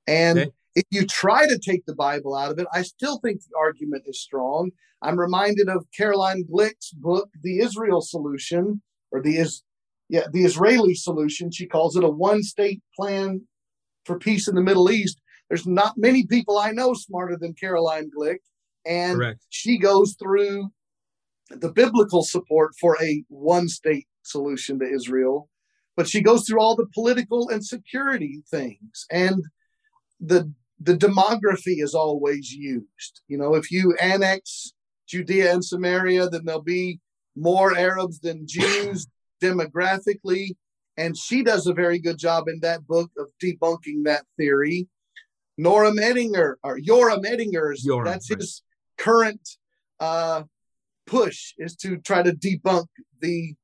and 0.07 0.39
okay. 0.39 0.51
if 0.75 0.85
you 0.91 1.07
try 1.07 1.47
to 1.47 1.59
take 1.59 1.85
the 1.87 1.95
bible 1.95 2.35
out 2.35 2.51
of 2.51 2.59
it 2.59 2.67
i 2.73 2.83
still 2.83 3.19
think 3.19 3.41
the 3.41 3.57
argument 3.59 4.03
is 4.07 4.21
strong 4.21 4.71
i'm 5.03 5.19
reminded 5.19 5.69
of 5.69 5.87
caroline 5.97 6.45
glick's 6.45 6.91
book 6.93 7.29
the 7.43 7.59
israel 7.59 8.01
solution 8.01 8.81
or 9.11 9.23
the 9.23 9.37
is 9.37 9.63
yeah 10.09 10.25
the 10.33 10.45
israeli 10.45 10.95
solution 10.95 11.51
she 11.51 11.67
calls 11.67 11.97
it 11.97 12.05
a 12.05 12.09
one 12.09 12.43
state 12.43 12.83
plan 12.97 13.41
for 14.05 14.19
peace 14.19 14.49
in 14.49 14.55
the 14.55 14.63
middle 14.63 14.91
east 14.91 15.21
there's 15.49 15.67
not 15.67 15.95
many 15.97 16.27
people 16.27 16.59
i 16.59 16.71
know 16.71 16.95
smarter 16.95 17.37
than 17.37 17.55
caroline 17.55 18.11
glick 18.17 18.39
and 18.87 19.17
Correct. 19.17 19.41
she 19.49 19.79
goes 19.79 20.15
through 20.19 20.71
the 21.51 21.71
biblical 21.71 22.23
support 22.23 22.73
for 22.81 22.97
a 23.03 23.25
one 23.29 23.69
state 23.69 24.07
solution 24.23 24.79
to 24.79 24.87
Israel, 24.87 25.49
but 25.97 26.09
she 26.09 26.21
goes 26.21 26.47
through 26.47 26.61
all 26.61 26.77
the 26.77 26.89
political 26.95 27.49
and 27.51 27.65
security 27.65 28.43
things. 28.51 29.07
And 29.11 29.45
the 30.21 30.53
the 30.81 30.97
demography 30.97 31.83
is 31.83 31.95
always 31.95 32.51
used. 32.53 33.23
You 33.29 33.39
know, 33.39 33.55
if 33.55 33.71
you 33.71 33.95
annex 34.01 34.73
Judea 35.07 35.53
and 35.53 35.65
Samaria, 35.65 36.29
then 36.29 36.45
there'll 36.45 36.63
be 36.63 37.01
more 37.37 37.77
Arabs 37.77 38.21
than 38.21 38.47
Jews 38.47 39.07
demographically. 39.43 40.57
And 40.97 41.17
she 41.17 41.43
does 41.43 41.67
a 41.67 41.75
very 41.75 41.99
good 41.99 42.19
job 42.19 42.49
in 42.49 42.61
that 42.61 42.87
book 42.87 43.11
of 43.19 43.27
debunking 43.43 44.05
that 44.05 44.25
theory. 44.37 44.89
Noram 45.59 46.01
Ettinger, 46.01 46.59
or 46.63 46.79
Yoram 46.79 47.25
Ettinger's, 47.25 47.87
Yoram, 47.87 48.05
that's 48.05 48.31
right. 48.31 48.41
his 48.41 48.63
current 48.99 49.49
uh, 50.01 50.43
push 51.07 51.53
is 51.59 51.77
to 51.77 51.99
try 51.99 52.23
to 52.23 52.33
debunk 52.33 52.87
the 53.21 53.55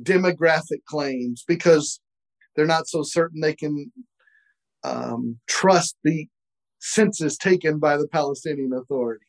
demographic 0.00 0.84
claims 0.86 1.44
because 1.46 2.00
they're 2.54 2.66
not 2.66 2.86
so 2.86 3.02
certain 3.02 3.40
they 3.40 3.54
can 3.54 3.92
um, 4.84 5.38
trust 5.48 5.96
the 6.04 6.28
census 6.80 7.36
taken 7.36 7.78
by 7.78 7.96
the 7.96 8.08
Palestinian 8.08 8.72
Authority. 8.72 9.26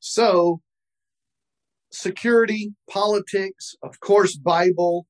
So, 0.00 0.60
security, 1.90 2.74
politics, 2.90 3.74
of 3.82 4.00
course, 4.00 4.36
Bible, 4.36 5.06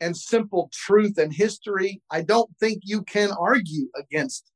and 0.00 0.16
simple 0.16 0.70
truth 0.72 1.16
and 1.18 1.32
history, 1.32 2.02
I 2.10 2.22
don't 2.22 2.50
think 2.60 2.80
you 2.82 3.02
can 3.02 3.30
argue 3.38 3.88
against 3.96 4.50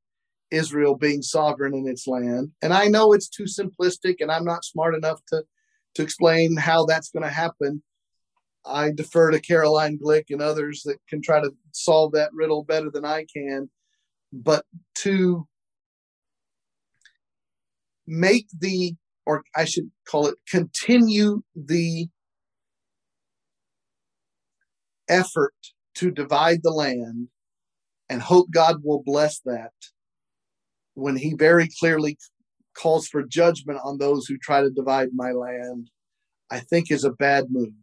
Israel 0.51 0.95
being 0.95 1.21
sovereign 1.21 1.73
in 1.73 1.87
its 1.87 2.07
land. 2.07 2.51
And 2.61 2.73
I 2.73 2.87
know 2.87 3.13
it's 3.13 3.29
too 3.29 3.45
simplistic, 3.45 4.15
and 4.19 4.31
I'm 4.31 4.45
not 4.45 4.65
smart 4.65 4.93
enough 4.95 5.19
to, 5.29 5.43
to 5.95 6.03
explain 6.03 6.57
how 6.57 6.85
that's 6.85 7.09
going 7.09 7.23
to 7.23 7.29
happen. 7.29 7.83
I 8.65 8.91
defer 8.91 9.31
to 9.31 9.39
Caroline 9.39 9.97
Glick 9.97 10.25
and 10.29 10.41
others 10.41 10.83
that 10.85 10.97
can 11.09 11.21
try 11.21 11.41
to 11.41 11.51
solve 11.71 12.13
that 12.13 12.33
riddle 12.33 12.63
better 12.63 12.89
than 12.91 13.05
I 13.05 13.25
can. 13.33 13.69
But 14.31 14.65
to 14.99 15.47
make 18.07 18.47
the, 18.57 18.95
or 19.25 19.43
I 19.55 19.65
should 19.65 19.91
call 20.07 20.27
it, 20.27 20.35
continue 20.49 21.41
the 21.55 22.07
effort 25.09 25.53
to 25.95 26.11
divide 26.11 26.61
the 26.63 26.71
land 26.71 27.27
and 28.09 28.21
hope 28.21 28.51
God 28.51 28.81
will 28.83 29.03
bless 29.03 29.39
that 29.45 29.71
when 30.93 31.15
he 31.15 31.33
very 31.33 31.69
clearly 31.79 32.17
calls 32.73 33.07
for 33.07 33.23
judgment 33.23 33.79
on 33.83 33.97
those 33.97 34.25
who 34.27 34.37
try 34.37 34.61
to 34.61 34.69
divide 34.69 35.09
my 35.13 35.31
land, 35.31 35.89
I 36.49 36.59
think 36.59 36.91
is 36.91 37.03
a 37.03 37.11
bad 37.11 37.47
move. 37.49 37.73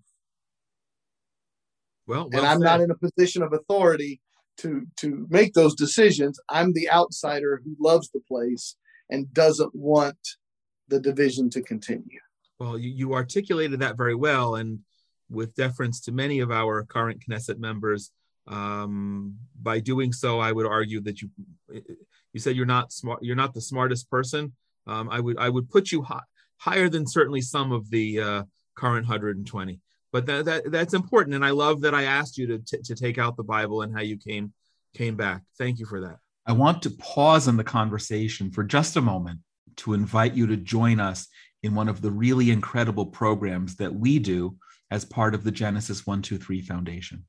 Well, 2.07 2.29
well 2.31 2.41
and 2.41 2.49
I'm 2.49 2.61
said. 2.61 2.65
not 2.65 2.81
in 2.81 2.91
a 2.91 2.95
position 2.97 3.43
of 3.43 3.53
authority 3.53 4.21
to 4.59 4.87
to 4.97 5.27
make 5.31 5.55
those 5.55 5.75
decisions. 5.75 6.41
I'm 6.49 6.73
the 6.73 6.91
outsider 6.91 7.61
who 7.65 7.77
loves 7.79 8.11
the 8.11 8.21
place 8.27 8.77
and 9.11 9.33
doesn't 9.33 9.75
want 9.75 10.19
the 10.89 11.01
division 11.01 11.51
to 11.51 11.63
continue. 11.63 12.21
Well, 12.59 12.79
you, 12.79 12.91
you 12.91 13.15
articulated 13.15 13.81
that 13.81 13.97
very 13.97 14.15
well, 14.15 14.57
and 14.57 14.81
with 15.31 15.55
deference 15.55 16.01
to 16.03 16.13
many 16.13 16.41
of 16.41 16.51
our 16.51 16.85
current 16.85 17.23
Knesset 17.29 17.59
members, 17.59 18.11
um, 18.49 19.37
by 19.61 19.79
doing 19.79 20.13
so, 20.13 20.41
I 20.41 20.53
would 20.53 20.67
argue 20.67 21.01
that 21.03 21.21
you 21.23 21.31
you 22.33 22.41
said 22.41 22.57
you're 22.57 22.67
not 22.67 22.93
smart, 22.93 23.23
you're 23.23 23.37
not 23.37 23.55
the 23.55 23.61
smartest 23.61 24.11
person. 24.11 24.53
Um, 24.89 25.09
I 25.11 25.21
would 25.21 25.39
I 25.39 25.49
would 25.49 25.71
put 25.71 25.93
you 25.93 26.03
high, 26.03 26.23
higher 26.57 26.89
than 26.89 27.07
certainly 27.07 27.41
some 27.41 27.73
of 27.73 27.89
the 27.91 28.21
uh, 28.21 28.43
current 28.75 29.07
120. 29.07 29.81
But 30.11 30.27
that, 30.27 30.45
that 30.47 30.71
that's 30.71 30.95
important, 30.95 31.35
and 31.35 31.45
I 31.45 31.51
love 31.51 31.83
that 31.83 31.95
I 31.95 32.05
asked 32.05 32.39
you 32.39 32.47
to 32.49 32.59
t- 32.59 32.83
to 32.83 32.95
take 32.95 33.19
out 33.19 33.37
the 33.37 33.43
Bible 33.43 33.83
and 33.83 33.95
how 33.95 34.01
you 34.01 34.17
came 34.17 34.53
came 34.95 35.17
back. 35.17 35.43
Thank 35.59 35.79
you 35.79 35.87
for 35.87 36.01
that. 36.01 36.17
I 36.47 36.53
want 36.53 36.83
to 36.83 36.91
pause 36.91 37.47
in 37.47 37.59
the 37.59 37.65
conversation 37.65 38.51
for 38.51 38.65
just 38.65 38.97
a 38.97 39.03
moment 39.03 39.41
to 39.77 39.93
invite 39.93 40.35
you 40.35 40.47
to 40.47 40.57
join 40.57 40.99
us 40.99 41.29
in 41.63 41.75
one 41.75 41.89
of 41.89 42.01
the 42.01 42.11
really 42.11 42.51
incredible 42.51 43.05
programs 43.05 43.77
that 43.77 43.95
we 43.95 44.19
do 44.19 44.57
as 44.91 45.05
part 45.05 45.35
of 45.35 45.45
the 45.45 45.51
Genesis 45.51 46.07
123 46.07 46.63
Foundation. 46.63 47.27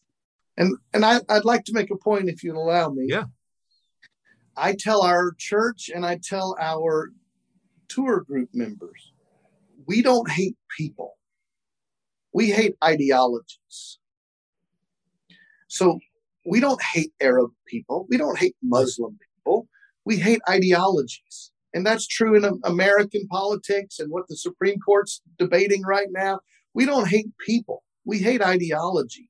And 0.57 0.77
and 0.93 1.05
I, 1.05 1.21
I'd 1.29 1.45
like 1.45 1.65
to 1.65 1.73
make 1.73 1.91
a 1.91 1.97
point 1.97 2.29
if 2.29 2.43
you'd 2.43 2.57
allow 2.57 2.91
me. 2.91 3.07
Yeah. 3.09 3.25
I 4.57 4.75
tell 4.75 5.03
our 5.03 5.33
church 5.37 5.91
and 5.95 6.07
I 6.07 6.19
tell 6.23 6.57
our 6.59 7.11
tour 7.89 8.21
group 8.21 8.49
members, 8.55 9.13
we 9.87 10.01
don't 10.03 10.31
hate 10.31 10.57
people. 10.77 11.17
We 12.33 12.51
hate 12.51 12.75
ideologies. 12.83 13.99
So 15.69 15.99
we 16.47 16.61
don't 16.61 16.81
hate 16.83 17.13
Arab 17.21 17.51
people. 17.67 18.07
We 18.09 18.17
don't 18.17 18.39
hate 18.39 18.57
Muslim 18.63 19.19
people. 19.19 19.69
We 20.05 20.17
hate 20.17 20.41
ideologies. 20.49 21.51
And 21.75 21.85
that's 21.85 22.07
true 22.07 22.35
in 22.37 22.61
American 22.65 23.27
politics 23.27 23.99
and 23.99 24.11
what 24.11 24.29
the 24.29 24.37
Supreme 24.37 24.79
Court's 24.81 25.21
debating 25.39 25.83
right 25.83 26.09
now. 26.11 26.41
We 26.73 26.87
don't 26.87 27.09
hate 27.09 27.37
people. 27.39 27.83
We 28.05 28.19
hate 28.19 28.41
ideology. 28.41 29.29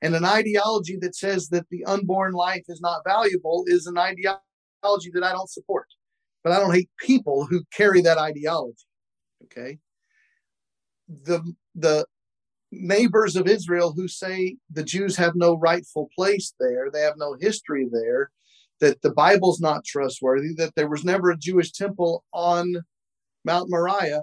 And 0.00 0.14
an 0.14 0.24
ideology 0.24 0.96
that 1.00 1.16
says 1.16 1.48
that 1.48 1.66
the 1.70 1.84
unborn 1.84 2.32
life 2.32 2.64
is 2.68 2.80
not 2.80 3.02
valuable 3.04 3.64
is 3.66 3.86
an 3.86 3.98
ideology 3.98 5.10
that 5.12 5.24
I 5.24 5.32
don't 5.32 5.50
support. 5.50 5.86
But 6.44 6.52
I 6.52 6.60
don't 6.60 6.74
hate 6.74 6.90
people 7.00 7.46
who 7.46 7.64
carry 7.74 8.00
that 8.02 8.18
ideology. 8.18 8.86
Okay. 9.44 9.78
The 11.08 11.42
the 11.74 12.06
neighbors 12.70 13.34
of 13.34 13.48
Israel 13.48 13.92
who 13.96 14.08
say 14.08 14.56
the 14.70 14.84
Jews 14.84 15.16
have 15.16 15.34
no 15.34 15.56
rightful 15.56 16.08
place 16.14 16.54
there, 16.60 16.90
they 16.92 17.00
have 17.00 17.16
no 17.16 17.34
history 17.40 17.88
there, 17.90 18.30
that 18.80 19.00
the 19.02 19.10
Bible's 19.10 19.60
not 19.60 19.84
trustworthy, 19.84 20.52
that 20.54 20.74
there 20.74 20.88
was 20.88 21.04
never 21.04 21.30
a 21.30 21.36
Jewish 21.36 21.72
temple 21.72 22.24
on 22.32 22.84
Mount 23.44 23.70
Moriah, 23.70 24.22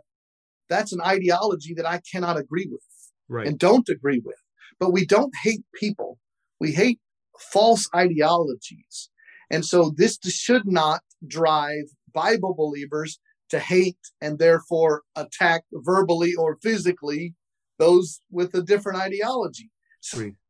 that's 0.70 0.94
an 0.94 1.02
ideology 1.02 1.74
that 1.74 1.88
I 1.88 2.02
cannot 2.12 2.38
agree 2.38 2.68
with 2.72 2.82
right. 3.28 3.48
and 3.48 3.58
don't 3.58 3.90
agree 3.90 4.22
with. 4.24 4.36
But 4.80 4.92
we 4.92 5.06
don't 5.06 5.34
hate 5.44 5.64
people. 5.80 6.18
We 6.60 6.72
hate 6.72 7.00
false 7.40 7.88
ideologies. 7.96 9.10
And 9.50 9.66
so 9.66 9.94
this 9.96 10.18
should 10.28 10.68
not 10.68 11.02
drive 11.28 11.86
Bible 12.14 12.54
believers 12.54 13.20
to 13.50 13.60
hate 13.60 13.98
and 14.22 14.40
therefore 14.40 15.04
attack 15.16 15.64
verbally 15.72 16.34
or 16.34 16.58
physically 16.62 17.34
those 17.78 18.22
with 18.32 18.54
a 18.56 18.62
different 18.62 19.00
ideology. 19.00 19.70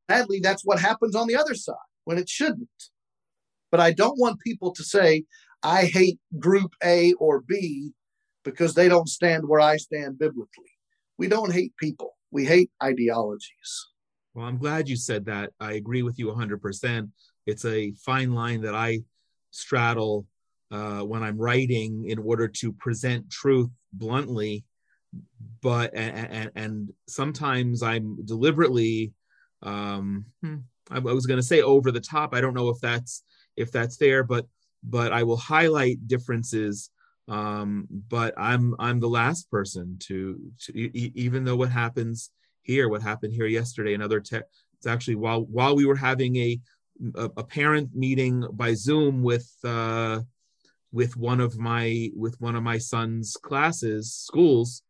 Sadly, 0.10 0.40
that's 0.42 0.64
what 0.64 0.80
happens 0.80 1.16
on 1.16 1.28
the 1.28 1.36
other 1.36 1.56
side 1.56 1.76
when 2.06 2.18
it 2.18 2.30
shouldn't. 2.30 2.70
But 3.72 3.80
I 3.80 3.92
don't 3.92 4.20
want 4.20 4.40
people 4.40 4.72
to 4.74 4.84
say, 4.84 5.26
I 5.64 5.86
hate 5.86 6.20
group 6.40 6.72
A 6.84 7.14
or 7.14 7.42
B 7.42 7.92
because 8.44 8.76
they 8.76 8.88
don't 8.88 9.10
stand 9.10 9.48
where 9.48 9.60
I 9.60 9.78
stand 9.78 10.20
biblically. 10.20 10.72
We 11.18 11.28
don't 11.28 11.52
hate 11.52 11.76
people, 11.78 12.16
we 12.32 12.46
hate 12.46 12.70
ideologies. 12.82 13.88
Well, 14.36 14.46
I'm 14.46 14.58
glad 14.58 14.90
you 14.90 14.98
said 14.98 15.26
that. 15.26 15.52
I 15.62 15.74
agree 15.74 16.04
with 16.04 16.20
you 16.20 16.28
100%. 16.28 17.10
It's 17.46 17.64
a 17.64 17.94
fine 17.94 18.34
line 18.34 18.62
that 18.62 18.76
I 18.76 19.00
straddle 19.52 20.28
uh, 20.72 21.00
when 21.00 21.24
I'm 21.24 21.38
writing 21.38 22.10
in 22.10 22.20
order 22.20 22.50
to 22.50 22.74
present 22.74 23.32
truth 23.32 23.70
bluntly, 23.94 24.66
but 25.62 25.96
and, 25.96 26.52
and 26.56 26.94
sometimes 27.08 27.82
I'm 27.82 28.26
deliberately 28.26 29.14
um, 29.64 30.26
hmm, 30.44 30.58
I, 30.92 31.00
was 31.00 31.26
going 31.26 31.40
to 31.40 31.44
say 31.44 31.62
over 31.62 31.92
the 31.92 32.02
top. 32.02 32.34
I 32.34 32.42
don't 32.42 32.54
know 32.54 32.68
if 32.70 32.80
that's 32.82 33.24
if 33.56 33.72
that's 33.72 33.96
fair, 33.96 34.24
but 34.24 34.46
but 34.84 35.14
I 35.14 35.24
will 35.24 35.38
highlight 35.38 36.08
differences. 36.08 36.90
Um, 37.30 37.88
but 37.90 38.34
I'm 38.38 38.76
I'm 38.80 39.00
the 39.00 39.08
last 39.08 39.50
person 39.50 39.98
to, 40.04 40.40
to 40.64 40.78
even 40.98 41.46
though 41.46 41.56
what 41.56 41.70
happens 41.70 42.32
here, 42.66 42.90
what 42.90 43.02
happened 43.02 43.34
here 43.34 43.46
yesterday, 43.46 43.94
another 43.94 44.20
tech. 44.20 44.44
It's 44.78 44.88
actually 44.88 45.16
while 45.16 45.42
while 45.46 45.76
we 45.76 45.86
were 45.86 45.96
having 45.96 46.36
a 46.36 46.60
a, 47.16 47.30
a 47.38 47.44
parent 47.44 47.90
meeting 47.94 48.46
by 48.54 48.74
Zoom 48.74 49.24
with 49.24 49.50
uh, 49.64 50.22
with 50.92 51.16
one 51.16 51.40
of 51.40 51.58
my 51.58 52.10
with 52.16 52.40
one 52.42 52.56
of 52.56 52.64
my 52.64 52.78
son's 52.78 53.38
classes 53.38 54.14
schools. 54.14 54.82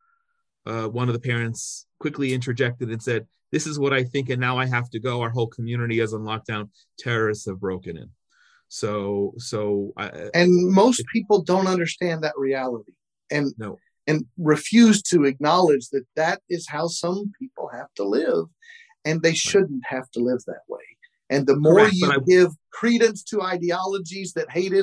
Uh, 0.65 0.87
one 0.87 1.07
of 1.09 1.13
the 1.13 1.19
parents 1.19 1.85
quickly 1.99 2.33
interjected 2.33 2.89
and 2.89 3.01
said, 3.01 3.27
"This 3.51 3.67
is 3.67 3.77
what 3.77 3.93
I 3.93 4.03
think, 4.03 4.29
and 4.29 4.41
now 4.41 4.57
I 4.57 4.65
have 4.65 4.89
to 4.91 4.99
go. 4.99 5.21
Our 5.21 5.29
whole 5.29 5.47
community 5.47 5.99
is 5.99 6.13
on 6.13 6.21
lockdown. 6.21 6.69
Terrorists 6.97 7.45
have 7.45 7.59
broken 7.59 7.97
in." 7.97 8.09
So, 8.67 9.33
so 9.37 9.93
I, 9.95 10.29
and 10.33 10.71
most 10.71 11.01
it, 11.01 11.05
people 11.13 11.43
don't 11.43 11.67
understand 11.67 12.23
that 12.23 12.33
reality, 12.37 12.93
and 13.29 13.53
no, 13.57 13.77
and 14.07 14.25
refuse 14.37 15.01
to 15.01 15.23
acknowledge 15.25 15.89
that 15.89 16.05
that 16.15 16.41
is 16.49 16.67
how 16.67 16.87
some 16.87 17.31
people 17.39 17.69
have 17.73 17.93
to 17.95 18.03
live, 18.03 18.45
and 19.03 19.21
they 19.21 19.33
shouldn't 19.33 19.83
have 19.85 20.09
to 20.11 20.19
live 20.19 20.43
that 20.47 20.61
way. 20.67 20.79
And 21.29 21.47
the 21.47 21.55
more 21.55 21.75
Correct, 21.75 21.95
you 21.95 22.11
I, 22.11 22.17
give 22.27 22.51
credence 22.71 23.23
to 23.25 23.41
ideologies 23.41 24.33
that 24.33 24.51
hate 24.51 24.73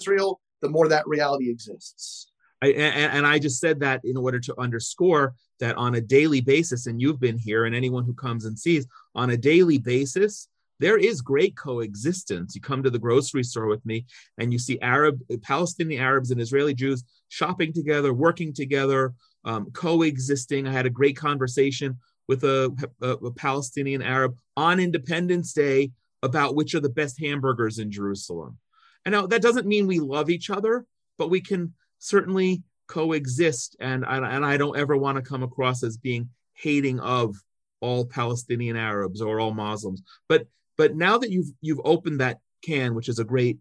Israel, 0.00 0.40
the 0.62 0.68
more 0.68 0.88
that 0.88 1.06
reality 1.06 1.50
exists. 1.50 2.32
I, 2.62 2.68
and, 2.68 3.12
and, 3.12 3.26
I 3.26 3.38
just 3.38 3.60
said 3.60 3.80
that 3.80 4.00
in 4.04 4.16
order 4.16 4.40
to 4.40 4.58
underscore 4.58 5.34
that 5.60 5.76
on 5.76 5.94
a 5.94 6.00
daily 6.00 6.40
basis, 6.40 6.86
and 6.86 7.00
you've 7.00 7.20
been 7.20 7.38
here, 7.38 7.66
and 7.66 7.74
anyone 7.74 8.04
who 8.04 8.14
comes 8.14 8.46
and 8.46 8.58
sees 8.58 8.86
on 9.14 9.30
a 9.30 9.36
daily 9.36 9.78
basis, 9.78 10.48
there 10.78 10.96
is 10.96 11.20
great 11.20 11.56
coexistence. 11.56 12.54
You 12.54 12.60
come 12.60 12.82
to 12.82 12.90
the 12.90 12.98
grocery 12.98 13.42
store 13.42 13.66
with 13.66 13.84
me, 13.84 14.06
and 14.38 14.52
you 14.52 14.58
see 14.58 14.80
Arab, 14.80 15.20
Palestinian 15.42 16.02
Arabs, 16.02 16.30
and 16.30 16.40
Israeli 16.40 16.74
Jews 16.74 17.04
shopping 17.28 17.72
together, 17.72 18.12
working 18.12 18.52
together, 18.52 19.14
um, 19.44 19.70
coexisting. 19.72 20.66
I 20.66 20.72
had 20.72 20.86
a 20.86 20.90
great 20.90 21.16
conversation 21.16 21.98
with 22.28 22.44
a, 22.44 22.72
a, 23.02 23.10
a 23.10 23.30
Palestinian 23.32 24.02
Arab 24.02 24.36
on 24.56 24.80
Independence 24.80 25.52
Day 25.52 25.92
about 26.22 26.56
which 26.56 26.74
are 26.74 26.80
the 26.80 26.88
best 26.88 27.20
hamburgers 27.20 27.78
in 27.78 27.90
Jerusalem. 27.90 28.58
And 29.04 29.12
now 29.12 29.26
that 29.26 29.42
doesn't 29.42 29.66
mean 29.66 29.86
we 29.86 30.00
love 30.00 30.30
each 30.30 30.50
other, 30.50 30.84
but 31.18 31.30
we 31.30 31.40
can 31.40 31.74
certainly 31.98 32.62
coexist. 32.88 33.76
And, 33.78 34.04
and 34.04 34.44
I 34.44 34.56
don't 34.56 34.76
ever 34.76 34.96
want 34.96 35.16
to 35.16 35.22
come 35.22 35.42
across 35.42 35.82
as 35.82 35.96
being 35.96 36.28
hating 36.54 36.98
of 37.00 37.36
all 37.80 38.06
Palestinian 38.06 38.76
Arabs 38.76 39.20
or 39.20 39.38
all 39.38 39.54
Muslims. 39.54 40.02
But 40.28 40.46
but 40.76 40.94
now 40.94 41.18
that 41.18 41.30
you've 41.30 41.50
you've 41.60 41.80
opened 41.84 42.20
that 42.20 42.38
can, 42.62 42.94
which 42.94 43.08
is 43.08 43.18
a 43.18 43.24
great, 43.24 43.58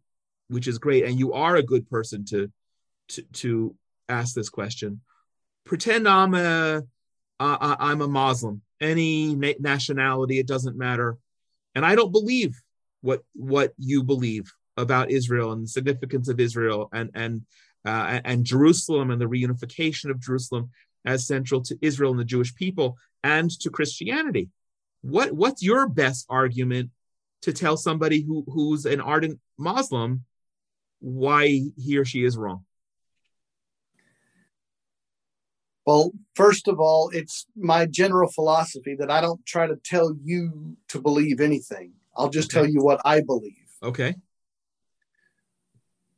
which 0.50 0.68
is 0.68 0.78
great, 0.78 1.06
and 1.06 1.20
you 1.20 1.34
are 1.34 1.56
a 1.56 1.64
good 1.64 1.90
person 1.90 2.26
to 2.26 2.52
to 3.10 3.22
to 3.34 3.76
ask 4.10 4.36
this 4.36 4.50
question. 4.50 5.02
Pretend 5.66 6.08
I'm 6.08 6.34
a 6.34 6.84
uh, 7.40 7.76
I'm 7.80 8.02
a 8.02 8.08
Muslim, 8.08 8.62
any 8.80 9.36
na- 9.36 9.54
nationality, 9.60 10.40
it 10.40 10.48
doesn't 10.48 10.78
matter, 10.78 11.18
and 11.74 11.86
I 11.86 11.96
don't 11.96 12.12
believe 12.12 12.62
what 13.02 13.24
what 13.34 13.74
you 13.78 14.04
believe 14.04 14.52
about 14.78 15.12
Israel 15.12 15.52
and 15.52 15.64
the 15.64 15.68
significance 15.68 16.28
of 16.28 16.40
Israel 16.40 16.90
and 16.92 17.10
and 17.14 17.42
uh, 17.86 18.20
and 18.24 18.46
Jerusalem 18.46 19.12
and 19.12 19.22
the 19.22 19.30
reunification 19.30 20.10
of 20.10 20.20
Jerusalem 20.20 20.72
as 21.06 21.28
central 21.28 21.62
to 21.62 21.78
Israel 21.82 22.12
and 22.12 22.20
the 22.20 22.26
Jewish 22.26 22.56
people 22.56 22.98
and 23.24 23.50
to 23.62 23.70
Christianity. 23.70 24.50
What 25.02 25.32
what's 25.34 25.62
your 25.62 25.88
best 25.88 26.26
argument 26.30 26.90
to 27.44 27.54
tell 27.54 27.78
somebody 27.78 28.22
who 28.24 28.44
who's 28.48 28.86
an 28.86 29.02
ardent 29.02 29.40
Muslim 29.58 30.24
why 31.00 31.62
he 31.78 31.98
or 31.98 32.06
she 32.06 32.24
is 32.24 32.38
wrong? 32.38 32.66
Well, 35.86 36.12
first 36.34 36.68
of 36.68 36.80
all, 36.80 37.10
it's 37.14 37.46
my 37.56 37.86
general 37.86 38.30
philosophy 38.32 38.96
that 38.96 39.12
I 39.12 39.22
don't 39.22 39.46
try 39.46 39.68
to 39.68 39.76
tell 39.76 40.16
you 40.24 40.78
to 40.90 41.00
believe 41.00 41.40
anything. 41.40 41.94
I'll 42.18 42.30
just 42.30 42.52
okay. 42.52 42.62
tell 42.62 42.70
you 42.70 42.82
what 42.82 43.02
I 43.06 43.22
believe. 43.22 43.54
Okay. 43.84 44.16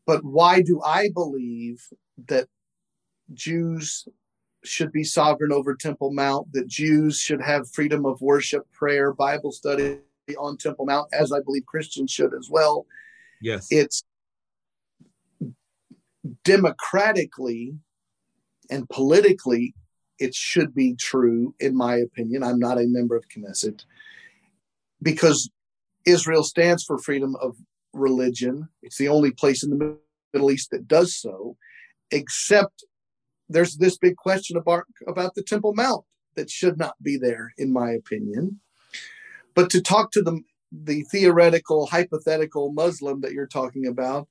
But 0.06 0.24
why 0.24 0.62
do 0.62 0.82
I 0.86 1.10
believe 1.14 1.86
that 2.28 2.48
Jews 3.34 4.08
should 4.64 4.92
be 4.94 5.04
sovereign 5.04 5.52
over 5.52 5.76
Temple 5.76 6.14
Mount, 6.14 6.54
that 6.54 6.68
Jews 6.68 7.20
should 7.20 7.42
have 7.42 7.70
freedom 7.70 8.06
of 8.06 8.22
worship, 8.22 8.72
prayer, 8.72 9.14
Bible 9.14 9.52
study 9.52 10.00
on 10.38 10.58
Temple 10.58 10.86
Mount, 10.86 11.10
as 11.14 11.34
I 11.34 11.42
believe 11.42 11.66
Christians 11.66 12.12
should 12.12 12.34
as 12.34 12.50
well? 12.50 12.86
Yes. 13.42 13.68
It's 13.70 14.04
democratically 16.44 17.76
and 18.70 18.90
politically, 18.90 19.74
it 20.20 20.34
should 20.34 20.74
be 20.74 20.96
true, 20.96 21.54
in 21.60 21.76
my 21.76 21.96
opinion. 21.96 22.44
I'm 22.44 22.60
not 22.60 22.80
a 22.80 22.88
member 22.88 23.16
of 23.16 23.28
Knesset 23.30 23.86
because 25.02 25.50
Israel 26.06 26.44
stands 26.44 26.84
for 26.84 26.98
freedom 26.98 27.36
of 27.42 27.56
religion. 27.94 28.70
It's 28.82 28.98
the 28.98 29.10
only 29.10 29.32
place 29.32 29.64
in 29.64 29.70
the 29.70 29.98
Middle 30.34 30.52
East 30.52 30.72
that 30.72 30.88
does 30.88 31.16
so, 31.16 31.58
except 32.12 32.86
there's 33.50 33.78
this 33.78 33.98
big 33.98 34.16
question 34.16 34.58
about, 34.58 34.84
about 35.08 35.36
the 35.36 35.44
Temple 35.44 35.74
Mount 35.74 36.04
that 36.36 36.50
should 36.50 36.78
not 36.78 36.96
be 37.02 37.18
there, 37.18 37.54
in 37.58 37.72
my 37.72 37.92
opinion. 37.92 38.60
But 39.56 39.70
to 39.72 39.82
talk 39.82 40.12
to 40.12 40.22
the, 40.22 40.42
the 40.72 41.04
theoretical, 41.04 41.88
hypothetical 41.88 42.72
Muslim 42.74 43.22
that 43.22 43.32
you're 43.32 43.48
talking 43.48 43.88
about, 43.88 44.28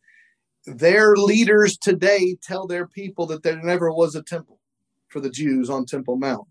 their 0.67 1.14
leaders 1.17 1.77
today 1.77 2.37
tell 2.43 2.67
their 2.67 2.87
people 2.87 3.27
that 3.27 3.43
there 3.43 3.61
never 3.62 3.93
was 3.93 4.14
a 4.14 4.23
temple 4.23 4.59
for 5.09 5.21
the 5.21 5.31
Jews 5.31 5.71
on 5.71 5.87
Temple 5.87 6.17
Mount. 6.17 6.49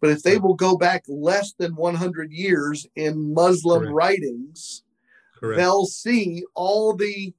But 0.00 0.10
if 0.10 0.22
they 0.22 0.36
will 0.38 0.54
go 0.54 0.76
back 0.76 1.04
less 1.08 1.54
than 1.54 1.74
100 1.74 2.30
years 2.30 2.86
in 2.96 3.32
Muslim 3.32 3.80
Correct. 3.80 3.94
writings, 3.94 4.84
Correct. 5.40 5.58
they'll 5.58 5.86
see 5.86 6.44
all 6.54 6.94
the 6.94 7.32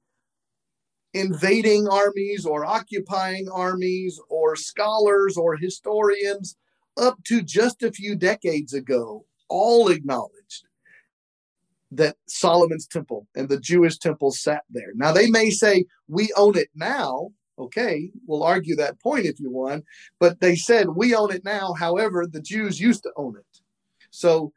invading 1.14 1.88
armies 1.88 2.44
or 2.44 2.64
occupying 2.64 3.48
armies 3.48 4.20
or 4.28 4.56
scholars 4.56 5.36
or 5.36 5.56
historians 5.56 6.56
up 6.96 7.22
to 7.24 7.42
just 7.42 7.82
a 7.82 7.92
few 7.92 8.14
decades 8.14 8.74
ago 8.74 9.24
all 9.48 9.88
acknowledged 9.88 10.37
that 11.92 12.16
Solomon's 12.26 12.86
temple 12.86 13.26
and 13.34 13.48
the 13.48 13.60
Jewish 13.60 13.98
temple 13.98 14.30
sat 14.30 14.62
there. 14.70 14.92
Now, 14.94 15.12
they 15.12 15.30
may 15.30 15.50
say, 15.50 15.86
we 16.06 16.32
own 16.36 16.56
it 16.56 16.68
now. 16.74 17.30
Okay, 17.58 18.10
we'll 18.26 18.44
argue 18.44 18.76
that 18.76 19.00
point 19.00 19.26
if 19.26 19.40
you 19.40 19.50
want. 19.50 19.84
But 20.20 20.40
they 20.40 20.54
said, 20.54 20.88
we 20.88 21.14
own 21.14 21.32
it 21.32 21.44
now. 21.44 21.72
However, 21.72 22.26
the 22.26 22.40
Jews 22.40 22.80
used 22.80 23.02
to 23.02 23.12
own 23.16 23.36
it. 23.36 23.60
So 24.10 24.52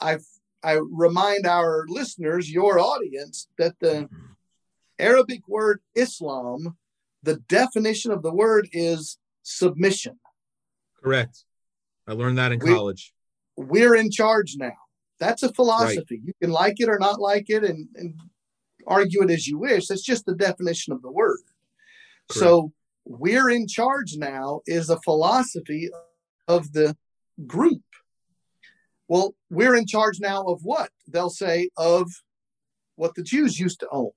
I 0.00 0.18
I 0.62 0.80
remind 0.90 1.46
our 1.46 1.84
listeners, 1.88 2.50
your 2.50 2.78
audience, 2.78 3.48
that 3.58 3.78
the 3.80 4.04
mm-hmm. 4.04 4.16
Arabic 4.98 5.48
word 5.48 5.80
Islam, 5.94 6.76
the 7.22 7.36
definition 7.48 8.10
of 8.10 8.22
the 8.22 8.32
word 8.32 8.68
is 8.72 9.18
submission. 9.42 10.18
Correct. 11.02 11.44
I 12.06 12.12
learned 12.12 12.38
that 12.38 12.52
in 12.52 12.60
we, 12.60 12.74
college. 12.74 13.12
We're 13.56 13.94
in 13.94 14.10
charge 14.10 14.56
now. 14.56 14.72
That's 15.20 15.42
a 15.42 15.52
philosophy. 15.52 16.16
Right. 16.16 16.24
You 16.24 16.32
can 16.42 16.50
like 16.50 16.80
it 16.80 16.88
or 16.88 16.98
not 16.98 17.20
like 17.20 17.50
it 17.50 17.62
and, 17.62 17.88
and 17.94 18.18
argue 18.86 19.22
it 19.22 19.30
as 19.30 19.46
you 19.46 19.58
wish. 19.58 19.86
That's 19.86 20.02
just 20.02 20.24
the 20.26 20.34
definition 20.34 20.92
of 20.92 21.02
the 21.02 21.12
word. 21.12 21.40
Correct. 22.28 22.40
So 22.40 22.72
we're 23.04 23.50
in 23.50 23.68
charge 23.68 24.16
now 24.16 24.62
is 24.66 24.88
a 24.88 25.00
philosophy 25.00 25.90
of 26.48 26.72
the 26.72 26.96
group. 27.46 27.82
Well, 29.08 29.34
we're 29.50 29.76
in 29.76 29.86
charge 29.86 30.20
now 30.20 30.44
of 30.44 30.60
what? 30.62 30.90
They'll 31.06 31.30
say 31.30 31.68
of 31.76 32.10
what 32.96 33.14
the 33.14 33.22
Jews 33.22 33.58
used 33.58 33.80
to 33.80 33.88
own 33.90 34.10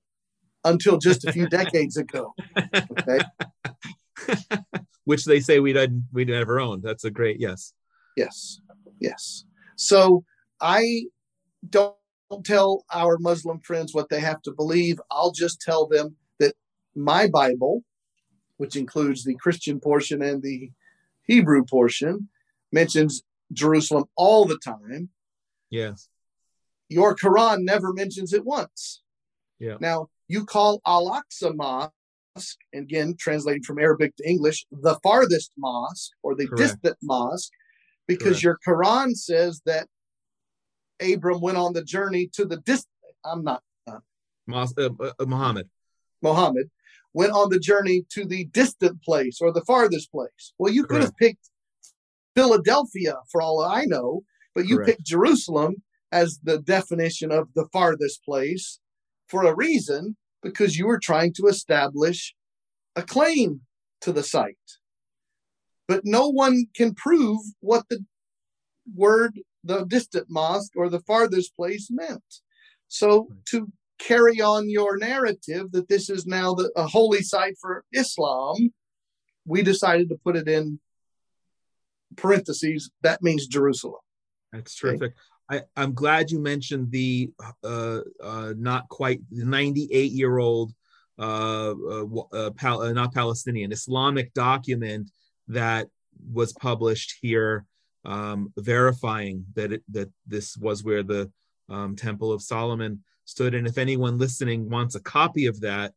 until 0.64 0.98
just 0.98 1.26
a 1.26 1.32
few 1.32 1.48
decades 1.60 1.96
ago. 1.96 2.34
Okay. 2.74 3.18
Which 5.04 5.24
they 5.24 5.40
say 5.40 5.60
we 5.60 5.74
did 5.74 6.04
we 6.12 6.24
never 6.24 6.60
owned. 6.60 6.82
That's 6.82 7.04
a 7.04 7.10
great 7.10 7.40
yes. 7.40 7.74
Yes. 8.16 8.60
Yes. 9.00 9.44
So 9.76 10.24
I 10.64 11.04
don't 11.68 11.94
tell 12.42 12.86
our 12.90 13.18
Muslim 13.18 13.60
friends 13.60 13.92
what 13.94 14.08
they 14.08 14.20
have 14.20 14.40
to 14.42 14.52
believe. 14.52 14.98
I'll 15.10 15.30
just 15.30 15.60
tell 15.60 15.86
them 15.86 16.16
that 16.40 16.54
my 16.96 17.28
Bible, 17.28 17.84
which 18.56 18.74
includes 18.74 19.24
the 19.24 19.34
Christian 19.34 19.78
portion 19.78 20.22
and 20.22 20.42
the 20.42 20.70
Hebrew 21.24 21.66
portion, 21.66 22.30
mentions 22.72 23.22
Jerusalem 23.52 24.04
all 24.16 24.46
the 24.46 24.56
time. 24.56 25.10
Yes. 25.68 26.08
Your 26.88 27.14
Quran 27.14 27.64
never 27.64 27.92
mentions 27.92 28.32
it 28.32 28.46
once. 28.46 29.02
Yeah. 29.58 29.76
Now, 29.80 30.08
you 30.28 30.46
call 30.46 30.80
Al 30.86 31.10
Aqsa 31.10 31.54
Mosque, 31.54 32.58
again, 32.72 33.16
translating 33.18 33.64
from 33.64 33.78
Arabic 33.78 34.16
to 34.16 34.26
English, 34.26 34.64
the 34.72 34.98
farthest 35.02 35.52
mosque 35.58 36.12
or 36.22 36.34
the 36.34 36.46
Correct. 36.46 36.58
distant 36.62 36.96
mosque, 37.02 37.52
because 38.06 38.40
Correct. 38.40 38.44
your 38.44 38.58
Quran 38.66 39.14
says 39.14 39.60
that 39.66 39.88
Abram 41.12 41.40
went 41.40 41.58
on 41.58 41.72
the 41.72 41.84
journey 41.84 42.28
to 42.34 42.44
the 42.44 42.58
distant. 42.58 42.88
I'm 43.24 43.44
not 43.44 43.62
uh, 43.86 43.98
uh, 44.52 44.88
uh, 45.00 45.12
Muhammad. 45.26 45.68
Muhammad 46.22 46.70
went 47.12 47.32
on 47.32 47.50
the 47.50 47.58
journey 47.58 48.04
to 48.10 48.24
the 48.24 48.44
distant 48.46 49.02
place 49.02 49.38
or 49.40 49.52
the 49.52 49.64
farthest 49.64 50.10
place. 50.10 50.52
Well, 50.58 50.72
you 50.72 50.82
could 50.82 50.96
Correct. 50.96 51.04
have 51.04 51.16
picked 51.16 51.50
Philadelphia 52.34 53.16
for 53.30 53.40
all 53.40 53.62
I 53.62 53.84
know, 53.84 54.24
but 54.54 54.66
you 54.66 54.76
Correct. 54.76 54.88
picked 54.88 55.06
Jerusalem 55.06 55.82
as 56.12 56.40
the 56.42 56.58
definition 56.58 57.30
of 57.30 57.48
the 57.54 57.66
farthest 57.72 58.24
place 58.24 58.80
for 59.28 59.44
a 59.44 59.54
reason 59.54 60.16
because 60.42 60.76
you 60.78 60.86
were 60.86 60.98
trying 60.98 61.32
to 61.34 61.46
establish 61.46 62.34
a 62.96 63.02
claim 63.02 63.60
to 64.00 64.12
the 64.12 64.22
site. 64.22 64.56
But 65.88 66.02
no 66.04 66.28
one 66.28 66.66
can 66.74 66.94
prove 66.94 67.40
what 67.60 67.88
the 67.88 68.04
word 68.94 69.38
the 69.64 69.84
distant 69.86 70.26
mosque 70.28 70.72
or 70.76 70.88
the 70.88 71.00
farthest 71.00 71.56
place 71.56 71.88
meant. 71.90 72.22
So 72.88 73.28
to 73.46 73.70
carry 73.98 74.40
on 74.40 74.68
your 74.68 74.96
narrative 74.98 75.72
that 75.72 75.88
this 75.88 76.10
is 76.10 76.26
now 76.26 76.54
the, 76.54 76.70
a 76.76 76.86
holy 76.86 77.22
site 77.22 77.56
for 77.60 77.84
Islam, 77.92 78.72
we 79.46 79.62
decided 79.62 80.08
to 80.10 80.18
put 80.22 80.36
it 80.36 80.48
in 80.48 80.78
parentheses. 82.16 82.90
That 83.02 83.22
means 83.22 83.46
Jerusalem. 83.46 84.00
That's 84.52 84.74
terrific. 84.76 85.14
Okay. 85.50 85.62
I, 85.76 85.82
am 85.82 85.94
glad 85.94 86.30
you 86.30 86.40
mentioned 86.40 86.90
the 86.90 87.30
uh, 87.62 88.00
uh, 88.22 88.54
not 88.56 88.88
quite 88.88 89.20
98 89.30 90.12
year 90.12 90.38
old, 90.38 90.72
uh, 91.18 91.72
uh, 91.72 92.06
uh 92.32 92.50
Pal- 92.52 92.82
uh, 92.82 92.92
not 92.92 93.12
Palestinian, 93.12 93.72
Islamic 93.72 94.32
document 94.32 95.10
that 95.48 95.88
was 96.32 96.52
published 96.54 97.16
here, 97.20 97.66
um, 98.04 98.52
verifying 98.56 99.44
that 99.54 99.72
it, 99.72 99.82
that 99.90 100.10
this 100.26 100.56
was 100.56 100.84
where 100.84 101.02
the 101.02 101.30
um, 101.68 101.96
Temple 101.96 102.32
of 102.32 102.42
Solomon 102.42 103.02
stood. 103.24 103.54
And 103.54 103.66
if 103.66 103.78
anyone 103.78 104.18
listening 104.18 104.68
wants 104.68 104.94
a 104.94 105.00
copy 105.00 105.46
of 105.46 105.60
that, 105.60 105.92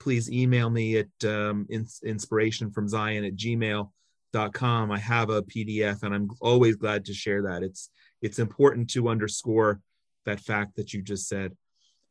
please 0.00 0.30
email 0.30 0.68
me 0.68 0.98
at 0.98 1.24
um, 1.24 1.66
inspiration 1.70 2.70
from 2.70 2.88
Zion 2.88 3.24
at 3.24 3.36
gmail.com. 3.36 4.90
I 4.90 4.98
have 4.98 5.30
a 5.30 5.42
PDF 5.42 6.02
and 6.02 6.14
I'm 6.14 6.30
always 6.40 6.76
glad 6.76 7.04
to 7.04 7.14
share 7.14 7.42
that. 7.42 7.62
It's 7.62 7.90
it's 8.20 8.38
important 8.38 8.90
to 8.90 9.08
underscore 9.08 9.80
that 10.26 10.40
fact 10.40 10.76
that 10.76 10.92
you 10.92 11.02
just 11.02 11.28
said. 11.28 11.56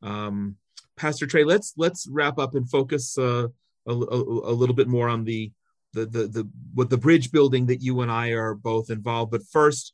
Um, 0.01 0.57
Pastor 0.95 1.25
Trey, 1.25 1.43
let's 1.43 1.73
let's 1.77 2.07
wrap 2.07 2.37
up 2.37 2.55
and 2.55 2.69
focus 2.69 3.17
uh, 3.17 3.47
a, 3.87 3.91
a, 3.91 3.93
a, 3.93 4.53
little 4.53 4.75
bit 4.75 4.87
more 4.87 5.09
on 5.09 5.23
the 5.23 5.51
the 5.93 6.05
the 6.05 6.27
the 6.27 6.49
what 6.73 6.89
the 6.89 6.97
bridge 6.97 7.31
building 7.31 7.65
that 7.67 7.81
you 7.81 8.01
and 8.01 8.11
I 8.11 8.29
are 8.29 8.53
both 8.53 8.89
involved. 8.89 9.31
But 9.31 9.45
first, 9.45 9.93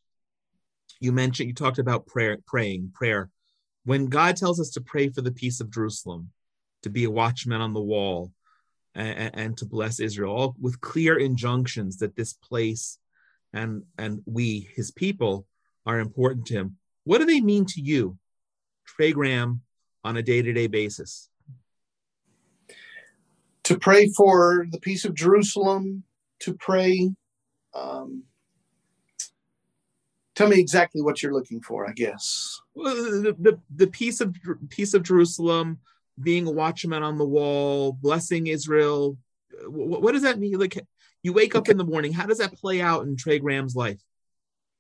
you 0.99 1.11
mentioned 1.11 1.47
you 1.47 1.55
talked 1.55 1.79
about 1.79 2.07
prayer, 2.07 2.37
praying, 2.45 2.91
prayer. 2.93 3.29
When 3.85 4.07
God 4.07 4.35
tells 4.35 4.59
us 4.59 4.71
to 4.71 4.81
pray 4.81 5.09
for 5.09 5.21
the 5.21 5.31
peace 5.31 5.61
of 5.61 5.71
Jerusalem, 5.71 6.31
to 6.83 6.89
be 6.89 7.05
a 7.05 7.11
watchman 7.11 7.61
on 7.61 7.73
the 7.73 7.81
wall, 7.81 8.31
and, 8.93 9.31
and 9.33 9.57
to 9.57 9.65
bless 9.65 9.99
Israel, 9.99 10.35
all 10.35 10.55
with 10.59 10.81
clear 10.81 11.17
injunctions 11.17 11.97
that 11.97 12.15
this 12.15 12.33
place 12.33 12.97
and 13.53 13.83
and 13.97 14.21
we, 14.25 14.69
His 14.75 14.91
people, 14.91 15.45
are 15.85 15.99
important 15.99 16.45
to 16.47 16.53
Him. 16.55 16.77
What 17.05 17.19
do 17.19 17.25
they 17.25 17.41
mean 17.41 17.65
to 17.67 17.81
you, 17.81 18.17
Trey 18.85 19.13
Graham, 19.13 19.61
on 20.03 20.17
a 20.17 20.23
day-to-day 20.23 20.67
basis? 20.67 21.29
To 23.67 23.77
pray 23.77 24.07
for 24.07 24.65
the 24.71 24.79
peace 24.79 25.03
of 25.03 25.13
Jerusalem, 25.13 26.03
to 26.39 26.53
pray. 26.53 27.11
Um, 27.73 28.23
tell 30.35 30.47
me 30.47 30.57
exactly 30.57 31.01
what 31.01 31.21
you're 31.21 31.33
looking 31.33 31.61
for, 31.61 31.85
I 31.85 31.91
guess. 31.91 32.61
Well, 32.73 32.95
the, 32.95 33.35
the, 33.37 33.59
the 33.75 33.87
peace 33.87 34.21
of 34.21 34.33
peace 34.69 34.93
of 34.93 35.03
Jerusalem, 35.03 35.79
being 36.17 36.47
a 36.47 36.51
watchman 36.51 37.03
on 37.03 37.17
the 37.17 37.25
wall, 37.25 37.91
blessing 37.91 38.47
Israel. 38.47 39.17
What, 39.65 40.01
what 40.01 40.13
does 40.13 40.23
that 40.23 40.39
mean? 40.39 40.57
Like 40.57 40.81
you 41.21 41.33
wake 41.33 41.53
up 41.53 41.63
okay. 41.63 41.71
in 41.71 41.77
the 41.77 41.83
morning, 41.83 42.13
how 42.13 42.25
does 42.25 42.37
that 42.37 42.53
play 42.53 42.79
out 42.79 43.03
in 43.03 43.17
Trey 43.17 43.37
Graham's 43.37 43.75
life? 43.75 43.99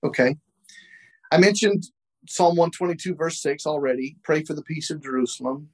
Okay. 0.01 0.37
I 1.29 1.39
mentioned 1.39 1.83
Psalm 2.25 2.55
122, 2.55 3.15
verse 3.15 3.41
6 3.41 3.65
already. 3.65 4.15
Pray 4.23 4.45
for 4.45 4.53
the 4.53 4.61
peace 4.61 4.91
of 4.91 5.03
Jerusalem 5.03 5.71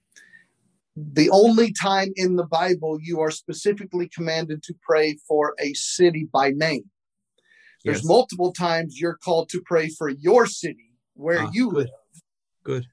the 0.95 1.29
only 1.29 1.73
time 1.73 2.11
in 2.15 2.35
the 2.35 2.45
Bible 2.45 2.99
you 3.01 3.19
are 3.19 3.31
specifically 3.31 4.07
commanded 4.07 4.61
to 4.63 4.75
pray 4.81 5.17
for 5.27 5.55
a 5.59 5.73
city 5.73 6.27
by 6.31 6.51
name. 6.51 6.89
There's 7.83 7.97
yes. 7.97 8.05
multiple 8.05 8.53
times 8.53 8.99
you're 8.99 9.17
called 9.17 9.49
to 9.49 9.61
pray 9.65 9.89
for 9.89 10.09
your 10.09 10.45
city 10.45 10.91
where 11.15 11.41
ah, 11.41 11.49
you 11.51 11.69
good. 11.69 11.77
live. 11.77 11.87
Good. 12.63 12.85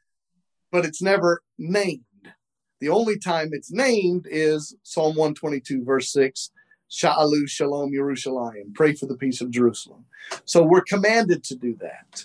But 0.72 0.84
it's 0.84 1.02
never 1.02 1.42
named. 1.58 2.04
The 2.80 2.88
only 2.88 3.18
time 3.18 3.50
it's 3.52 3.70
named 3.70 4.26
is 4.28 4.74
Psalm 4.82 5.14
122, 5.14 5.84
verse 5.84 6.12
6. 6.12 6.50
Sha'alu 6.90 7.48
Shalom 7.48 7.92
Yerushalayim. 7.92 8.74
Pray 8.74 8.94
for 8.94 9.06
the 9.06 9.16
peace 9.16 9.40
of 9.40 9.50
Jerusalem. 9.50 10.06
So 10.44 10.62
we're 10.62 10.82
commanded 10.82 11.44
to 11.44 11.54
do 11.54 11.76
that. 11.80 12.24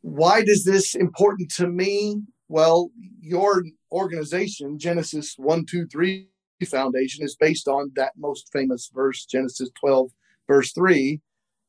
Why 0.00 0.42
does 0.42 0.64
this 0.64 0.94
important 0.94 1.50
to 1.56 1.66
me? 1.66 2.22
Well, 2.48 2.90
your 3.20 3.64
organization, 3.90 4.78
Genesis 4.78 5.34
1, 5.36 5.66
2, 5.66 5.86
3 5.86 6.28
Foundation, 6.66 7.24
is 7.24 7.36
based 7.36 7.68
on 7.68 7.90
that 7.96 8.12
most 8.16 8.50
famous 8.52 8.90
verse, 8.94 9.24
Genesis 9.26 9.68
12, 9.80 10.10
verse 10.46 10.72
3. 10.72 11.20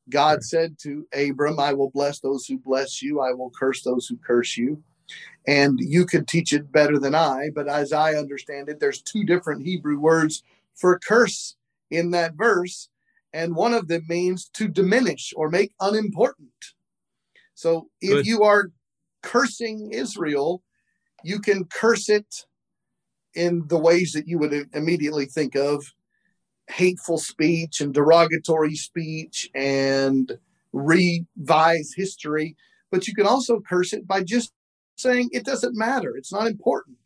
God 0.08 0.34
right. 0.34 0.42
said 0.42 0.76
to 0.82 1.06
Abram, 1.12 1.58
I 1.60 1.72
will 1.74 1.90
bless 1.90 2.20
those 2.20 2.46
who 2.46 2.58
bless 2.58 3.02
you, 3.02 3.20
I 3.20 3.32
will 3.32 3.50
curse 3.50 3.82
those 3.82 4.06
who 4.06 4.16
curse 4.16 4.56
you. 4.56 4.82
And 5.46 5.78
you 5.80 6.04
could 6.06 6.28
teach 6.28 6.52
it 6.52 6.70
better 6.70 6.98
than 6.98 7.14
I, 7.14 7.48
but 7.54 7.68
as 7.68 7.92
I 7.92 8.14
understand 8.14 8.68
it, 8.68 8.78
there's 8.78 9.02
two 9.02 9.24
different 9.24 9.64
Hebrew 9.64 9.98
words 9.98 10.42
for 10.74 10.98
curse 10.98 11.56
in 11.90 12.10
that 12.12 12.34
verse. 12.34 12.88
And 13.32 13.56
one 13.56 13.74
of 13.74 13.88
them 13.88 14.04
means 14.08 14.48
to 14.54 14.68
diminish 14.68 15.32
or 15.36 15.48
make 15.50 15.72
unimportant. 15.80 16.48
So 17.54 17.88
if 18.00 18.10
Good. 18.10 18.26
you 18.26 18.42
are 18.44 18.70
cursing 19.22 19.90
Israel, 19.92 20.62
you 21.22 21.40
can 21.40 21.64
curse 21.64 22.08
it 22.08 22.46
in 23.34 23.66
the 23.68 23.78
ways 23.78 24.12
that 24.12 24.26
you 24.26 24.38
would 24.38 24.68
immediately 24.72 25.26
think 25.26 25.54
of. 25.54 25.84
Hateful 26.68 27.18
speech 27.18 27.80
and 27.80 27.94
derogatory 27.94 28.74
speech 28.74 29.48
and 29.54 30.38
revise 30.72 31.92
history. 31.96 32.56
But 32.90 33.06
you 33.06 33.14
can 33.14 33.26
also 33.26 33.60
curse 33.60 33.92
it 33.92 34.06
by 34.06 34.22
just 34.22 34.52
saying 34.96 35.30
it 35.32 35.44
doesn't 35.44 35.76
matter. 35.76 36.16
It's 36.16 36.32
not 36.32 36.46
important. 36.46 36.98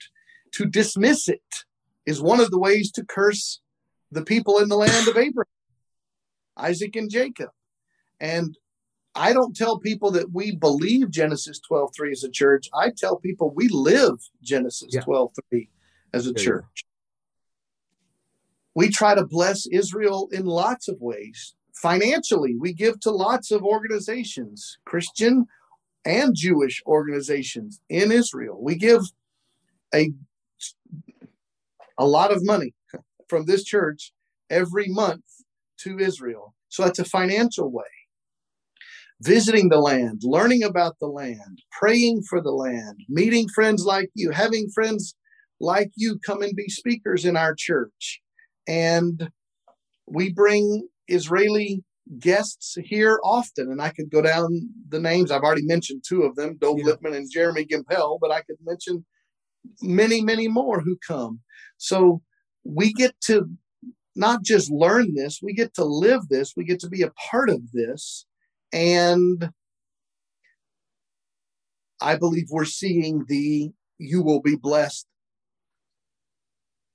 To 0.53 0.67
dismiss 0.67 1.29
it 1.29 1.65
is 2.07 2.21
one 2.21 2.41
of 2.41 2.51
the 2.51 2.59
ways 2.59 2.91
to 2.93 3.05
curse 3.05 3.61
the 4.11 4.25
people 4.25 4.59
in 4.59 4.69
the 4.69 4.77
land 4.77 5.09
of 5.09 5.17
abraham 5.17 5.47
isaac 6.57 6.97
and 6.97 7.11
jacob. 7.11 7.51
And 8.21 8.57
I 9.15 9.33
don't 9.33 9.55
tell 9.55 9.79
people 9.79 10.11
that 10.13 10.33
we 10.33 10.57
believe 10.57 11.11
Genesis 11.11 11.59
12 11.61 11.91
3 11.95 12.13
as 12.13 12.25
a 12.25 12.31
church. 12.31 12.69
I 12.75 12.91
tell 12.91 13.17
people 13.17 13.53
we 13.55 13.69
live 13.69 14.19
Genesis 14.43 14.95
yeah. 14.95 15.03
12 15.03 15.33
3 15.51 15.69
as 16.15 16.27
a 16.27 16.35
church. 16.35 16.85
We 18.75 18.89
try 18.89 19.15
to 19.15 19.27
bless 19.27 19.67
Israel 19.67 20.29
in 20.33 20.47
lots 20.47 20.89
of 20.89 20.97
ways. 21.01 21.55
Financially, 21.75 22.57
we 22.57 22.73
give 22.73 23.01
to 23.01 23.11
lots 23.11 23.51
of 23.51 23.63
organizations, 23.63 24.79
Christian 24.87 25.47
and 26.07 26.35
Jewish 26.35 26.83
organizations 26.87 27.81
in 27.91 28.11
Israel. 28.11 28.59
We 28.63 28.77
give 28.77 29.03
a, 29.95 30.13
a 31.99 32.07
lot 32.07 32.33
of 32.33 32.45
money 32.45 32.75
from 33.29 33.45
this 33.45 33.65
church 33.65 34.13
every 34.49 34.89
month 34.89 35.25
to 35.79 35.99
Israel. 35.99 36.55
So 36.71 36.85
that's 36.85 36.99
a 36.99 37.05
financial 37.05 37.71
way 37.71 37.85
visiting 39.23 39.69
the 39.69 39.79
land, 39.79 40.21
learning 40.25 40.63
about 40.63 40.97
the 41.01 41.07
land, 41.07 41.63
praying 41.71 42.23
for 42.29 42.41
the 42.41 42.51
land, 42.51 43.01
meeting 43.09 43.49
friends 43.55 43.85
like 43.85 44.11
you, 44.15 44.31
having 44.31 44.69
friends 44.75 45.15
like 45.61 45.91
you 45.97 46.19
come 46.27 46.43
and 46.43 46.57
be 46.57 46.69
speakers 46.69 47.25
in 47.25 47.37
our 47.37 47.55
church. 47.57 48.21
And 48.67 49.31
we 50.07 50.33
bring 50.33 50.89
Israeli 51.09 51.85
guests 52.19 52.77
here 52.85 53.21
often. 53.23 53.71
And 53.71 53.81
I 53.81 53.91
could 53.91 54.11
go 54.11 54.23
down 54.23 54.69
the 54.89 55.01
names. 55.01 55.31
I've 55.31 55.43
already 55.43 55.65
mentioned 55.65 56.03
two 56.07 56.23
of 56.23 56.35
them, 56.35 56.59
Dov 56.61 56.79
yeah. 56.79 56.87
Lipman 56.87 57.17
and 57.17 57.31
Jeremy 57.31 57.65
Gimpel, 57.65 58.19
but 58.21 58.31
I 58.31 58.43
could 58.43 58.57
mention 58.65 59.05
many, 59.81 60.21
many 60.21 60.49
more 60.49 60.81
who 60.81 60.97
come. 61.07 61.41
So 61.79 62.23
we 62.65 62.93
get 62.93 63.15
to 63.23 63.49
not 64.15 64.43
just 64.43 64.71
learn 64.71 65.15
this, 65.15 65.41
we 65.43 65.55
get 65.55 65.75
to 65.75 65.85
live 65.85 66.29
this, 66.29 66.53
we 66.57 66.65
get 66.65 66.81
to 66.81 66.89
be 66.89 67.03
a 67.03 67.13
part 67.31 67.49
of 67.49 67.73
this. 67.73 68.27
And 68.73 69.51
I 72.01 72.17
believe 72.17 72.47
we're 72.51 72.65
seeing 72.65 73.25
the 73.27 73.73
you 73.99 74.23
will 74.23 74.41
be 74.41 74.57
blessed 74.57 75.07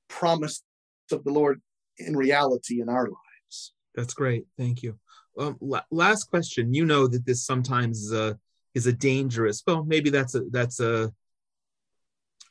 promise 0.09 0.63
of 1.11 1.23
the 1.23 1.31
Lord 1.31 1.61
in 1.97 2.15
reality 2.15 2.81
in 2.81 2.89
our 2.89 3.05
lives. 3.05 3.73
That's 3.95 4.13
great. 4.13 4.45
Thank 4.57 4.83
you. 4.83 4.99
Um, 5.37 5.57
last 5.91 6.25
question. 6.25 6.73
You 6.73 6.85
know 6.85 7.07
that 7.07 7.25
this 7.25 7.45
sometimes 7.45 8.11
uh, 8.11 8.33
is 8.73 8.87
a 8.87 8.93
dangerous. 8.93 9.63
Well, 9.65 9.83
maybe 9.83 10.09
that's 10.09 10.35
a 10.35 10.41
that's 10.51 10.79
a 10.79 11.11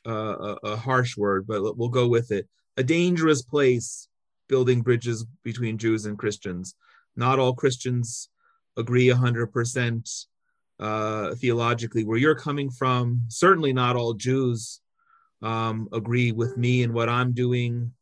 a, 0.05 0.57
a 0.63 0.75
harsh 0.77 1.17
word, 1.17 1.45
but 1.47 1.77
we'll 1.77 1.89
go 1.89 2.07
with 2.07 2.31
it. 2.31 2.47
A 2.77 2.83
dangerous 2.83 3.41
place 3.41 4.07
building 4.47 4.81
bridges 4.81 5.25
between 5.43 5.77
Jews 5.77 6.05
and 6.05 6.17
Christians. 6.17 6.75
Not 7.15 7.39
all 7.39 7.53
Christians 7.53 8.29
agree 8.77 9.07
100% 9.07 10.25
uh, 10.79 11.35
theologically 11.35 12.03
where 12.03 12.17
you're 12.17 12.35
coming 12.35 12.69
from. 12.69 13.21
Certainly 13.27 13.73
not 13.73 13.95
all 13.95 14.13
Jews 14.13 14.79
um, 15.41 15.87
agree 15.91 16.31
with 16.31 16.57
me 16.57 16.83
and 16.83 16.93
what 16.93 17.09
I'm 17.09 17.33
doing 17.33 17.93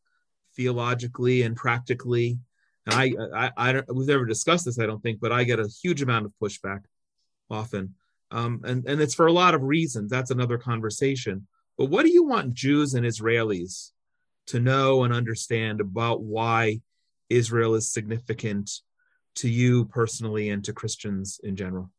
theologically 0.54 1.42
and 1.42 1.56
practically. 1.56 2.38
And 2.86 2.94
I, 2.94 3.12
I, 3.34 3.50
I 3.56 3.72
don't, 3.72 3.94
we've 3.94 4.08
never 4.08 4.26
discussed 4.26 4.64
this, 4.64 4.78
I 4.78 4.86
don't 4.86 5.02
think, 5.02 5.20
but 5.20 5.32
I 5.32 5.44
get 5.44 5.60
a 5.60 5.68
huge 5.82 6.02
amount 6.02 6.26
of 6.26 6.32
pushback 6.42 6.84
often. 7.50 7.94
Um, 8.30 8.62
and, 8.64 8.86
and 8.86 9.00
it's 9.00 9.14
for 9.14 9.26
a 9.26 9.32
lot 9.32 9.54
of 9.54 9.62
reasons. 9.62 10.10
That's 10.10 10.30
another 10.30 10.58
conversation. 10.58 11.46
But 11.78 11.86
what 11.86 12.04
do 12.04 12.12
you 12.12 12.24
want 12.24 12.54
Jews 12.54 12.94
and 12.94 13.06
Israelis 13.06 13.90
to 14.46 14.60
know 14.60 15.04
and 15.04 15.12
understand 15.12 15.80
about 15.80 16.22
why 16.22 16.80
Israel 17.28 17.74
is 17.74 17.92
significant 17.92 18.70
to 19.36 19.48
you 19.48 19.84
personally 19.86 20.50
and 20.50 20.64
to 20.64 20.72
Christians 20.72 21.40
in 21.42 21.56
general? 21.56 21.90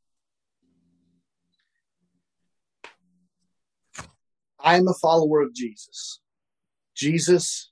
I'm 4.59 4.87
a 4.87 4.93
follower 4.93 5.41
of 5.41 5.53
Jesus. 5.53 6.19
Jesus 6.95 7.71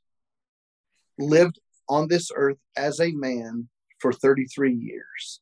lived 1.17 1.59
on 1.89 2.07
this 2.07 2.31
earth 2.35 2.59
as 2.77 2.99
a 2.99 3.11
man 3.11 3.69
for 3.99 4.13
33 4.13 4.73
years. 4.73 5.41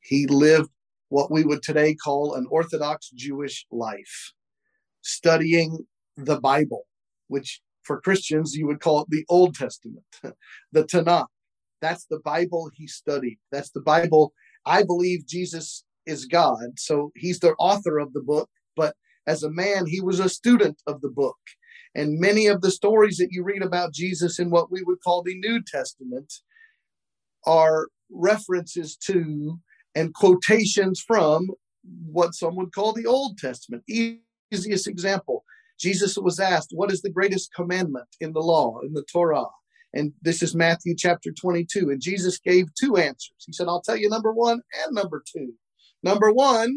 He 0.00 0.26
lived 0.26 0.70
what 1.08 1.30
we 1.30 1.44
would 1.44 1.62
today 1.62 1.94
call 1.94 2.34
an 2.34 2.46
Orthodox 2.50 3.10
Jewish 3.10 3.66
life, 3.70 4.32
studying 5.02 5.86
the 6.16 6.40
Bible, 6.40 6.86
which 7.28 7.60
for 7.82 8.00
Christians 8.00 8.54
you 8.54 8.66
would 8.66 8.80
call 8.80 9.02
it 9.02 9.10
the 9.10 9.24
Old 9.28 9.54
Testament, 9.54 10.04
the 10.72 10.84
Tanakh. 10.84 11.26
That's 11.80 12.06
the 12.06 12.20
Bible 12.20 12.70
he 12.74 12.86
studied. 12.86 13.38
That's 13.52 13.70
the 13.70 13.80
Bible. 13.80 14.32
I 14.66 14.82
believe 14.82 15.26
Jesus 15.26 15.84
is 16.06 16.26
God, 16.26 16.78
so 16.78 17.12
he's 17.14 17.40
the 17.40 17.54
author 17.58 17.98
of 17.98 18.12
the 18.12 18.20
book, 18.20 18.48
but 18.76 18.94
as 19.26 19.42
a 19.42 19.50
man, 19.50 19.86
he 19.86 20.00
was 20.00 20.18
a 20.18 20.28
student 20.28 20.80
of 20.86 21.00
the 21.00 21.08
book. 21.08 21.36
And 21.94 22.20
many 22.20 22.46
of 22.46 22.60
the 22.60 22.70
stories 22.70 23.16
that 23.18 23.32
you 23.32 23.42
read 23.42 23.62
about 23.62 23.92
Jesus 23.92 24.38
in 24.38 24.50
what 24.50 24.70
we 24.70 24.82
would 24.82 25.02
call 25.02 25.22
the 25.22 25.38
New 25.38 25.62
Testament 25.62 26.32
are 27.46 27.88
references 28.10 28.96
to 29.06 29.58
and 29.94 30.14
quotations 30.14 31.00
from 31.00 31.48
what 32.04 32.34
some 32.34 32.56
would 32.56 32.72
call 32.72 32.92
the 32.92 33.06
Old 33.06 33.38
Testament. 33.38 33.82
Easiest 33.88 34.86
example 34.86 35.44
Jesus 35.80 36.16
was 36.18 36.38
asked, 36.38 36.70
What 36.72 36.92
is 36.92 37.00
the 37.00 37.10
greatest 37.10 37.52
commandment 37.54 38.08
in 38.20 38.32
the 38.32 38.40
law, 38.40 38.80
in 38.84 38.92
the 38.92 39.04
Torah? 39.10 39.46
And 39.92 40.12
this 40.22 40.42
is 40.42 40.54
Matthew 40.54 40.94
chapter 40.96 41.32
22. 41.32 41.90
And 41.90 42.00
Jesus 42.00 42.38
gave 42.38 42.72
two 42.74 42.96
answers. 42.96 43.34
He 43.44 43.52
said, 43.52 43.66
I'll 43.68 43.82
tell 43.82 43.96
you 43.96 44.08
number 44.08 44.32
one 44.32 44.60
and 44.84 44.94
number 44.94 45.22
two. 45.26 45.54
Number 46.02 46.32
one, 46.32 46.76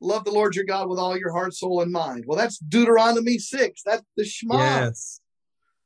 love 0.00 0.24
the 0.24 0.30
Lord 0.30 0.54
your 0.54 0.64
God 0.64 0.88
with 0.88 0.98
all 0.98 1.16
your 1.16 1.32
heart, 1.32 1.54
soul, 1.54 1.82
and 1.82 1.92
mind. 1.92 2.24
Well, 2.26 2.38
that's 2.38 2.58
Deuteronomy 2.58 3.38
6. 3.38 3.82
That's 3.84 4.04
the 4.16 4.24
Shema. 4.24 4.58
Yes. 4.58 5.20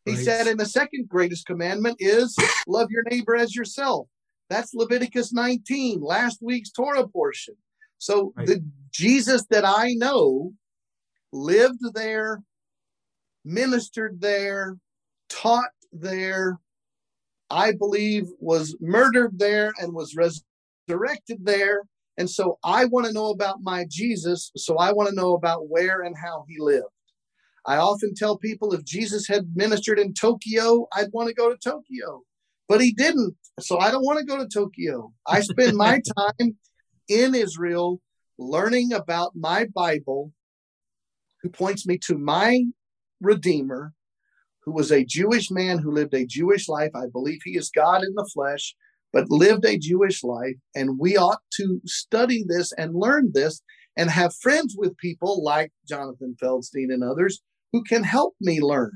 He 0.05 0.13
right. 0.13 0.25
said, 0.25 0.47
and 0.47 0.59
the 0.59 0.67
second 0.67 1.09
greatest 1.09 1.47
commandment 1.47 1.97
is 2.01 2.37
love 2.67 2.91
your 2.91 3.05
neighbor 3.11 3.37
as 3.37 3.55
yourself. 3.55 4.09
That's 4.49 4.75
Leviticus 4.75 5.33
19, 5.33 6.01
last 6.01 6.41
week's 6.43 6.71
Torah 6.71 7.07
portion. 7.07 7.55
So 7.99 8.33
right. 8.37 8.47
the 8.47 8.65
Jesus 8.91 9.45
that 9.51 9.65
I 9.65 9.93
know 9.93 10.53
lived 11.33 11.95
there, 11.95 12.43
ministered 13.45 14.21
there, 14.21 14.77
taught 15.29 15.71
there, 15.93 16.59
I 17.51 17.73
believe 17.73 18.29
was 18.39 18.77
murdered 18.81 19.39
there 19.39 19.73
and 19.79 19.93
was 19.93 20.15
resurrected 20.17 21.45
there 21.45 21.83
and 22.21 22.29
so 22.29 22.59
I 22.63 22.85
want 22.85 23.07
to 23.07 23.15
know 23.15 23.31
about 23.31 23.63
my 23.63 23.87
Jesus. 23.89 24.53
So 24.55 24.77
I 24.77 24.93
want 24.93 25.09
to 25.09 25.15
know 25.15 25.33
about 25.33 25.71
where 25.71 26.03
and 26.03 26.15
how 26.15 26.45
he 26.47 26.57
lived. 26.59 26.85
I 27.65 27.79
often 27.79 28.15
tell 28.15 28.37
people 28.37 28.75
if 28.75 28.85
Jesus 28.85 29.27
had 29.27 29.57
ministered 29.57 29.99
in 29.99 30.13
Tokyo, 30.13 30.87
I'd 30.95 31.13
want 31.13 31.29
to 31.29 31.35
go 31.35 31.49
to 31.49 31.57
Tokyo, 31.57 32.23
but 32.69 32.83
he 32.83 32.93
didn't. 32.93 33.37
So 33.59 33.79
I 33.79 33.91
don't 33.91 34.05
want 34.05 34.19
to 34.19 34.27
go 34.27 34.37
to 34.37 34.47
Tokyo. 34.47 35.15
I 35.27 35.41
spend 35.41 35.79
my 35.79 36.03
time 36.19 36.59
in 37.09 37.35
Israel 37.35 38.03
learning 38.39 38.93
about 38.93 39.33
my 39.35 39.67
Bible, 39.75 40.31
who 41.43 41.49
points 41.49 41.87
me 41.87 41.97
to 42.05 42.19
my 42.19 42.65
Redeemer, 43.23 43.95
who 44.71 44.77
was 44.77 44.93
a 44.93 45.05
Jewish 45.05 45.51
man 45.51 45.79
who 45.79 45.91
lived 45.91 46.15
a 46.15 46.25
Jewish 46.25 46.69
life. 46.69 46.93
I 46.95 47.07
believe 47.13 47.41
he 47.45 47.57
is 47.57 47.71
God 47.71 48.05
in 48.05 48.15
the 48.15 48.29
flesh 48.33 48.77
but 49.13 49.29
lived 49.29 49.65
a 49.65 49.77
Jewish 49.77 50.23
life. 50.23 50.55
And 50.77 50.97
we 50.97 51.17
ought 51.17 51.41
to 51.55 51.81
study 51.85 52.45
this 52.47 52.73
and 52.79 52.95
learn 52.95 53.33
this 53.35 53.61
and 53.97 54.09
have 54.09 54.33
friends 54.37 54.77
with 54.79 54.97
people 54.99 55.43
like 55.43 55.73
Jonathan 55.89 56.37
Feldstein 56.41 56.93
and 56.93 57.03
others 57.03 57.41
who 57.73 57.83
can 57.83 58.05
help 58.05 58.35
me 58.41 58.61
learn. 58.61 58.93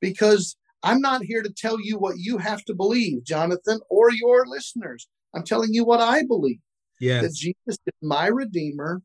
Because 0.00 0.56
I'm 0.84 1.00
not 1.00 1.24
here 1.24 1.42
to 1.42 1.52
tell 1.52 1.78
you 1.82 1.98
what 1.98 2.18
you 2.18 2.38
have 2.38 2.64
to 2.66 2.74
believe, 2.74 3.24
Jonathan, 3.24 3.80
or 3.90 4.12
your 4.12 4.46
listeners. 4.46 5.08
I'm 5.34 5.42
telling 5.42 5.70
you 5.72 5.84
what 5.84 6.00
I 6.00 6.22
believe. 6.22 6.60
Yes. 7.00 7.22
That 7.22 7.34
Jesus 7.34 7.56
is 7.66 7.94
my 8.00 8.28
Redeemer. 8.28 9.02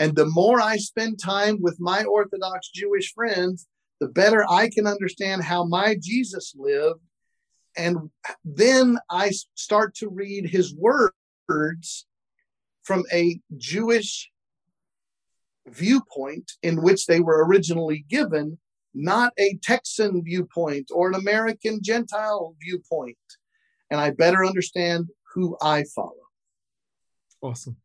And 0.00 0.16
the 0.16 0.26
more 0.26 0.60
I 0.60 0.78
spend 0.78 1.20
time 1.22 1.58
with 1.60 1.76
my 1.78 2.02
Orthodox 2.02 2.70
Jewish 2.74 3.12
friends, 3.12 3.68
the 4.00 4.08
better 4.08 4.44
I 4.50 4.68
can 4.68 4.86
understand 4.86 5.42
how 5.42 5.64
my 5.64 5.96
Jesus 6.00 6.54
lived 6.56 7.00
and 7.76 8.10
then 8.44 8.98
I 9.10 9.30
start 9.54 9.94
to 9.96 10.08
read 10.08 10.48
his 10.48 10.74
words 10.74 12.06
from 12.82 13.04
a 13.12 13.40
Jewish 13.56 14.30
viewpoint 15.68 16.52
in 16.62 16.82
which 16.82 17.06
they 17.06 17.20
were 17.20 17.44
originally 17.46 18.04
given, 18.08 18.58
not 18.94 19.32
a 19.38 19.58
Texan 19.62 20.22
viewpoint 20.24 20.90
or 20.92 21.08
an 21.08 21.14
American 21.14 21.80
Gentile 21.82 22.56
viewpoint. 22.60 23.16
And 23.90 24.00
I 24.00 24.10
better 24.10 24.44
understand 24.44 25.08
who 25.34 25.56
I 25.62 25.84
follow. 25.94 26.14
Awesome. 27.40 27.76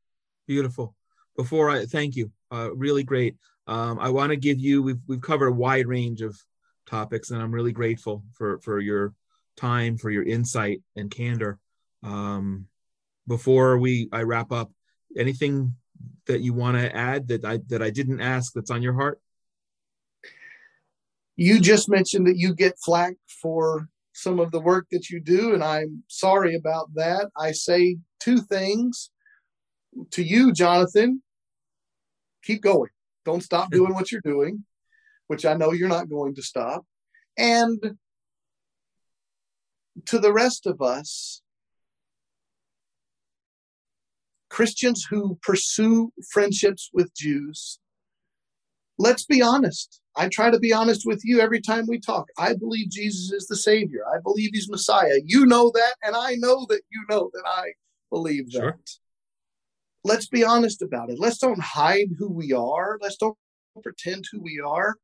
Beautiful. 0.48 0.96
Before 1.38 1.70
I 1.70 1.86
thank 1.86 2.16
you, 2.16 2.32
uh, 2.52 2.74
really 2.74 3.04
great. 3.04 3.36
Um, 3.68 4.00
I 4.00 4.10
want 4.10 4.30
to 4.30 4.38
give 4.38 4.60
you, 4.60 4.84
we've, 4.84 5.00
we've 5.08 5.22
covered 5.22 5.48
a 5.48 5.54
wide 5.54 5.88
range 5.88 6.22
of 6.22 6.38
topics, 6.86 7.32
and 7.32 7.42
I'm 7.42 7.52
really 7.52 7.72
grateful 7.72 8.24
for, 8.34 8.60
for 8.60 8.80
your 8.80 9.14
time, 9.58 9.98
for 9.98 10.10
your 10.10 10.24
insight 10.24 10.82
and 10.96 11.10
candor. 11.10 11.60
Um, 12.04 12.68
before 13.28 13.78
we 13.78 14.10
I 14.12 14.24
wrap 14.24 14.52
up, 14.52 14.72
anything 15.18 15.76
that 16.28 16.42
you 16.42 16.54
want 16.54 16.78
to 16.78 16.96
add 16.96 17.28
that 17.30 17.46
I 17.46 17.60
that 17.68 17.82
I 17.82 17.90
didn't 17.90 18.22
ask 18.22 18.54
that's 18.54 18.72
on 18.72 18.82
your 18.82 18.94
heart? 18.94 19.20
You 21.36 21.60
just 21.60 21.90
mentioned 21.90 22.28
that 22.28 22.38
you 22.38 22.54
get 22.54 22.80
flack 22.84 23.16
for 23.42 23.90
some 24.14 24.40
of 24.40 24.52
the 24.52 24.62
work 24.62 24.88
that 24.92 25.10
you 25.10 25.20
do, 25.20 25.54
and 25.54 25.64
I'm 25.64 26.04
sorry 26.08 26.56
about 26.56 26.94
that. 26.96 27.30
I 27.38 27.52
say 27.52 27.98
two 28.20 28.42
things 28.42 29.10
to 30.12 30.24
you, 30.24 30.54
Jonathan. 30.54 31.22
Keep 32.44 32.62
going. 32.62 32.90
Don't 33.26 33.44
stop 33.44 33.72
doing 33.72 33.94
what 33.94 34.12
you're 34.12 34.22
doing, 34.22 34.64
which 35.28 35.46
I 35.46 35.56
know 35.56 35.72
you're 35.72 35.90
not 35.90 36.10
going 36.10 36.36
to 36.36 36.44
stop. 36.44 36.86
And 37.38 37.98
to 40.06 40.20
the 40.20 40.32
rest 40.32 40.68
of 40.68 40.82
us, 40.82 41.42
Christians 44.50 45.06
who 45.10 45.38
pursue 45.42 46.14
friendships 46.32 46.90
with 46.94 47.14
Jews, 47.16 47.80
let's 48.98 49.26
be 49.26 49.42
honest. 49.42 50.02
I 50.16 50.30
try 50.30 50.50
to 50.50 50.60
be 50.60 50.72
honest 50.72 51.02
with 51.06 51.22
you 51.26 51.42
every 51.42 51.60
time 51.60 51.86
we 51.88 52.00
talk. 52.00 52.28
I 52.38 52.54
believe 52.54 52.90
Jesus 52.90 53.32
is 53.34 53.48
the 53.48 53.58
Savior. 53.58 54.06
I 54.08 54.20
believe 54.24 54.52
He's 54.54 54.70
Messiah. 54.70 55.20
You 55.26 55.46
know 55.46 55.72
that, 55.74 55.96
and 56.04 56.16
I 56.16 56.36
know 56.36 56.66
that 56.70 56.82
you 56.90 57.04
know 57.10 57.30
that 57.34 57.44
I 57.46 57.74
believe 58.10 58.52
that. 58.52 58.60
Sure. 58.60 58.80
Let's 60.06 60.28
be 60.28 60.44
honest 60.44 60.84
about 60.84 61.10
it. 61.10 61.18
Let's 61.18 61.40
don't 61.40 61.60
hide 61.60 62.10
who 62.20 62.32
we 62.32 62.54
are. 62.54 63.00
Let's 63.02 63.18
don't 63.18 63.36
pretend 63.82 64.26
who 64.32 64.40
we 64.40 64.62
are. 64.64 64.98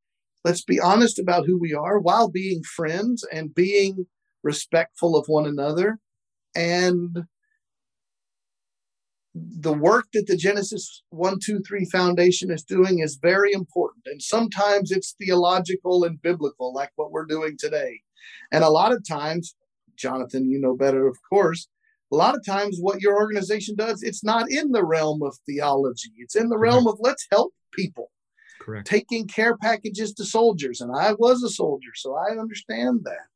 Let's 0.44 0.62
be 0.62 0.78
honest 0.78 1.18
about 1.18 1.44
who 1.44 1.58
we 1.58 1.74
are 1.74 1.98
while 1.98 2.30
being 2.30 2.62
friends 2.62 3.26
and 3.32 3.52
being 3.52 4.06
respectful 4.44 5.16
of 5.16 5.26
one 5.26 5.44
another, 5.46 5.98
and 6.54 7.24
the 9.34 9.72
work 9.72 10.06
that 10.12 10.28
the 10.28 10.36
Genesis 10.36 11.02
1, 11.10 11.38
2, 11.42 11.62
3 11.66 11.84
Foundation 11.86 12.52
is 12.52 12.62
doing 12.62 13.00
is 13.00 13.18
very 13.20 13.52
important. 13.52 14.04
And 14.06 14.22
sometimes 14.22 14.92
it's 14.92 15.16
theological 15.18 16.04
and 16.04 16.22
biblical, 16.22 16.72
like 16.72 16.90
what 16.94 17.10
we're 17.10 17.26
doing 17.26 17.56
today. 17.58 18.02
And 18.52 18.62
a 18.62 18.70
lot 18.70 18.92
of 18.92 19.08
times, 19.08 19.56
Jonathan, 19.96 20.48
you 20.48 20.60
know 20.60 20.76
better, 20.76 21.08
of 21.08 21.16
course, 21.28 21.66
a 22.12 22.16
lot 22.16 22.34
of 22.36 22.44
times 22.44 22.78
what 22.78 23.00
your 23.00 23.16
organization 23.16 23.74
does, 23.74 24.02
it's 24.02 24.22
not 24.22 24.50
in 24.50 24.70
the 24.70 24.84
realm 24.84 25.22
of 25.22 25.36
theology. 25.46 26.12
It's 26.18 26.36
in 26.36 26.48
the 26.48 26.54
mm-hmm. 26.54 26.62
realm 26.62 26.86
of 26.86 26.98
let's 27.00 27.26
help 27.32 27.54
people. 27.72 28.10
Correct. 28.60 28.86
Taking 28.86 29.26
care 29.26 29.56
packages 29.56 30.12
to 30.14 30.24
soldiers. 30.24 30.80
And 30.80 30.94
I 30.94 31.14
was 31.14 31.42
a 31.42 31.48
soldier, 31.48 31.90
so 31.94 32.14
I 32.14 32.38
understand 32.38 33.00
that. 33.04 33.26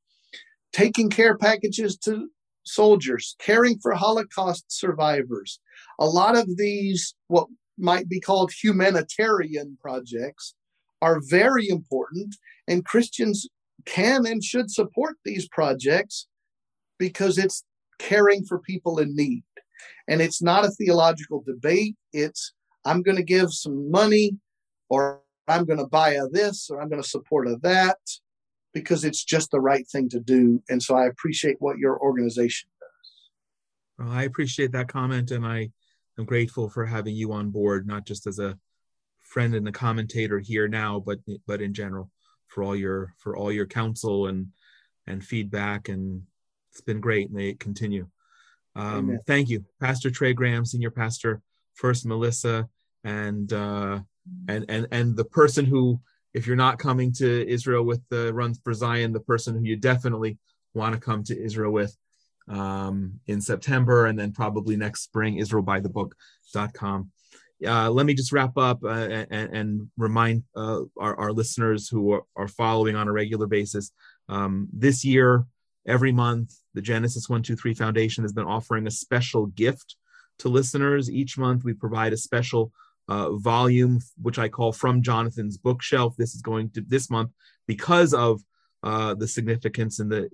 Taking 0.72 1.09
care 1.09 1.37
packages 1.39 1.97
to 2.05 2.29
soldiers, 2.64 3.35
caring 3.41 3.79
for 3.79 3.95
Holocaust 3.95 4.66
survivors. 4.68 5.59
A 5.99 6.07
lot 6.07 6.37
of 6.37 6.57
these, 6.57 7.14
what 7.29 7.49
might 7.79 8.09
be 8.09 8.20
called 8.20 8.53
humanitarian 8.53 9.79
projects, 9.81 10.55
are 11.01 11.20
very 11.29 11.68
important, 11.68 12.37
and 12.68 12.85
Christians 12.85 13.49
can 13.85 14.27
and 14.27 14.43
should 14.43 14.70
support 14.70 15.16
these 15.24 15.49
projects 15.49 16.27
because 16.99 17.39
it's 17.39 17.64
caring 17.99 18.44
for 18.44 18.59
people 18.59 18.99
in 18.99 19.14
need. 19.14 19.42
And 20.09 20.20
it's 20.20 20.42
not 20.42 20.64
a 20.64 20.70
theological 20.70 21.42
debate. 21.47 21.97
It's, 22.12 22.53
I'm 22.84 23.03
going 23.03 23.16
to 23.16 23.22
give 23.22 23.53
some 23.53 23.90
money, 23.90 24.36
or 24.88 25.22
I'm 25.49 25.64
going 25.64 25.78
to 25.78 25.86
buy 25.86 26.11
a 26.11 26.28
this, 26.28 26.70
or 26.70 26.80
I'm 26.80 26.88
going 26.88 27.03
to 27.03 27.09
support 27.09 27.49
a 27.49 27.57
that, 27.62 27.99
because 28.72 29.05
it's 29.05 29.24
just 29.24 29.51
the 29.51 29.61
right 29.61 29.86
thing 29.88 30.09
to 30.11 30.20
do. 30.20 30.62
And 30.68 30.82
so 30.82 30.97
I 30.97 31.07
appreciate 31.07 31.57
what 31.61 31.78
your 31.78 31.99
organization 32.01 32.68
does. 32.80 33.12
Well, 33.99 34.16
I 34.16 34.24
appreciate 34.24 34.72
that 34.72 34.88
comment, 34.88 35.30
and 35.30 35.47
I 35.47 35.70
am 36.18 36.24
grateful 36.24 36.68
for 36.68 36.84
having 36.84 37.14
you 37.14 37.32
on 37.32 37.51
board, 37.51 37.86
not 37.86 38.07
just 38.07 38.26
as 38.26 38.38
a 38.38 38.59
friend 39.20 39.55
and 39.55 39.66
a 39.68 39.72
commentator 39.72 40.38
here 40.38 40.68
now, 40.68 41.01
but 41.01 41.18
but 41.47 41.61
in 41.61 41.74
general 41.74 42.11
for 42.47 42.62
all 42.62 42.76
your 42.76 43.12
for 43.18 43.36
all 43.36 43.51
your 43.51 43.66
counsel 43.66 44.28
and 44.28 44.49
and 45.07 45.24
feedback 45.24 45.88
and 45.88 46.22
it's 46.77 46.83
been 46.83 47.01
great 47.01 47.31
and 47.31 47.39
they 47.39 47.55
continue. 47.55 48.07
Um, 48.74 49.18
thank 49.27 49.49
you 49.49 49.64
pastor 49.81 50.11
trey 50.11 50.35
graham 50.35 50.66
senior 50.66 50.91
pastor 50.91 51.41
first 51.72 52.05
melissa 52.05 52.68
and 53.05 53.51
uh, 53.51 54.01
and 54.49 54.66
and 54.68 54.87
and 54.93 55.16
the 55.16 55.24
person 55.24 55.64
who 55.64 55.99
if 56.35 56.47
you're 56.47 56.57
not 56.57 56.79
coming 56.79 57.11
to 57.14 57.49
israel 57.49 57.85
with 57.85 58.03
the 58.11 58.35
runs 58.35 58.61
for 58.62 58.74
zion 58.74 59.14
the 59.14 59.20
person 59.20 59.57
who 59.57 59.64
you 59.64 59.77
definitely 59.77 60.37
want 60.74 60.95
to 60.95 61.01
come 61.01 61.24
to 61.24 61.43
israel 61.43 61.72
with 61.72 61.97
um, 62.49 63.18
in 63.27 63.41
september 63.41 64.05
and 64.05 64.18
then 64.18 64.31
probably 64.31 64.77
next 64.77 65.05
spring 65.05 65.39
israelbythebook.com 65.39 67.11
uh, 67.66 67.89
let 67.89 68.05
me 68.05 68.12
just 68.12 68.33
wrap 68.33 68.59
up 68.59 68.85
uh, 68.85 68.89
and, 68.89 69.57
and, 69.57 69.91
remind 69.97 70.43
uh, 70.55 70.81
our, 70.99 71.16
our, 71.16 71.33
listeners 71.33 71.89
who 71.89 72.12
are, 72.12 72.22
are, 72.37 72.49
following 72.49 72.95
on 72.95 73.09
a 73.09 73.12
regular 73.12 73.47
basis. 73.47 73.93
Um, 74.29 74.68
this 74.74 75.07
year, 75.07 75.47
every 75.87 76.12
month, 76.12 76.55
the 76.74 76.82
Genesis 76.82 77.28
123 77.28 77.74
Foundation 77.74 78.24
has 78.24 78.32
been 78.32 78.45
offering 78.45 78.87
a 78.87 78.91
special 78.91 79.47
gift 79.47 79.97
to 80.39 80.49
listeners. 80.49 81.11
Each 81.11 81.39
month, 81.39 81.64
we 81.64 81.72
provide 81.72 82.12
a 82.12 82.16
special 82.16 82.72
uh, 83.09 83.32
volume, 83.37 84.01
which 84.20 84.39
I 84.39 84.49
call 84.49 84.72
From 84.72 85.03
Jonathan's 85.03 85.57
Bookshelf. 85.57 86.16
This 86.16 86.34
is 86.34 86.43
going 86.43 86.70
to 86.70 86.80
this 86.80 87.11
month 87.11 87.30
because 87.66 88.12
of 88.12 88.43
uh, 88.82 89.14
the 89.14 89.28
significance 89.28 90.01
and 90.01 90.11
the 90.11 90.28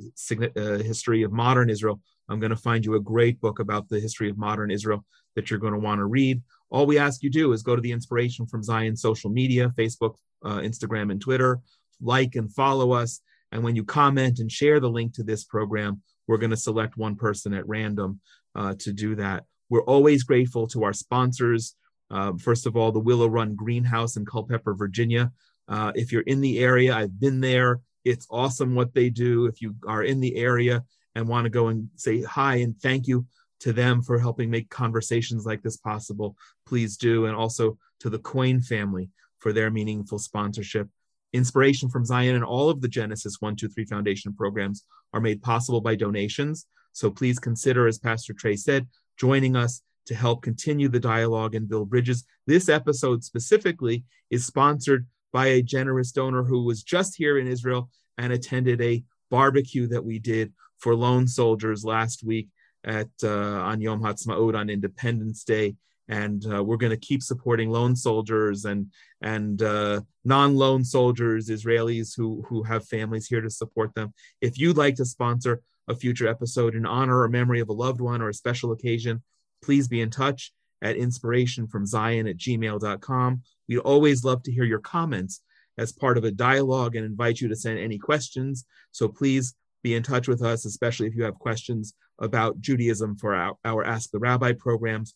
uh, 0.56 0.82
history 0.82 1.22
of 1.22 1.32
modern 1.32 1.70
Israel. 1.70 2.00
I'm 2.28 2.40
going 2.40 2.50
to 2.50 2.56
find 2.56 2.84
you 2.84 2.94
a 2.94 3.00
great 3.00 3.40
book 3.40 3.58
about 3.58 3.88
the 3.88 4.00
history 4.00 4.30
of 4.30 4.38
modern 4.38 4.70
Israel 4.70 5.04
that 5.36 5.50
you're 5.50 5.60
going 5.60 5.72
to 5.72 5.78
want 5.78 5.98
to 5.98 6.06
read. 6.06 6.42
All 6.70 6.86
we 6.86 6.98
ask 6.98 7.22
you 7.22 7.30
do 7.30 7.52
is 7.52 7.62
go 7.62 7.76
to 7.76 7.82
the 7.82 7.92
Inspiration 7.92 8.46
from 8.46 8.62
Zion 8.62 8.96
social 8.96 9.30
media 9.30 9.70
Facebook, 9.78 10.14
uh, 10.44 10.58
Instagram, 10.58 11.10
and 11.10 11.20
Twitter, 11.20 11.60
like 12.00 12.34
and 12.34 12.52
follow 12.52 12.92
us. 12.92 13.20
And 13.52 13.62
when 13.62 13.76
you 13.76 13.84
comment 13.84 14.38
and 14.38 14.50
share 14.50 14.80
the 14.80 14.90
link 14.90 15.14
to 15.14 15.22
this 15.22 15.44
program, 15.44 16.02
we're 16.26 16.38
going 16.38 16.50
to 16.50 16.56
select 16.56 16.96
one 16.96 17.16
person 17.16 17.52
at 17.52 17.68
random 17.68 18.20
uh, 18.54 18.74
to 18.80 18.92
do 18.92 19.14
that. 19.16 19.44
We're 19.68 19.84
always 19.84 20.24
grateful 20.24 20.66
to 20.68 20.84
our 20.84 20.92
sponsors. 20.92 21.76
Uh, 22.10 22.32
first 22.38 22.66
of 22.66 22.76
all, 22.76 22.92
the 22.92 22.98
Willow 22.98 23.28
Run 23.28 23.54
Greenhouse 23.54 24.16
in 24.16 24.24
Culpeper, 24.24 24.74
Virginia. 24.74 25.32
Uh, 25.68 25.92
if 25.94 26.12
you're 26.12 26.22
in 26.22 26.40
the 26.40 26.58
area, 26.58 26.94
I've 26.94 27.18
been 27.18 27.40
there. 27.40 27.80
It's 28.04 28.26
awesome 28.30 28.74
what 28.74 28.94
they 28.94 29.10
do. 29.10 29.46
If 29.46 29.62
you 29.62 29.74
are 29.86 30.02
in 30.02 30.20
the 30.20 30.36
area 30.36 30.82
and 31.14 31.28
want 31.28 31.44
to 31.44 31.50
go 31.50 31.68
and 31.68 31.88
say 31.96 32.22
hi 32.22 32.56
and 32.56 32.76
thank 32.80 33.06
you 33.06 33.26
to 33.60 33.72
them 33.72 34.02
for 34.02 34.18
helping 34.18 34.50
make 34.50 34.68
conversations 34.70 35.46
like 35.46 35.62
this 35.62 35.76
possible, 35.76 36.36
please 36.66 36.96
do. 36.96 37.26
And 37.26 37.36
also 37.36 37.78
to 38.00 38.10
the 38.10 38.18
Coin 38.18 38.60
family 38.60 39.08
for 39.38 39.52
their 39.52 39.70
meaningful 39.70 40.18
sponsorship. 40.18 40.88
Inspiration 41.32 41.88
from 41.88 42.04
Zion 42.04 42.34
and 42.34 42.44
all 42.44 42.68
of 42.68 42.80
the 42.80 42.88
Genesis 42.88 43.40
123 43.40 43.84
Foundation 43.86 44.34
programs 44.34 44.84
are 45.12 45.20
made 45.20 45.42
possible 45.42 45.80
by 45.80 45.94
donations. 45.94 46.66
So 46.92 47.10
please 47.10 47.38
consider, 47.38 47.86
as 47.86 47.98
Pastor 47.98 48.34
Trey 48.34 48.56
said, 48.56 48.86
joining 49.18 49.56
us 49.56 49.82
to 50.06 50.14
help 50.14 50.42
continue 50.42 50.88
the 50.88 51.00
dialogue 51.00 51.54
and 51.54 51.68
build 51.68 51.90
bridges. 51.90 52.24
This 52.46 52.68
episode 52.68 53.24
specifically 53.24 54.04
is 54.30 54.44
sponsored 54.44 55.06
by 55.32 55.46
a 55.46 55.62
generous 55.62 56.12
donor 56.12 56.42
who 56.42 56.64
was 56.64 56.82
just 56.82 57.16
here 57.16 57.38
in 57.38 57.46
Israel 57.46 57.88
and 58.18 58.32
attended 58.32 58.80
a 58.82 59.02
barbecue 59.30 59.86
that 59.88 60.04
we 60.04 60.18
did 60.18 60.52
for 60.78 60.94
lone 60.94 61.26
soldiers 61.26 61.84
last 61.84 62.22
week 62.24 62.48
at 62.84 63.08
uh, 63.22 63.28
on 63.28 63.80
Yom 63.80 64.02
Ha'atzmaut 64.02 64.56
on 64.56 64.68
Independence 64.68 65.44
Day, 65.44 65.76
and 66.12 66.44
uh, 66.52 66.62
we're 66.62 66.76
going 66.76 66.90
to 66.90 67.08
keep 67.08 67.22
supporting 67.22 67.70
lone 67.70 67.96
soldiers 67.96 68.66
and 68.66 68.92
and 69.22 69.62
uh, 69.62 70.00
non-lone 70.24 70.84
soldiers, 70.84 71.48
Israelis 71.48 72.14
who 72.14 72.44
who 72.48 72.62
have 72.64 72.86
families 72.86 73.26
here 73.26 73.40
to 73.40 73.48
support 73.48 73.94
them. 73.94 74.12
If 74.42 74.58
you'd 74.58 74.76
like 74.76 74.96
to 74.96 75.06
sponsor 75.06 75.62
a 75.88 75.96
future 75.96 76.28
episode 76.28 76.74
in 76.74 76.84
honor 76.84 77.20
or 77.20 77.28
memory 77.28 77.60
of 77.60 77.70
a 77.70 77.72
loved 77.84 78.02
one 78.02 78.20
or 78.20 78.28
a 78.28 78.34
special 78.34 78.72
occasion, 78.72 79.22
please 79.64 79.88
be 79.88 80.02
in 80.02 80.10
touch 80.10 80.52
at 80.82 80.96
inspirationfromzion 80.96 82.28
at 82.28 82.36
gmail.com. 82.36 83.42
We'd 83.68 83.78
always 83.78 84.22
love 84.22 84.42
to 84.42 84.52
hear 84.52 84.64
your 84.64 84.80
comments 84.80 85.40
as 85.78 85.92
part 85.92 86.18
of 86.18 86.24
a 86.24 86.30
dialogue 86.30 86.94
and 86.94 87.06
invite 87.06 87.40
you 87.40 87.48
to 87.48 87.56
send 87.56 87.78
any 87.78 87.98
questions. 87.98 88.66
So 88.90 89.08
please 89.08 89.54
be 89.82 89.94
in 89.94 90.02
touch 90.02 90.28
with 90.28 90.42
us, 90.42 90.66
especially 90.66 91.06
if 91.06 91.14
you 91.16 91.24
have 91.24 91.38
questions 91.38 91.94
about 92.18 92.60
Judaism 92.60 93.16
for 93.16 93.34
our, 93.34 93.56
our 93.64 93.82
Ask 93.82 94.10
the 94.10 94.18
Rabbi 94.18 94.52
programs. 94.52 95.14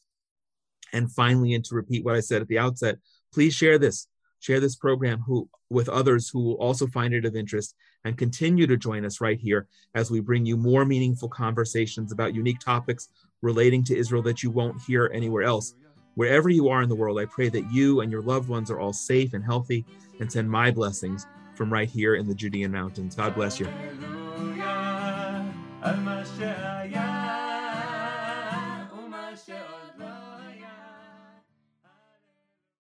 And 0.93 1.11
finally, 1.11 1.55
and 1.55 1.65
to 1.67 1.75
repeat 1.75 2.05
what 2.05 2.15
I 2.15 2.21
said 2.21 2.43
at 2.43 2.49
the 2.49 2.59
outset, 2.59 2.99
please 3.33 3.55
share 3.55 3.79
this. 3.79 4.09
Share 4.41 4.61
this 4.61 4.77
program 4.77 5.21
who, 5.27 5.49
with 5.71 5.89
others 5.89 6.29
who 6.29 6.41
will 6.41 6.55
also 6.55 6.87
find 6.87 7.15
it 7.15 7.25
of 7.25 7.35
interest 7.35 7.75
and 8.05 8.17
continue 8.17 8.67
to 8.67 8.77
join 8.77 9.05
us 9.05 9.21
right 9.21 9.41
here 9.41 9.67
as 9.95 10.11
we 10.11 10.21
bring 10.21 10.47
you 10.47 10.57
more 10.57 10.85
meaningful 10.85 11.29
conversations 11.29 12.13
about 12.13 12.35
unique 12.35 12.61
topics 12.61 13.09
relating 13.43 13.83
to 13.85 13.97
Israel 13.97 14.23
that 14.23 14.43
you 14.43 14.51
won't 14.51 14.81
hear 14.83 15.11
anywhere 15.13 15.43
else. 15.43 15.75
Wherever 16.15 16.49
you 16.49 16.69
are 16.69 16.83
in 16.83 16.89
the 16.89 16.95
world, 16.95 17.19
I 17.19 17.27
pray 17.27 17.49
that 17.49 17.71
you 17.71 18.01
and 18.01 18.11
your 18.11 18.23
loved 18.23 18.49
ones 18.49 18.71
are 18.71 18.81
all 18.81 18.93
safe 18.93 19.35
and 19.35 19.45
healthy 19.45 19.85
and 20.21 20.31
send 20.31 20.51
my 20.51 20.71
blessings 20.71 21.27
from 21.55 21.73
right 21.73 21.89
here 21.89 22.15
in 22.15 22.27
the 22.27 22.35
Judean 22.35 22.71
mountains. 22.73 23.17
God 23.17 23.35
bless 23.35 23.59
you. 23.61 23.69